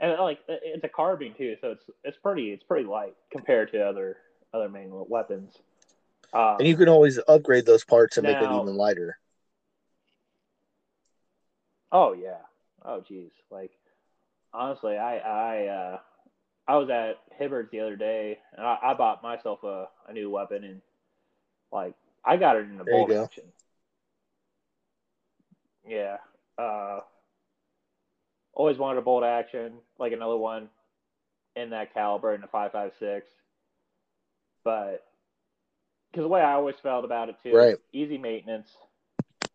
and 0.00 0.18
like 0.18 0.40
it's 0.48 0.84
a 0.84 0.88
carbine 0.88 1.34
too, 1.36 1.56
so 1.60 1.72
it's 1.72 1.84
it's 2.04 2.18
pretty 2.22 2.50
it's 2.52 2.64
pretty 2.64 2.86
light 2.86 3.14
compared 3.30 3.72
to 3.72 3.80
other 3.80 4.16
other 4.54 4.68
main 4.68 4.90
weapons. 4.90 5.54
Um, 6.32 6.56
and 6.58 6.68
you 6.68 6.76
can 6.76 6.88
always 6.88 7.18
upgrade 7.26 7.66
those 7.66 7.84
parts 7.84 8.18
and 8.18 8.26
make 8.26 8.36
it 8.36 8.44
even 8.44 8.76
lighter. 8.76 9.18
Oh 11.90 12.12
yeah. 12.12 12.42
Oh 12.84 13.02
geez. 13.06 13.30
Like 13.50 13.70
honestly, 14.52 14.96
I 14.96 15.18
I 15.18 15.66
uh, 15.66 15.98
I 16.66 16.76
was 16.76 16.90
at 16.90 17.16
Hibbard's 17.38 17.70
the 17.70 17.80
other 17.80 17.96
day, 17.96 18.38
and 18.56 18.66
I, 18.66 18.78
I 18.82 18.94
bought 18.94 19.22
myself 19.22 19.62
a, 19.64 19.88
a 20.06 20.12
new 20.12 20.30
weapon, 20.30 20.64
and 20.64 20.82
like 21.72 21.94
I 22.24 22.36
got 22.36 22.56
it 22.56 22.66
in 22.66 22.76
the 22.78 22.84
bolt 22.84 23.10
action. 23.10 23.44
Yeah. 25.86 26.18
Uh, 26.58 27.00
always 28.58 28.76
wanted 28.76 28.98
a 28.98 29.02
bolt 29.02 29.24
action, 29.24 29.74
like 29.98 30.12
another 30.12 30.36
one 30.36 30.68
in 31.56 31.70
that 31.70 31.94
caliber 31.94 32.34
in 32.34 32.42
the 32.42 32.46
five 32.48 32.72
five 32.72 32.92
six. 32.98 33.26
But 34.64 35.06
because 36.10 36.24
the 36.24 36.28
way 36.28 36.42
I 36.42 36.54
always 36.54 36.74
felt 36.82 37.04
about 37.06 37.30
it 37.30 37.36
too, 37.42 37.52
Right. 37.52 37.76
easy 37.92 38.18
maintenance. 38.18 38.68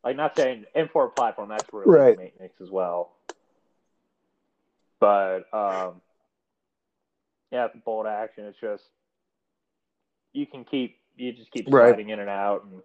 Like 0.04 0.16
not 0.16 0.36
saying 0.36 0.66
M4 0.76 1.14
platform, 1.14 1.49
that's 1.49 1.72
really 1.72 1.91
Right. 1.91 2.18
maintenance 2.18 2.54
as 2.62 2.70
well. 2.72 3.12
But 4.99 5.41
um, 5.54 6.01
yeah, 7.51 7.68
the 7.68 7.82
bolt 7.86 8.08
action, 8.08 8.45
it's 8.45 8.60
just 8.60 8.84
you 10.32 10.45
can 10.47 10.64
keep 10.64 10.97
you 11.16 11.34
just 11.34 11.51
keep 11.51 11.68
Right. 11.70 11.89
sliding 11.89 12.10
in 12.10 12.20
and 12.20 12.30
out, 12.30 12.64
and 12.64 12.82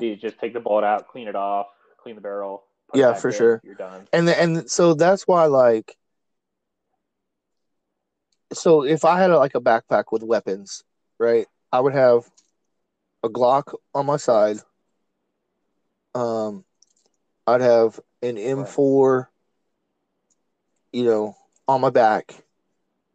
you 0.00 0.16
just 0.16 0.38
take 0.38 0.54
the 0.54 0.60
bolt 0.60 0.84
out, 0.84 1.08
clean 1.08 1.28
it 1.28 1.36
off, 1.36 1.66
clean 1.98 2.14
the 2.14 2.20
barrel. 2.22 2.64
Yeah, 2.94 3.14
for 3.14 3.28
in, 3.28 3.34
sure. 3.34 3.60
You're 3.64 3.74
done. 3.74 4.08
and 4.12 4.28
and 4.28 4.70
so 4.70 4.94
that's 4.94 5.26
why 5.26 5.46
like 5.46 5.96
so 8.52 8.84
if 8.84 9.04
i 9.04 9.18
had 9.18 9.30
a, 9.30 9.38
like 9.38 9.54
a 9.54 9.60
backpack 9.60 10.04
with 10.10 10.22
weapons 10.22 10.82
right 11.18 11.46
i 11.72 11.80
would 11.80 11.94
have 11.94 12.28
a 13.22 13.28
glock 13.28 13.74
on 13.94 14.06
my 14.06 14.16
side 14.16 14.58
um 16.14 16.64
i'd 17.46 17.60
have 17.60 18.00
an 18.22 18.36
m4 18.36 19.26
you 20.92 21.04
know 21.04 21.36
on 21.68 21.80
my 21.80 21.90
back 21.90 22.42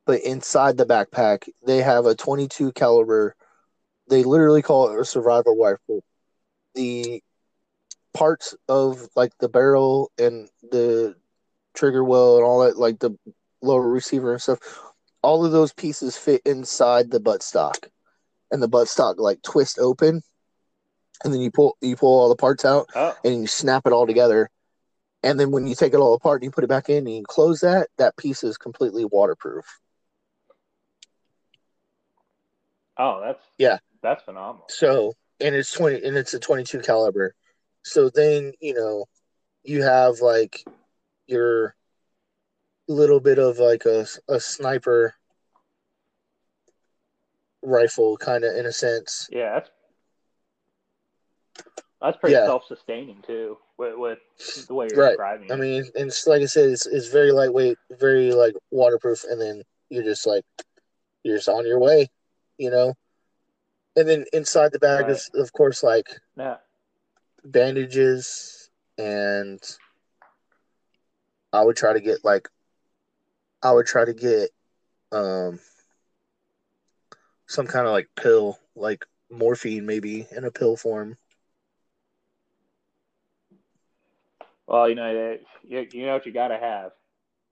but 0.05 0.21
inside 0.21 0.77
the 0.77 0.85
backpack 0.85 1.49
they 1.65 1.81
have 1.81 2.05
a 2.05 2.15
22 2.15 2.71
caliber 2.71 3.35
they 4.09 4.23
literally 4.23 4.61
call 4.61 4.89
it 4.89 4.99
a 4.99 5.05
survival 5.05 5.57
rifle 5.57 6.03
the 6.75 7.21
parts 8.15 8.55
of 8.67 9.07
like 9.15 9.37
the 9.39 9.49
barrel 9.49 10.11
and 10.17 10.49
the 10.71 11.15
trigger 11.75 12.03
well 12.03 12.37
and 12.37 12.45
all 12.45 12.61
that, 12.65 12.77
like 12.77 12.99
the 12.99 13.15
lower 13.61 13.87
receiver 13.87 14.31
and 14.31 14.41
stuff, 14.41 14.59
all 15.21 15.45
of 15.45 15.51
those 15.51 15.73
pieces 15.73 16.17
fit 16.17 16.41
inside 16.45 17.11
the 17.11 17.19
buttstock, 17.19 17.89
and 18.51 18.63
the 18.63 18.69
buttstock 18.69 19.15
like 19.17 19.41
twist 19.43 19.77
open, 19.79 20.21
and 21.23 21.33
then 21.33 21.41
you 21.41 21.51
pull 21.51 21.77
you 21.81 21.95
pull 21.95 22.19
all 22.19 22.29
the 22.29 22.35
parts 22.35 22.63
out 22.65 22.87
Oh, 22.95 23.15
and 23.23 23.41
you 23.41 23.47
snap 23.47 23.85
it 23.85 23.93
all 23.93 24.07
together, 24.07 24.49
and 25.21 25.39
then 25.39 25.51
when 25.51 25.67
you 25.67 25.75
take 25.75 25.93
it 25.93 25.97
all 25.97 26.13
apart 26.13 26.41
and 26.41 26.45
you 26.45 26.51
put 26.51 26.63
it 26.63 26.67
back 26.67 26.89
in 26.89 27.05
and 27.05 27.15
you 27.15 27.23
close 27.27 27.59
that, 27.61 27.89
that 27.97 28.15
piece 28.17 28.43
is 28.43 28.57
completely 28.57 29.03
waterproof. 29.05 29.65
oh, 32.97 33.21
that's 33.21 33.43
Yeah. 33.57 33.79
that's 34.01 34.23
phenomenal. 34.23 34.67
So 34.69 35.13
and 35.41 35.53
it's 35.53 35.71
twenty 35.73 36.01
and 36.03 36.15
it's 36.15 36.33
a 36.33 36.39
twenty 36.39 36.63
two 36.63 36.79
caliber. 36.79 37.33
So 37.85 38.09
then, 38.09 38.51
you 38.59 38.73
know, 38.73 39.05
you 39.63 39.83
have 39.83 40.19
like 40.19 40.65
your 41.27 41.75
little 42.87 43.19
bit 43.19 43.37
of 43.37 43.59
like 43.59 43.85
a, 43.85 44.07
a 44.27 44.39
sniper 44.39 45.13
rifle 47.61 48.17
kind 48.17 48.43
of 48.43 48.55
in 48.55 48.65
a 48.65 48.71
sense. 48.71 49.27
Yeah, 49.31 49.53
that's 49.53 49.69
that's 52.01 52.17
pretty 52.17 52.35
Yeah. 52.35 52.45
self-sustaining 52.45 53.21
too, 53.25 53.57
with, 53.77 53.93
with 53.97 54.19
the 54.67 54.73
way 54.73 54.87
you're 54.87 54.97
Right. 54.97 55.09
describing. 55.09 55.49
it. 55.49 55.53
I 55.53 55.55
mean, 55.57 55.83
and 55.95 56.07
it's, 56.07 56.25
like 56.25 56.41
I 56.41 56.45
said, 56.45 56.69
it's, 56.69 56.87
it's 56.87 57.09
very 57.09 57.31
lightweight, 57.31 57.77
very 57.91 58.33
like 58.33 58.55
waterproof, 58.71 59.23
and 59.29 59.39
then 59.39 59.61
you're 59.89 60.03
just 60.03 60.25
like 60.25 60.43
you're 61.23 61.37
just 61.37 61.49
on 61.49 61.67
your 61.67 61.79
way, 61.79 62.07
you 62.57 62.71
know. 62.71 62.93
And 63.95 64.09
then 64.09 64.25
inside 64.33 64.71
the 64.71 64.79
bag 64.79 65.03
Right. 65.03 65.11
is, 65.11 65.29
of 65.35 65.53
course, 65.53 65.81
like 65.83 66.19
yeah, 66.35 66.57
bandages 67.45 68.69
and 68.97 69.61
I 71.53 71.63
would 71.63 71.75
try 71.77 71.93
to 71.93 71.99
get 72.01 72.25
like 72.25 72.49
I 73.61 73.71
would 73.71 73.85
try 73.85 74.05
to 74.05 74.13
get 74.13 74.49
um 75.11 75.59
some 77.47 77.67
kind 77.67 77.85
of 77.85 77.93
like 77.93 78.09
pill, 78.15 78.59
like 78.75 79.05
morphine 79.29 79.85
maybe 79.85 80.27
in 80.35 80.43
a 80.45 80.51
pill 80.51 80.75
form. 80.75 81.17
well, 84.67 84.89
you 84.89 84.95
know, 84.95 85.13
that- 85.13 85.41
you, 85.63 85.87
you 85.91 86.05
know 86.05 86.13
what 86.13 86.25
you 86.25 86.31
got 86.31 86.49
to 86.49 86.57
have 86.57 86.91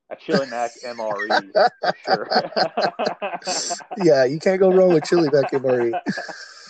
a 0.10 0.16
Chili 0.16 0.46
Mac 0.48 0.74
MRE 0.84 1.52
for 1.82 1.96
sure. 2.04 2.30
Yeah, 3.98 4.26
you 4.26 4.40
can't 4.40 4.60
go 4.60 4.70
wrong 4.72 4.94
with 4.94 5.06
Chili 5.06 5.30
Mac 5.32 5.52
MRE. 5.52 5.94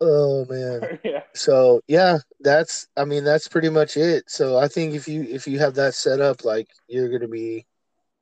Oh 0.00 0.44
man. 0.46 0.98
yeah, 1.04 1.22
So 1.34 1.80
yeah, 1.88 2.18
that's 2.40 2.88
I 2.96 3.04
mean 3.04 3.24
that's 3.24 3.48
pretty 3.48 3.68
much 3.68 3.96
it. 3.96 4.24
So 4.28 4.58
I 4.58 4.68
think 4.68 4.94
if 4.94 5.08
you 5.08 5.22
if 5.22 5.46
you 5.46 5.58
have 5.58 5.74
that 5.74 5.94
set 5.94 6.20
up, 6.20 6.44
like 6.44 6.68
you're 6.88 7.08
gonna 7.08 7.28
be 7.28 7.66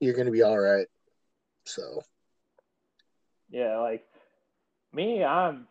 you're 0.01 0.15
gonna 0.15 0.31
be 0.31 0.43
all 0.43 0.59
right. 0.59 0.87
So 1.65 2.03
yeah. 3.51 3.79
Like 3.79 4.05
me, 4.93 5.25
I'm. 5.25 5.67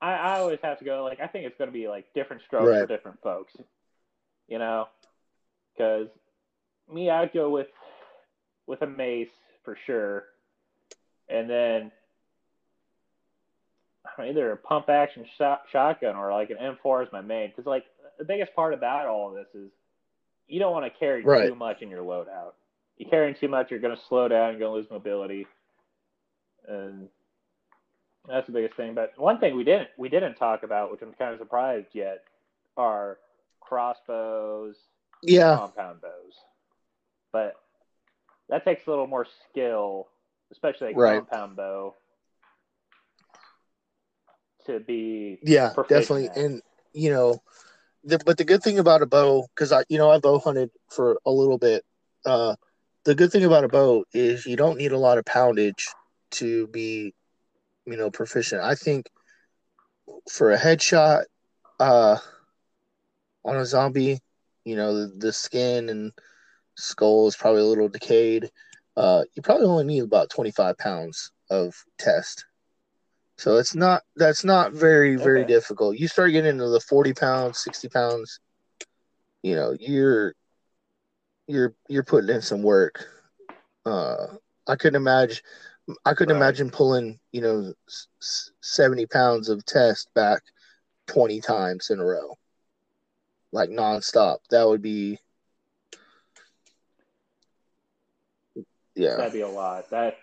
I, 0.00 0.14
I 0.14 0.38
always 0.38 0.58
have 0.62 0.78
to 0.80 0.84
go. 0.84 1.04
Like 1.04 1.20
I 1.20 1.26
think 1.28 1.46
it's 1.46 1.56
going 1.58 1.70
to 1.70 1.72
be 1.72 1.88
like 1.88 2.06
different 2.14 2.42
strokes 2.46 2.76
for 2.76 2.86
different 2.86 3.22
folks. 3.22 3.54
You 4.48 4.58
know, 4.58 4.88
because 5.72 6.08
me, 6.92 7.08
I'd 7.08 7.32
go 7.32 7.50
with 7.50 7.68
with 8.66 8.82
a 8.82 8.86
mace 8.86 9.28
for 9.64 9.76
sure, 9.86 10.24
and 11.28 11.48
then 11.48 11.92
either 14.18 14.52
a 14.52 14.56
pump 14.56 14.88
action 14.88 15.24
shot, 15.38 15.62
shotgun 15.70 16.16
or 16.16 16.32
like 16.32 16.50
an 16.50 16.58
M4 16.58 17.04
is 17.04 17.12
my 17.12 17.20
main. 17.20 17.48
Because 17.50 17.66
like 17.66 17.84
the 18.18 18.24
biggest 18.24 18.54
part 18.54 18.74
about 18.74 19.06
all 19.06 19.28
of 19.28 19.34
this 19.34 19.46
is 19.54 19.70
you 20.46 20.58
don't 20.60 20.72
want 20.72 20.84
to 20.84 20.98
carry 20.98 21.22
Right. 21.22 21.48
too 21.48 21.54
much 21.54 21.82
in 21.82 21.88
your 21.90 22.02
loadout. 22.04 22.52
You 22.98 23.06
carrying 23.08 23.34
too 23.34 23.48
much, 23.48 23.70
you're 23.70 23.80
going 23.80 23.96
to 23.96 24.02
slow 24.08 24.28
down. 24.28 24.50
You're 24.50 24.60
going 24.60 24.72
to 24.72 24.76
lose 24.76 24.90
mobility, 24.90 25.46
and 26.68 27.08
That's 28.28 28.46
the 28.46 28.52
biggest 28.52 28.76
thing. 28.76 28.94
But 28.94 29.12
one 29.18 29.38
thing 29.38 29.56
we 29.56 29.64
didn't 29.64 29.88
we 29.96 30.08
didn't 30.08 30.34
talk 30.34 30.62
about, 30.62 30.90
which 30.92 31.02
I'm 31.02 31.12
kind 31.14 31.32
of 31.32 31.40
surprised 31.40 31.88
yet, 31.92 32.22
are 32.76 33.18
crossbows, 33.60 34.76
Yeah, 35.22 35.56
compound 35.56 36.00
bows. 36.02 36.34
But 37.32 37.54
that 38.48 38.64
takes 38.64 38.86
a 38.86 38.90
little 38.90 39.06
more 39.06 39.26
skill, 39.50 40.08
especially 40.52 40.92
a 40.92 40.96
Right. 40.96 41.16
compound 41.16 41.56
bow, 41.56 41.94
to 44.66 44.80
be 44.80 45.38
yeah, 45.42 45.72
definitely. 45.88 46.28
at. 46.28 46.36
And 46.36 46.62
you 46.92 47.10
know, 47.10 47.42
the, 48.04 48.18
but 48.18 48.38
the 48.38 48.44
good 48.44 48.62
thing 48.62 48.78
about 48.78 49.02
a 49.02 49.06
bow, 49.06 49.46
because 49.54 49.72
I, 49.72 49.84
you 49.88 49.98
know, 49.98 50.10
I 50.10 50.18
bow 50.18 50.38
hunted 50.38 50.70
for 50.90 51.18
a 51.24 51.30
little 51.30 51.58
bit. 51.58 51.84
Uh, 52.24 52.56
the 53.04 53.14
good 53.14 53.32
thing 53.32 53.44
about 53.44 53.64
a 53.64 53.68
bow 53.68 54.04
is 54.12 54.46
you 54.46 54.56
don't 54.56 54.78
need 54.78 54.92
a 54.92 54.98
lot 54.98 55.18
of 55.18 55.24
poundage 55.24 55.88
to 56.32 56.66
be, 56.68 57.14
you 57.86 57.96
know, 57.96 58.10
proficient. 58.10 58.62
I 58.62 58.74
think 58.74 59.08
for 60.30 60.52
a 60.52 60.58
headshot, 60.58 61.24
uh, 61.80 62.18
on 63.44 63.56
a 63.56 63.66
zombie, 63.66 64.20
you 64.64 64.76
know, 64.76 64.94
the, 64.94 65.12
the 65.16 65.32
skin 65.32 65.88
and 65.88 66.12
skull 66.76 67.26
is 67.26 67.36
probably 67.36 67.62
a 67.62 67.66
little 67.66 67.88
decayed. 67.88 68.50
Uh, 68.96 69.24
you 69.34 69.42
probably 69.42 69.66
only 69.66 69.84
need 69.84 70.02
about 70.02 70.30
25 70.30 70.78
pounds 70.78 71.32
of 71.50 71.74
test. 71.98 72.44
So 73.42 73.56
it's 73.56 73.74
not 73.74 74.04
that's 74.14 74.44
not 74.44 74.72
very 74.72 75.16
very 75.16 75.40
Okay. 75.40 75.52
difficult. 75.52 75.98
You 75.98 76.06
start 76.06 76.30
getting 76.30 76.50
into 76.50 76.68
the 76.68 76.78
40 76.78 77.12
pounds, 77.12 77.58
60 77.58 77.88
pounds, 77.88 78.38
you 79.42 79.56
know, 79.56 79.74
you're 79.80 80.34
you're 81.48 81.74
you're 81.88 82.04
putting 82.04 82.30
in 82.32 82.40
some 82.40 82.62
work. 82.62 83.04
Uh, 83.84 84.28
I 84.68 84.76
couldn't 84.76 84.94
imagine 84.94 85.42
I 86.04 86.14
couldn't 86.14 86.36
Right. 86.36 86.40
imagine 86.40 86.70
pulling, 86.70 87.18
you 87.32 87.40
know, 87.40 87.72
s- 87.88 88.06
s- 88.22 88.52
70 88.60 89.06
pounds 89.06 89.48
of 89.48 89.64
test 89.64 90.14
back 90.14 90.42
20 91.08 91.40
times 91.40 91.90
in 91.90 91.98
a 91.98 92.04
row. 92.04 92.38
Like 93.50 93.70
nonstop. 93.70 94.36
That 94.50 94.68
would 94.68 94.82
be 94.82 95.18
yeah. 98.94 99.16
That'd 99.16 99.32
be 99.32 99.40
a 99.40 99.48
lot. 99.48 99.90
That 99.90 100.16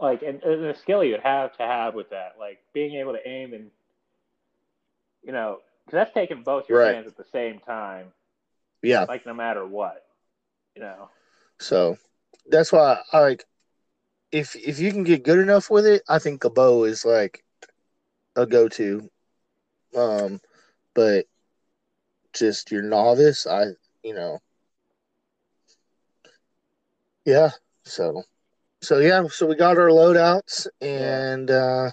like 0.00 0.22
and, 0.22 0.42
and 0.42 0.64
the 0.64 0.74
skill 0.74 1.04
you'd 1.04 1.20
have 1.20 1.56
to 1.58 1.62
have 1.64 1.94
with 1.94 2.10
that, 2.10 2.36
like 2.38 2.58
being 2.72 2.94
able 2.96 3.12
to 3.12 3.28
aim 3.28 3.52
and 3.54 3.70
you 5.22 5.32
know, 5.32 5.58
because 5.84 5.96
that's 5.96 6.14
taking 6.14 6.42
both 6.42 6.68
your 6.68 6.78
Right. 6.78 6.92
hands 6.92 7.06
at 7.06 7.16
the 7.16 7.24
same 7.24 7.58
time, 7.60 8.06
Yeah. 8.82 9.06
like 9.08 9.26
no 9.26 9.34
matter 9.34 9.66
what, 9.66 10.04
you 10.74 10.82
know. 10.82 11.08
So 11.60 11.96
that's 12.48 12.72
why 12.72 12.98
I 13.12 13.20
like 13.20 13.44
if 14.32 14.56
if 14.56 14.78
you 14.78 14.92
can 14.92 15.04
get 15.04 15.24
good 15.24 15.38
enough 15.38 15.70
with 15.70 15.86
it, 15.86 16.02
I 16.08 16.18
think 16.18 16.44
a 16.44 16.50
bow 16.50 16.84
is 16.84 17.04
like 17.04 17.44
a 18.36 18.46
go 18.46 18.68
to. 18.68 19.08
Um 19.96 20.40
but 20.94 21.26
just 22.32 22.70
your 22.70 22.82
novice, 22.82 23.46
I 23.46 23.66
you 24.02 24.14
know 24.14 24.38
Yeah. 27.24 27.50
So 27.84 28.22
so 28.82 28.98
yeah, 28.98 29.24
so 29.28 29.46
we 29.46 29.56
got 29.56 29.76
our 29.78 29.88
loadouts 29.88 30.66
and 30.80 31.50
uh 31.50 31.90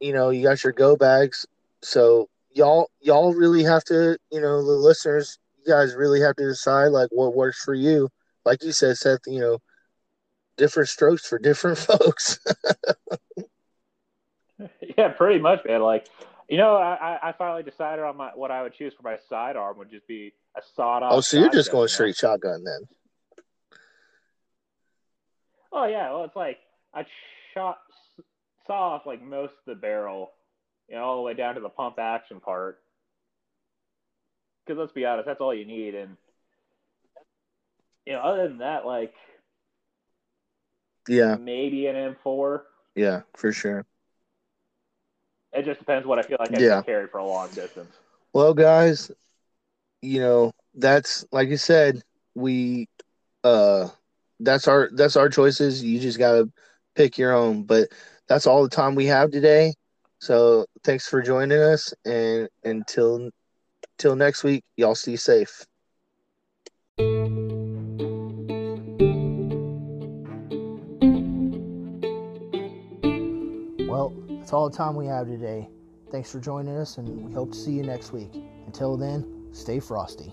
you 0.00 0.12
know, 0.12 0.30
you 0.30 0.42
got 0.42 0.64
your 0.64 0.72
go 0.72 0.96
bags. 0.96 1.46
So 1.82 2.28
y'all 2.50 2.90
y'all 3.00 3.32
really 3.34 3.62
have 3.64 3.84
to, 3.84 4.18
you 4.30 4.40
know, 4.40 4.64
the 4.64 4.72
listeners, 4.72 5.38
you 5.58 5.72
guys 5.72 5.94
really 5.94 6.20
have 6.20 6.36
to 6.36 6.44
decide 6.44 6.88
like 6.88 7.08
what 7.12 7.34
works 7.34 7.62
for 7.62 7.74
you. 7.74 8.08
Like 8.44 8.62
you 8.64 8.72
said, 8.72 8.96
Seth, 8.96 9.20
you 9.26 9.40
know, 9.40 9.58
different 10.56 10.88
strokes 10.88 11.26
for 11.26 11.38
different 11.38 11.78
folks. 11.90 12.40
yeah, 14.98 15.08
pretty 15.08 15.40
much, 15.40 15.64
man. 15.64 15.82
Like, 15.82 16.08
you 16.48 16.58
know, 16.58 16.74
I, 16.76 17.18
I- 17.22 17.32
finally 17.32 17.62
decided 17.62 18.04
on 18.04 18.16
my 18.16 18.30
what 18.34 18.50
I 18.50 18.62
would 18.62 18.74
choose 18.74 18.92
for 18.94 19.02
my 19.02 19.18
sidearm 19.28 19.78
would 19.78 19.90
just 19.90 20.06
be 20.06 20.32
a 20.56 20.60
sawed 20.74 21.02
off. 21.02 21.12
oh, 21.14 21.20
so 21.20 21.38
you're 21.38 21.50
just 21.50 21.70
going 21.70 21.88
straight 21.88 22.16
shotgun 22.16 22.64
then. 22.64 22.88
Oh 25.72 25.86
yeah, 25.86 26.10
well 26.12 26.24
it's 26.24 26.36
like 26.36 26.58
I 26.94 27.04
shot 27.54 27.78
saw 28.66 28.94
off 28.94 29.06
like 29.06 29.22
most 29.22 29.52
of 29.54 29.64
the 29.66 29.74
barrel, 29.74 30.32
you 30.88 30.94
know, 30.96 31.02
all 31.04 31.16
the 31.16 31.22
way 31.22 31.34
down 31.34 31.54
to 31.54 31.60
the 31.60 31.68
pump 31.68 31.98
action 31.98 32.40
part. 32.40 32.78
Because 34.64 34.78
let's 34.78 34.92
be 34.92 35.04
honest, 35.04 35.26
that's 35.26 35.40
all 35.40 35.54
you 35.54 35.64
need, 35.64 35.94
and 35.94 36.16
you 38.06 38.12
know, 38.12 38.20
other 38.20 38.48
than 38.48 38.58
that, 38.58 38.86
like 38.86 39.14
Yeah, 41.08 41.38
maybe 41.38 41.86
an 41.86 41.96
M4. 41.96 42.66
yeah, 42.94 43.22
for 43.34 43.52
sure. 43.52 43.86
It 45.52 45.64
just 45.64 45.80
depends 45.80 46.06
what 46.06 46.18
I 46.18 46.22
feel 46.22 46.36
like 46.40 46.54
I 46.54 46.60
Yeah. 46.60 46.72
can 46.72 46.82
carry 46.82 47.08
for 47.08 47.18
a 47.18 47.24
long 47.26 47.54
distance. 47.54 47.94
Well, 48.32 48.54
guys, 48.54 49.10
you 50.02 50.20
know, 50.20 50.52
that's 50.74 51.24
like 51.32 51.48
you 51.48 51.56
said, 51.56 52.02
we 52.34 52.88
uh 53.44 53.88
that's 54.42 54.68
our 54.68 54.90
that's 54.94 55.16
our 55.16 55.28
choices. 55.28 55.82
You 55.82 56.00
just 56.00 56.18
gotta 56.18 56.50
pick 56.94 57.18
your 57.18 57.32
own. 57.32 57.64
But 57.64 57.88
that's 58.28 58.46
all 58.46 58.62
the 58.62 58.68
time 58.68 58.94
we 58.94 59.06
have 59.06 59.30
today. 59.30 59.72
So 60.20 60.66
thanks 60.84 61.08
for 61.08 61.22
joining 61.22 61.58
us 61.58 61.92
and 62.04 62.48
until 62.64 63.30
till 63.98 64.16
next 64.16 64.44
week, 64.44 64.64
y'all 64.76 64.94
stay 64.94 65.16
safe. 65.16 65.64
Well, 73.88 74.14
that's 74.28 74.52
all 74.52 74.70
the 74.70 74.76
time 74.76 74.96
we 74.96 75.06
have 75.06 75.26
today. 75.26 75.68
Thanks 76.10 76.30
for 76.30 76.40
joining 76.40 76.76
us, 76.76 76.98
and 76.98 77.26
we 77.26 77.32
hope 77.32 77.52
to 77.52 77.58
see 77.58 77.72
you 77.72 77.82
next 77.82 78.12
week. 78.12 78.30
Until 78.66 78.96
then, 78.96 79.48
stay 79.52 79.80
frosty. 79.80 80.32